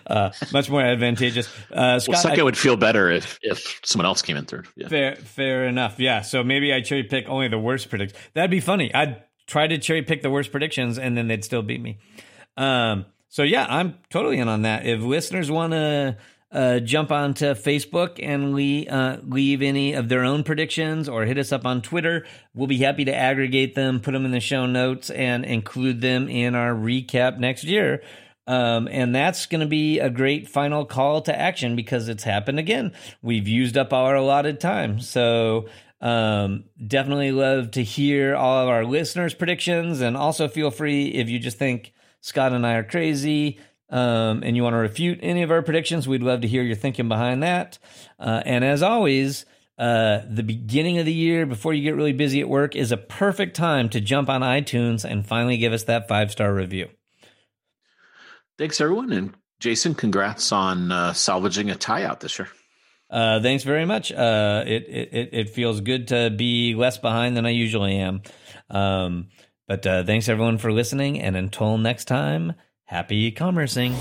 uh, 0.07 0.31
much 0.53 0.71
more 0.71 0.83
advantageous. 0.83 1.49
Uh, 1.73 1.99
Scot, 1.99 2.37
well, 2.37 2.45
would 2.45 2.59
feel 2.59 2.77
better 2.77 3.11
if 3.11 3.39
if 3.43 3.81
someone 3.85 4.07
else 4.07 4.23
came 4.23 4.37
in 4.37 4.45
third. 4.45 4.69
Yeah. 4.77 4.89
Fair, 4.89 5.17
fair 5.17 5.67
enough. 5.67 5.99
Yeah, 5.99 6.23
so 6.23 6.43
maybe 6.45 6.73
I 6.73 6.81
cherry 6.81 7.05
pick 7.05 7.29
only 7.29 7.49
the 7.49 7.59
worst 7.59 7.89
predictions. 7.91 8.21
That'd 8.35 8.51
be 8.51 8.61
funny. 8.61 8.93
I'd 8.95 9.23
try 9.47 9.67
to 9.67 9.79
cherry 9.79 10.03
pick 10.03 10.23
the 10.23 10.31
worst 10.31 10.51
predictions, 10.51 10.99
and 10.99 11.17
then 11.17 11.29
they'd 11.29 11.45
still 11.45 11.63
beat 11.63 11.81
me. 11.81 11.99
Um, 12.57 13.07
so 13.29 13.43
yeah, 13.43 13.67
I'm 13.69 13.99
totally 14.11 14.39
in 14.39 14.49
on 14.49 14.63
that. 14.63 14.87
If 14.87 15.01
listeners 15.01 15.51
want 15.51 15.73
to 15.73 16.17
uh, 16.53 16.79
jump 16.81 17.11
onto 17.11 17.47
Facebook 17.55 18.19
and 18.23 18.55
leave, 18.55 18.89
uh, 18.89 19.19
leave 19.23 19.63
any 19.63 19.93
of 19.95 20.09
their 20.09 20.25
own 20.25 20.43
predictions 20.43 21.09
or 21.09 21.25
hit 21.25 21.39
us 21.39 21.53
up 21.53 21.67
on 21.67 21.83
Twitter, 21.83 22.27
we'll 22.55 22.67
be 22.67 22.79
happy 22.79 23.05
to 23.05 23.15
aggregate 23.15 23.75
them, 23.75 24.01
put 24.01 24.13
them 24.13 24.25
in 24.25 24.31
the 24.31 24.41
show 24.41 24.67
notes, 24.67 25.11
and 25.11 25.45
include 25.45 26.01
them 26.01 26.29
in 26.29 26.55
our 26.55 26.73
recap 26.73 27.39
next 27.39 27.65
year. 27.65 28.03
Um, 28.47 28.89
and 28.91 29.15
that's 29.15 29.47
going 29.47 29.61
to 29.61 29.67
be 29.67 29.99
a 29.99 30.09
great 30.09 30.49
final 30.49 30.85
call 30.85 31.21
to 31.23 31.37
action 31.37 31.75
because 31.75 32.09
it's 32.09 32.23
happened 32.23 32.59
again. 32.59 32.93
We've 33.23 33.49
used 33.49 33.77
up 33.77 33.93
our 33.93 34.15
allotted 34.15 34.61
time. 34.61 35.01
So 35.01 35.69
um, 36.01 36.65
definitely 36.85 37.33
love 37.33 37.73
to 37.73 37.83
hear 37.83 38.37
all 38.37 38.63
of 38.63 38.69
our 38.69 38.85
listeners' 38.85 39.35
predictions. 39.35 40.01
And 40.01 40.17
also 40.17 40.47
feel 40.49 40.71
free 40.71 41.09
if 41.09 41.29
you 41.29 41.39
just 41.39 41.59
think 41.59 41.93
Scot 42.21 42.53
and 42.53 42.67
I 42.67 42.75
are 42.75 42.85
crazy, 42.85 43.59
um, 43.89 44.43
and 44.43 44.57
you 44.57 44.63
want 44.63 44.75
to 44.75 44.79
refute 44.79 45.21
any 45.23 45.43
of 45.43 45.51
our 45.51 45.63
predictions, 45.63 46.09
we'd 46.09 46.23
love 46.23 46.41
to 46.41 46.49
hear 46.49 46.63
your 46.63 46.75
thinking 46.75 47.09
behind 47.09 47.43
that. 47.43 47.79
Uh, 48.19 48.43
and 48.45 48.65
as 48.65 48.83
always, 48.83 49.47
uh, 49.79 50.23
the 50.29 50.43
beginning 50.43 50.99
of 50.99 51.07
the 51.07 51.13
year, 51.13 51.47
before 51.47 51.73
you 51.73 51.83
get 51.83 51.95
really 51.95 52.13
busy 52.13 52.41
at 52.41 52.49
work, 52.49 52.75
is 52.75 52.91
a 52.91 52.97
perfect 52.97 53.55
time 53.55 53.89
to 53.91 54.01
jump 54.01 54.29
on 54.29 54.41
iTunes 54.41 55.05
and 55.05 55.27
finally 55.27 55.57
give 55.57 55.73
us 55.73 55.85
that 55.85 56.09
five 56.09 56.33
star 56.33 56.53
review. 56.53 56.89
Thanks, 58.59 58.81
everyone. 58.81 59.13
And 59.13 59.35
Jason, 59.61 59.95
congrats 59.95 60.53
on 60.53 60.93
uh, 60.93 61.13
salvaging 61.13 61.71
a 61.71 61.75
tie 61.75 62.05
out 62.05 62.21
this 62.21 62.39
year. 62.39 62.49
Uh, 63.09 63.41
thanks 63.41 63.63
very 63.63 63.85
much. 63.85 64.11
Uh, 64.11 64.65
it, 64.67 64.85
it 64.89 65.29
it 65.33 65.51
feels 65.51 65.81
good 65.81 66.09
to 66.09 66.31
be 66.31 66.75
less 66.75 66.99
behind 66.99 67.37
than 67.37 67.47
I 67.47 67.51
usually 67.51 67.97
am. 67.97 68.23
Um, 68.69 69.29
but 69.69 69.87
uh, 69.87 70.03
thanks 70.05 70.29
everyone 70.29 70.59
for 70.59 70.73
listening, 70.73 71.21
and 71.21 71.37
until 71.37 71.79
next 71.79 72.07
time, 72.07 72.55
happy 72.85 73.31
commercing. 73.31 73.95